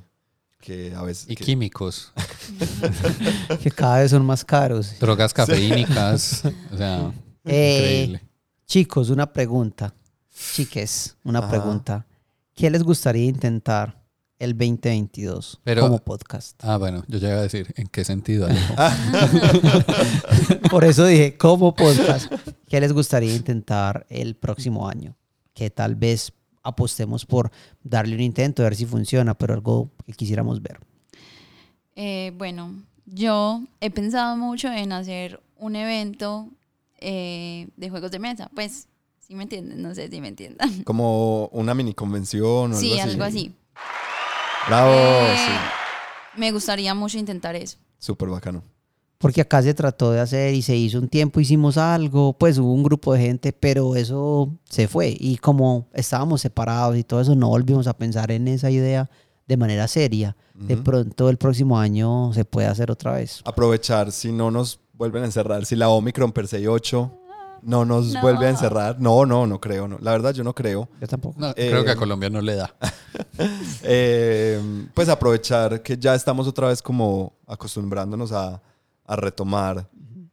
[0.61, 1.25] que a veces...
[1.29, 2.11] Y que- químicos,
[3.63, 4.99] Que cada vez son más caros.
[4.99, 6.43] drogas cafeínicas.
[6.73, 7.11] O sea,
[7.45, 8.21] Eh, increíble.
[8.67, 9.93] Chicos, una pregunta.
[10.53, 11.49] Chiques, una Ajá.
[11.49, 12.05] pregunta.
[12.53, 13.98] ¿Qué les gustaría intentar
[14.39, 16.59] el 2022 Pero- como podcast?
[16.63, 18.47] Ah, bueno, yo ya iba a decir, ¿en qué sentido?
[18.47, 18.73] Alejo?
[20.71, 22.31] Por eso dije, como podcast,
[22.67, 25.15] ¿qué les gustaría intentar el próximo año?
[25.53, 26.31] Que tal vez
[26.63, 27.51] apostemos por
[27.83, 30.79] darle un intento, ver si funciona, pero algo que quisiéramos ver.
[31.95, 32.73] Eh, bueno,
[33.05, 36.49] yo he pensado mucho en hacer un evento
[36.99, 38.49] eh, de juegos de mesa.
[38.53, 38.87] Pues,
[39.19, 40.83] si me entienden, no sé si me entiendan.
[40.83, 43.09] Como una mini convención o algo Sí, así.
[43.09, 43.53] algo así.
[44.69, 46.39] Bravo, Eh, sí.
[46.39, 47.77] Me gustaría mucho intentar eso.
[47.97, 48.63] Súper bacano.
[49.17, 52.71] porque acá se trató de hacer y se hizo un tiempo, hicimos algo, pues hubo
[52.71, 55.13] un grupo de gente, pero eso se fue.
[55.19, 59.09] Y como estábamos separados y todo eso, no volvimos a pensar en esa idea
[59.45, 60.37] de manera seria.
[60.53, 63.41] De pronto el próximo año se puede hacer otra vez.
[63.43, 67.11] Aprovechar si no nos vuelven a encerrar, si la Omicron per se 8
[67.63, 68.21] no nos No.
[68.21, 68.99] vuelve a encerrar.
[68.99, 69.87] No, no, no creo.
[69.87, 69.97] No.
[70.01, 70.89] La verdad yo no creo.
[71.01, 71.39] Yo tampoco.
[71.39, 72.73] No, Eh, creo que a Colombia no le da.
[73.83, 74.61] Eh,
[74.93, 78.61] pues aprovechar que ya estamos otra vez como acostumbrándonos a,
[79.05, 79.87] a retomar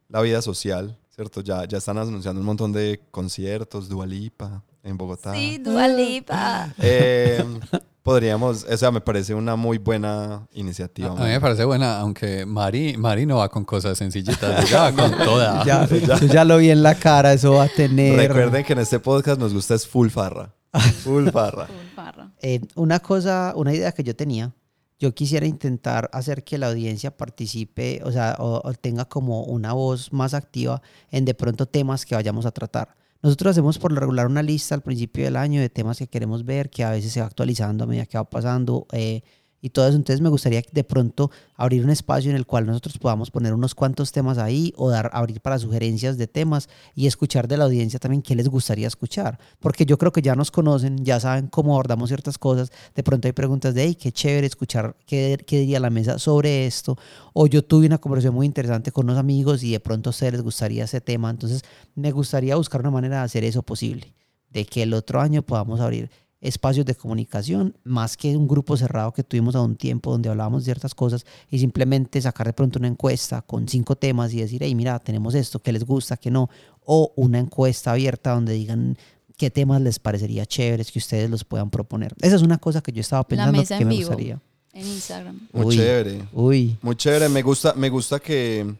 [0.09, 1.41] la vida social, ¿cierto?
[1.41, 5.33] Ya, ya están anunciando un montón de conciertos, Dualipa en Bogotá.
[5.33, 6.73] Sí, Dua Lipa.
[6.79, 7.43] Eh,
[8.07, 11.09] podríamos, o sea, me parece una muy buena iniciativa.
[11.09, 14.91] A mí me parece buena, aunque Mari, Mari no va con cosas sencillitas, ella va
[14.93, 15.61] con toda.
[15.65, 18.15] Ya, yo ya lo vi en la cara, eso va a tener...
[18.17, 20.53] Recuerden que en este podcast nos gusta es full farra.
[21.03, 21.65] Full farra.
[21.65, 22.31] Full farra.
[22.41, 24.53] Eh, una cosa, una idea que yo tenía,
[24.99, 29.73] yo quisiera intentar hacer que la audiencia participe, o sea, o, o tenga como una
[29.73, 30.81] voz más activa
[31.11, 32.95] en de pronto temas que vayamos a tratar.
[33.21, 36.45] Nosotros hacemos por lo regular una lista al principio del año de temas que queremos
[36.45, 39.21] ver, que a veces se va actualizando a medida que va pasando eh,
[39.61, 39.97] y todo eso.
[39.97, 43.75] Entonces me gustaría de pronto abrir un espacio en el cual nosotros podamos poner unos
[43.75, 47.99] cuantos temas ahí o dar, abrir para sugerencias de temas y escuchar de la audiencia
[47.99, 49.39] también qué les gustaría escuchar.
[49.59, 52.71] Porque yo creo que ya nos conocen, ya saben cómo abordamos ciertas cosas.
[52.95, 56.67] De pronto hay preguntas de, hey, qué chévere escuchar qué, qué diría la mesa sobre
[56.67, 56.97] esto.
[57.33, 60.33] O yo tuve una conversación muy interesante con unos amigos y de pronto a ustedes
[60.33, 61.29] les gustaría ese tema.
[61.29, 61.63] Entonces
[61.95, 64.13] me gustaría buscar una manera de hacer eso posible.
[64.49, 66.09] De que el otro año podamos abrir
[66.39, 70.63] espacios de comunicación, más que un grupo cerrado que tuvimos a un tiempo donde hablábamos
[70.63, 74.75] ciertas cosas y simplemente sacar de pronto una encuesta con cinco temas y decir, hey,
[74.75, 76.49] mira, tenemos esto, qué les gusta, qué no,
[76.85, 78.97] o una encuesta abierta donde digan
[79.35, 82.13] qué temas les parecería chéveres que ustedes los puedan proponer.
[82.21, 84.09] Esa es una cosa que yo estaba pensando mesa que en me vivo.
[84.09, 84.41] gustaría.
[84.73, 85.47] En Instagram.
[85.53, 85.75] Muy Uy.
[85.75, 86.27] chévere.
[86.33, 87.29] Uy, Muy chévere.
[87.29, 88.75] Me gusta, me gusta que.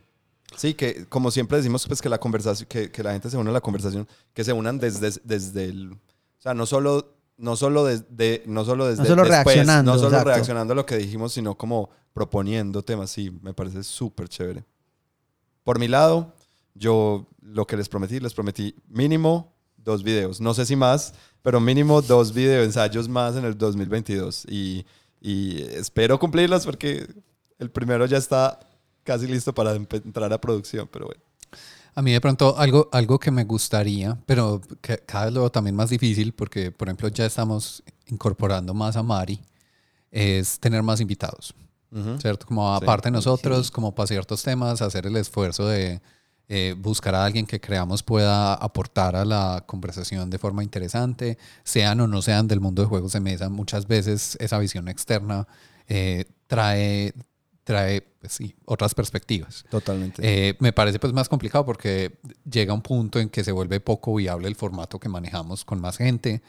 [0.56, 3.50] Sí, que como siempre decimos, pues que la conversación, que, que la gente se une
[3.50, 5.92] a la conversación, que se unan desde, desde el.
[5.94, 5.98] O
[6.42, 7.17] sea, no solo.
[7.38, 10.30] No solo desde, no solo desde No solo después, reaccionando, no solo exacto.
[10.30, 13.12] reaccionando a lo que dijimos, sino como proponiendo temas.
[13.12, 14.64] Sí, me parece súper chévere.
[15.64, 16.34] Por mi lado,
[16.74, 20.42] yo lo que les prometí, les prometí mínimo dos videos.
[20.42, 24.46] No sé si más, pero mínimo dos video ensayos más en el 2022.
[24.50, 24.86] Y,
[25.22, 27.08] y espero cumplirlas porque
[27.60, 28.60] el primero ya está
[29.04, 31.27] casi listo para entrar a producción, pero bueno.
[31.98, 35.50] A mí de pronto algo, algo que me gustaría, pero que cada vez lo veo
[35.50, 39.42] también más difícil porque, por ejemplo, ya estamos incorporando más a Mari,
[40.12, 41.56] es tener más invitados.
[42.20, 42.46] ¿cierto?
[42.46, 42.84] Como Sí.
[42.84, 46.00] aparte de nosotros, como para ciertos temas, hacer el esfuerzo de
[46.50, 52.00] eh, buscar a alguien que creamos pueda aportar a la conversación de forma interesante, sean
[52.02, 53.50] o no sean del mundo de juegos de mesa.
[53.50, 55.48] Muchas veces esa visión externa
[55.88, 57.14] eh, trae,
[57.68, 59.66] trae pues sí, otras perspectivas.
[59.70, 60.22] Totalmente.
[60.24, 62.18] Eh, me parece pues más complicado porque
[62.50, 65.98] llega un punto en que se vuelve poco viable el formato que manejamos con más
[65.98, 66.42] gente.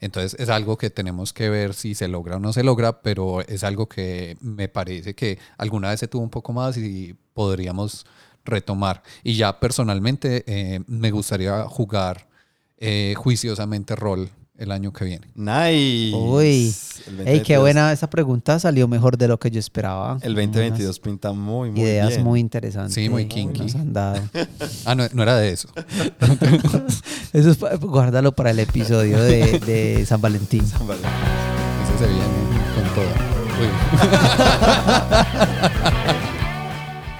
[0.00, 3.40] Entonces es algo que tenemos que ver si se logra o no se logra, pero
[3.40, 8.04] es algo que me parece que alguna vez se tuvo un poco más y podríamos
[8.44, 9.02] retomar.
[9.24, 12.28] Y ya personalmente eh, me gustaría jugar
[12.76, 15.28] eh, juiciosamente rol el año que viene.
[15.34, 16.16] nice.
[16.16, 16.74] uy.
[17.24, 20.18] Ey, qué 2022 buena esa pregunta, salió mejor de lo que yo esperaba.
[20.22, 22.24] El 2022 pinta muy, muy Ideas bien.
[22.24, 22.94] muy interesantes.
[22.94, 23.60] Sí, muy kinky.
[23.62, 24.20] nos han dado.
[24.84, 25.68] Ah, no, no era de eso.
[27.32, 30.64] Eso es, pa- guárdalo para el episodio de, de San Valentín.
[30.86, 31.00] Vale.
[31.84, 32.24] Ese se viene
[32.74, 33.06] con todo.
[33.60, 33.68] Uy.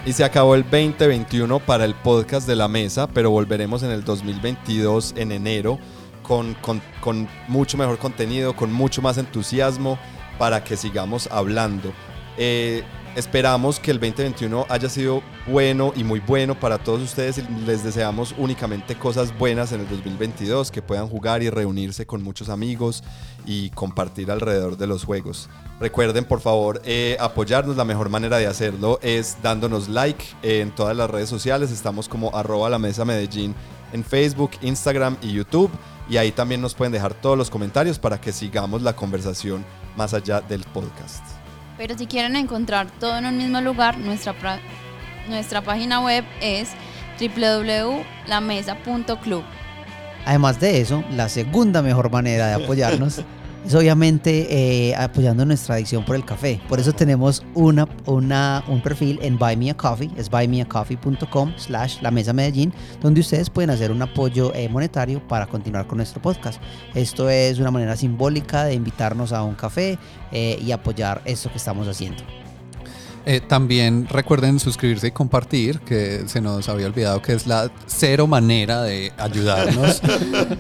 [0.07, 4.05] Y se acabó el 2021 para el podcast de la mesa, pero volveremos en el
[4.05, 5.81] 2022 en enero
[6.27, 9.99] con, con- con mucho mejor contenido, con mucho más entusiasmo
[10.39, 11.93] para que sigamos hablando.
[12.37, 12.83] Eh,
[13.15, 17.83] esperamos que el 2021 haya sido bueno y muy bueno para todos ustedes y les
[17.83, 23.03] deseamos únicamente cosas buenas en el 2022, que puedan jugar y reunirse con muchos amigos
[23.47, 25.49] y compartir alrededor de los juegos.
[25.81, 30.95] Recuerden por favor eh, apoyarnos, la mejor manera de hacerlo es dándonos like en todas
[30.97, 33.55] las redes sociales, estamos como arroba la mesa Medellín
[33.95, 35.71] en Facebook, Instagram y YouTube
[36.09, 39.65] y ahí también nos pueden dejar todos los comentarios para que sigamos la conversación
[39.97, 41.25] más allá del podcast.
[41.77, 44.35] Pero si quieren encontrar todo en un mismo lugar, nuestra,
[45.29, 46.71] nuestra página web es
[47.21, 49.43] www.lamesa.club.
[50.25, 53.23] Además de eso, la segunda mejor manera de apoyarnos
[53.67, 56.61] es obviamente eh, apoyando nuestra adicción por el café.
[56.69, 62.01] Por eso tenemos una, una, un perfil en Buy Me a Coffee, es buymeacoffee.com slash
[62.01, 62.73] la mesa Medellín,
[63.03, 66.63] donde ustedes pueden hacer un apoyo eh, monetario para continuar con nuestro podcast.
[66.95, 69.99] Esto es una manera simbólica de invitarnos a un café
[70.31, 72.46] eh, y apoyar esto que estamos haciendo.
[73.29, 78.29] Eh, también recuerden suscribirse y compartir, que se nos había olvidado que es la cero
[78.29, 80.01] manera de ayudarnos.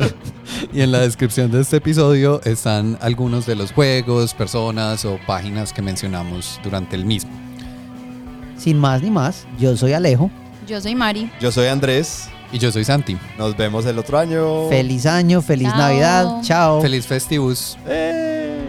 [0.73, 5.73] y en la descripción de este episodio están algunos de los juegos, personas o páginas
[5.73, 7.31] que mencionamos durante el mismo.
[8.59, 10.29] Sin más ni más, yo soy Alejo.
[10.67, 11.31] Yo soy Mari.
[11.41, 12.29] Yo soy Andrés.
[12.53, 13.17] Y yo soy Santi.
[13.39, 14.69] Nos vemos el otro año.
[14.69, 15.79] Feliz año, feliz Chao.
[15.79, 16.43] Navidad.
[16.43, 16.81] Chao.
[16.81, 17.77] Feliz Festivus.
[17.87, 18.65] Eh.